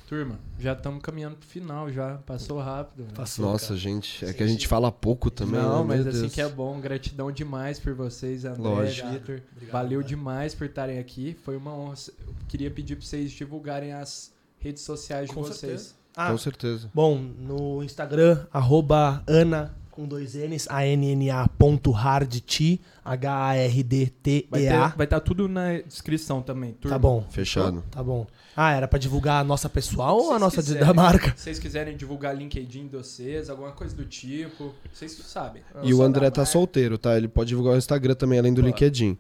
Turma, 0.09 0.39
já 0.59 0.75
estamos 0.75 1.01
caminhando 1.03 1.37
pro 1.37 1.49
final 1.49 1.91
já. 1.91 2.19
Passou 2.27 2.59
rápido. 2.61 3.05
né? 3.05 3.11
Passou. 3.15 3.47
Nossa, 3.47 3.69
cara. 3.69 3.79
gente, 3.79 4.23
é 4.27 4.33
que 4.35 4.43
a 4.43 4.47
gente 4.47 4.69
fala 4.69 4.93
pouco 4.93 5.31
também. 5.31 5.59
Não, 5.59 5.81
né? 5.81 5.85
mas 5.89 6.01
Meu 6.01 6.11
assim 6.11 6.21
Deus. 6.23 6.33
que 6.35 6.41
é 6.43 6.49
bom. 6.51 6.79
Gratidão 6.79 7.33
demais 7.33 7.81
por 7.81 7.95
vocês, 7.95 8.45
André, 8.45 8.61
Lógico. 8.63 9.09
Vitor. 9.09 9.41
Obrigado, 9.53 9.73
Valeu 9.73 9.99
mano. 10.01 10.09
demais 10.09 10.55
por 10.55 10.67
estarem 10.67 10.99
aqui. 10.99 11.35
Foi 11.43 11.57
uma 11.57 11.73
honra. 11.75 11.95
Eu 12.27 12.35
queria 12.47 12.71
pedir 12.71 12.97
para 12.97 13.07
vocês 13.07 13.33
divulgarem 13.33 13.95
as 13.95 14.31
redes 14.59 14.83
sociais 14.83 15.29
de 15.31 15.35
Com 15.35 15.43
vocês. 15.45 15.59
certeza. 15.59 16.02
Ah, 16.17 16.31
Com 16.31 16.39
certeza. 16.39 16.91
Bom, 16.95 17.17
no 17.39 17.83
Instagram, 17.83 18.47
arroba 18.53 19.23
Ana 19.27 19.75
com 19.93 20.07
dois 20.07 20.35
N's, 20.35 20.67
A-N-N-A 20.69 21.47
ponto 21.47 21.93
hardt, 21.93 22.81
Vai 23.05 23.15
H-A-R-D-T-E-A. 23.15 24.87
estar 24.89 25.07
tá 25.07 25.21
tudo 25.21 25.49
na 25.49 25.81
descrição 25.81 26.41
também. 26.41 26.73
Turma. 26.73 26.97
Tá 26.97 26.99
bom. 26.99 27.25
Fechado. 27.31 27.85
Tá 27.91 28.03
bom. 28.03 28.27
Ah, 28.57 28.73
era 28.73 28.89
pra 28.89 28.99
divulgar 28.99 29.41
a 29.41 29.45
nossa 29.45 29.69
pessoal 29.69 30.17
ou 30.19 30.33
a 30.33 30.39
nossa 30.39 30.63
quiserem. 30.63 30.87
da 30.87 30.95
marca? 30.95 31.33
Se 31.37 31.45
vocês 31.45 31.59
quiserem 31.59 31.97
divulgar 31.97 32.37
LinkedIn 32.37 32.87
de 32.89 32.97
vocês, 32.97 33.51
alguma 33.51 33.73
coisa 33.73 33.95
do 33.95 34.05
tipo, 34.05 34.73
vocês 34.93 35.13
sabem. 35.13 35.63
E 35.83 35.93
o 35.93 36.03
André 36.03 36.31
tá 36.31 36.41
marca. 36.41 36.53
solteiro, 36.53 36.97
tá? 36.97 37.17
Ele 37.17 37.29
pode 37.29 37.49
divulgar 37.49 37.75
o 37.75 37.79
Instagram 37.79 38.15
também, 38.15 38.39
além 38.39 38.53
do. 38.53 38.63
LinkedIn. 38.63 39.19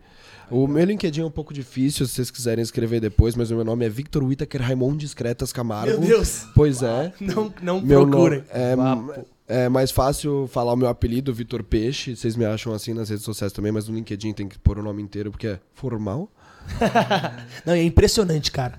O 0.50 0.66
meu 0.66 0.84
LinkedIn 0.84 1.22
é 1.22 1.24
um 1.24 1.30
pouco 1.30 1.52
difícil, 1.54 2.06
se 2.06 2.14
vocês 2.14 2.30
quiserem 2.30 2.62
escrever 2.62 3.00
depois, 3.00 3.34
mas 3.34 3.50
o 3.50 3.54
meu 3.54 3.64
nome 3.64 3.86
é 3.86 3.88
Victor 3.88 4.22
Whittaker 4.22 4.60
Raimondes 4.60 5.14
Cretas 5.14 5.52
Camargo. 5.52 5.98
Meu 5.98 6.00
Deus. 6.00 6.46
Pois 6.54 6.82
é. 6.82 7.12
Não, 7.18 7.52
não 7.62 7.80
Meu 7.80 8.06
procurem. 8.06 8.44
nome 8.76 9.12
é. 9.18 9.24
É 9.54 9.68
mais 9.68 9.90
fácil 9.90 10.46
falar 10.50 10.72
o 10.72 10.76
meu 10.76 10.88
apelido, 10.88 11.32
Vitor 11.32 11.62
Peixe. 11.62 12.16
Vocês 12.16 12.36
me 12.36 12.44
acham 12.44 12.72
assim 12.72 12.92
nas 12.94 13.08
redes 13.08 13.24
sociais 13.24 13.52
também, 13.52 13.70
mas 13.72 13.88
no 13.88 13.94
LinkedIn 13.94 14.32
tem 14.32 14.48
que 14.48 14.58
pôr 14.58 14.78
o 14.78 14.82
nome 14.82 15.02
inteiro 15.02 15.30
porque 15.30 15.46
é 15.46 15.60
formal. 15.74 16.28
Não, 17.66 17.72
é 17.74 17.82
impressionante, 17.82 18.50
cara. 18.50 18.78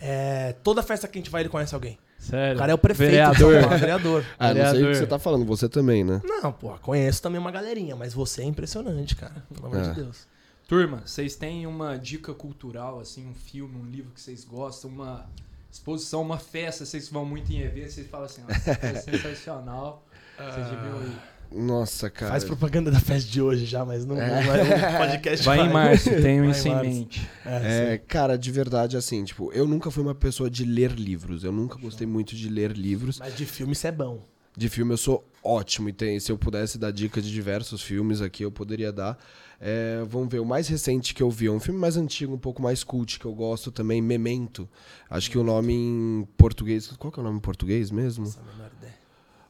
É, 0.00 0.54
toda 0.62 0.82
festa 0.82 1.06
que 1.08 1.18
a 1.18 1.20
gente 1.20 1.30
vai, 1.30 1.42
ele 1.42 1.48
conhece 1.48 1.74
alguém. 1.74 1.98
Sério. 2.18 2.54
O 2.54 2.58
cara 2.58 2.72
é 2.72 2.74
o 2.74 2.78
prefeito. 2.78 3.10
Vereador. 3.10 3.60
Paulo, 3.62 3.78
vereador. 3.78 4.24
Ah, 4.38 4.48
não 4.48 4.54
sei 4.54 4.62
o 4.62 4.64
Vereador. 4.64 4.90
que 4.92 4.98
você 4.98 5.06
tá 5.06 5.18
falando, 5.18 5.44
você 5.44 5.68
também, 5.68 6.04
né? 6.04 6.20
Não, 6.24 6.52
pô, 6.52 6.70
conheço 6.78 7.20
também 7.20 7.40
uma 7.40 7.50
galerinha, 7.50 7.96
mas 7.96 8.14
você 8.14 8.42
é 8.42 8.44
impressionante, 8.44 9.16
cara. 9.16 9.44
Pelo 9.52 9.66
amor 9.66 9.78
É. 9.80 9.88
de 9.88 9.94
Deus. 10.02 10.26
Turma, 10.68 11.02
vocês 11.04 11.34
têm 11.34 11.66
uma 11.66 11.96
dica 11.98 12.32
cultural, 12.32 13.00
assim, 13.00 13.26
um 13.28 13.34
filme, 13.34 13.76
um 13.76 13.84
livro 13.84 14.12
que 14.12 14.20
vocês 14.20 14.44
gostam, 14.44 14.88
uma 14.90 15.26
exposição, 15.70 16.22
uma 16.22 16.38
festa, 16.38 16.84
vocês 16.86 17.08
vão 17.08 17.24
muito 17.24 17.52
em 17.52 17.60
eventos, 17.60 17.94
vocês 17.94 18.06
falam 18.06 18.26
assim, 18.26 18.42
nossa, 18.42 18.70
é 18.70 18.94
sensacional. 19.02 20.04
Vocês 20.38 20.66
deviam 20.68 21.02
ir. 21.04 21.32
Nossa, 21.54 22.08
cara. 22.08 22.30
Faz 22.32 22.44
propaganda 22.44 22.90
da 22.90 22.98
festa 22.98 23.30
de 23.30 23.42
hoje 23.42 23.66
já, 23.66 23.84
mas 23.84 24.06
não, 24.06 24.16
não 24.16 24.22
é 24.22 24.94
um 24.94 24.98
podcast. 24.98 25.44
Vai 25.44 25.60
em 25.60 25.68
março, 25.70 26.08
tenho 26.22 26.44
Vai 26.44 26.50
isso 26.52 26.66
em 26.66 26.70
em 26.70 26.74
março. 26.74 26.90
mente. 26.90 27.30
É, 27.44 27.92
É, 27.92 27.98
cara, 27.98 28.38
de 28.38 28.50
verdade, 28.50 28.96
assim, 28.96 29.22
tipo, 29.22 29.52
eu 29.52 29.66
nunca 29.66 29.90
fui 29.90 30.02
uma 30.02 30.14
pessoa 30.14 30.48
de 30.48 30.64
ler 30.64 30.92
livros. 30.92 31.44
Eu 31.44 31.52
nunca 31.52 31.76
gostei 31.78 32.06
muito 32.06 32.34
de 32.34 32.48
ler 32.48 32.72
livros. 32.72 33.18
Mas 33.18 33.36
de 33.36 33.44
filme 33.44 33.74
isso 33.74 33.86
é 33.86 33.92
bom. 33.92 34.24
De 34.56 34.68
filme 34.70 34.92
eu 34.94 34.96
sou 34.98 35.26
ótimo 35.44 35.88
e 35.88 35.92
tem, 35.92 36.18
se 36.20 36.30
eu 36.32 36.38
pudesse 36.38 36.78
dar 36.78 36.90
dicas 36.90 37.22
de 37.24 37.30
diversos 37.30 37.82
filmes 37.82 38.20
aqui, 38.22 38.42
eu 38.44 38.50
poderia 38.52 38.90
dar. 38.92 39.18
É, 39.60 40.02
vamos 40.08 40.28
ver, 40.30 40.40
o 40.40 40.44
mais 40.46 40.68
recente 40.68 41.14
que 41.14 41.22
eu 41.22 41.30
vi 41.30 41.46
é 41.46 41.50
um 41.50 41.60
filme 41.60 41.78
mais 41.78 41.96
antigo, 41.96 42.34
um 42.34 42.38
pouco 42.38 42.60
mais 42.62 42.82
cult, 42.82 43.18
que 43.18 43.24
eu 43.26 43.32
gosto 43.34 43.70
também, 43.70 44.00
Memento. 44.02 44.68
Acho 45.08 45.30
que 45.30 45.36
o 45.38 45.44
nome 45.44 45.72
em 45.74 46.28
português. 46.36 46.88
Qual 46.98 47.12
que 47.12 47.18
é 47.18 47.22
o 47.22 47.24
nome 47.24 47.36
em 47.38 47.40
português 47.40 47.90
mesmo? 47.90 48.24
Essa 48.24 48.40
é 48.40 48.42
a 48.42 48.52
menor 48.56 48.70
ideia. 48.78 48.94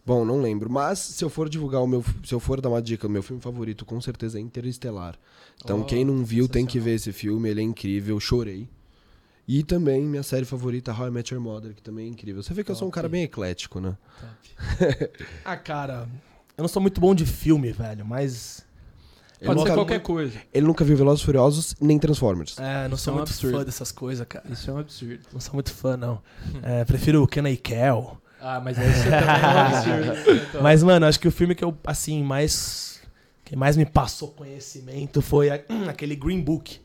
Bom, 0.04 0.24
não 0.24 0.40
lembro. 0.40 0.68
Mas 0.70 0.98
se 0.98 1.24
eu 1.24 1.30
for 1.30 1.48
divulgar 1.48 1.80
o 1.82 1.86
meu. 1.86 2.04
Se 2.24 2.34
eu 2.34 2.40
for 2.40 2.60
dar 2.60 2.68
uma 2.70 2.82
dica, 2.82 3.06
o 3.06 3.10
meu 3.10 3.22
filme 3.22 3.40
favorito 3.40 3.84
com 3.84 4.00
certeza 4.00 4.38
é 4.38 4.40
Interestelar. 4.40 5.16
Então, 5.62 5.80
Oh, 5.80 5.84
quem 5.84 6.04
não 6.04 6.24
viu 6.24 6.48
tem 6.48 6.66
que 6.66 6.80
ver 6.80 6.94
esse 6.96 7.12
filme, 7.12 7.48
ele 7.48 7.60
é 7.60 7.64
incrível, 7.64 8.18
chorei. 8.18 8.68
E 9.46 9.62
também 9.62 10.02
minha 10.02 10.22
série 10.22 10.44
favorita, 10.44 10.92
How 10.92 11.08
I 11.08 11.10
Met 11.10 11.34
Your 11.34 11.42
Mother, 11.42 11.74
que 11.74 11.82
também 11.82 12.06
é 12.06 12.08
incrível. 12.08 12.42
Você 12.42 12.54
vê 12.54 12.62
que 12.64 12.70
eu 12.70 12.74
sou 12.76 12.86
um 12.88 12.90
cara 12.90 13.08
bem 13.08 13.22
eclético, 13.24 13.80
né? 13.80 13.96
Ah, 15.44 15.56
cara, 15.56 16.08
eu 16.56 16.62
não 16.62 16.68
sou 16.68 16.80
muito 16.82 17.00
bom 17.00 17.14
de 17.14 17.26
filme, 17.26 17.72
velho, 17.72 18.04
mas. 18.04 18.64
Ele 19.40 19.48
Pode 19.48 19.60
ser 19.60 19.64
nunca, 19.70 19.74
qualquer 19.74 20.00
coisa. 20.00 20.38
ele 20.54 20.66
nunca 20.66 20.84
viu 20.84 20.96
Velozes 20.96 21.20
e 21.22 21.24
Furiosos 21.26 21.74
nem 21.80 21.98
Transformers. 21.98 22.56
É, 22.60 22.86
não 22.86 22.94
Isso 22.94 23.04
sou 23.04 23.10
é 23.10 23.14
um 23.14 23.18
muito 23.18 23.28
absurdo. 23.30 23.58
fã 23.58 23.64
dessas 23.64 23.90
coisas, 23.90 24.26
cara. 24.28 24.44
Isso 24.48 24.70
é 24.70 24.72
um 24.72 24.78
absurdo. 24.78 25.20
Não 25.32 25.40
sou 25.40 25.54
muito 25.54 25.72
fã, 25.72 25.96
não. 25.96 26.22
É, 26.62 26.84
prefiro 26.84 27.20
o 27.22 27.26
Kenna 27.26 27.50
e 27.50 27.56
Kel. 27.56 28.21
Ah, 28.44 28.60
mas 28.60 28.76
aí 28.78 28.88
você 28.92 29.04
também 29.04 30.08
é 30.10 30.32
um. 30.32 30.42
Então, 30.48 30.62
Mas, 30.62 30.82
mano, 30.82 31.06
acho 31.06 31.20
que 31.20 31.28
o 31.28 31.32
filme 31.32 31.54
que 31.54 31.64
eu, 31.64 31.76
assim, 31.84 32.22
mais. 32.24 33.00
Que 33.44 33.54
mais 33.54 33.76
me 33.76 33.86
passou 33.86 34.28
conhecimento 34.28 35.22
foi 35.22 35.50
a- 35.50 35.60
aquele 35.88 36.16
Green 36.16 36.40
Book. 36.40 36.80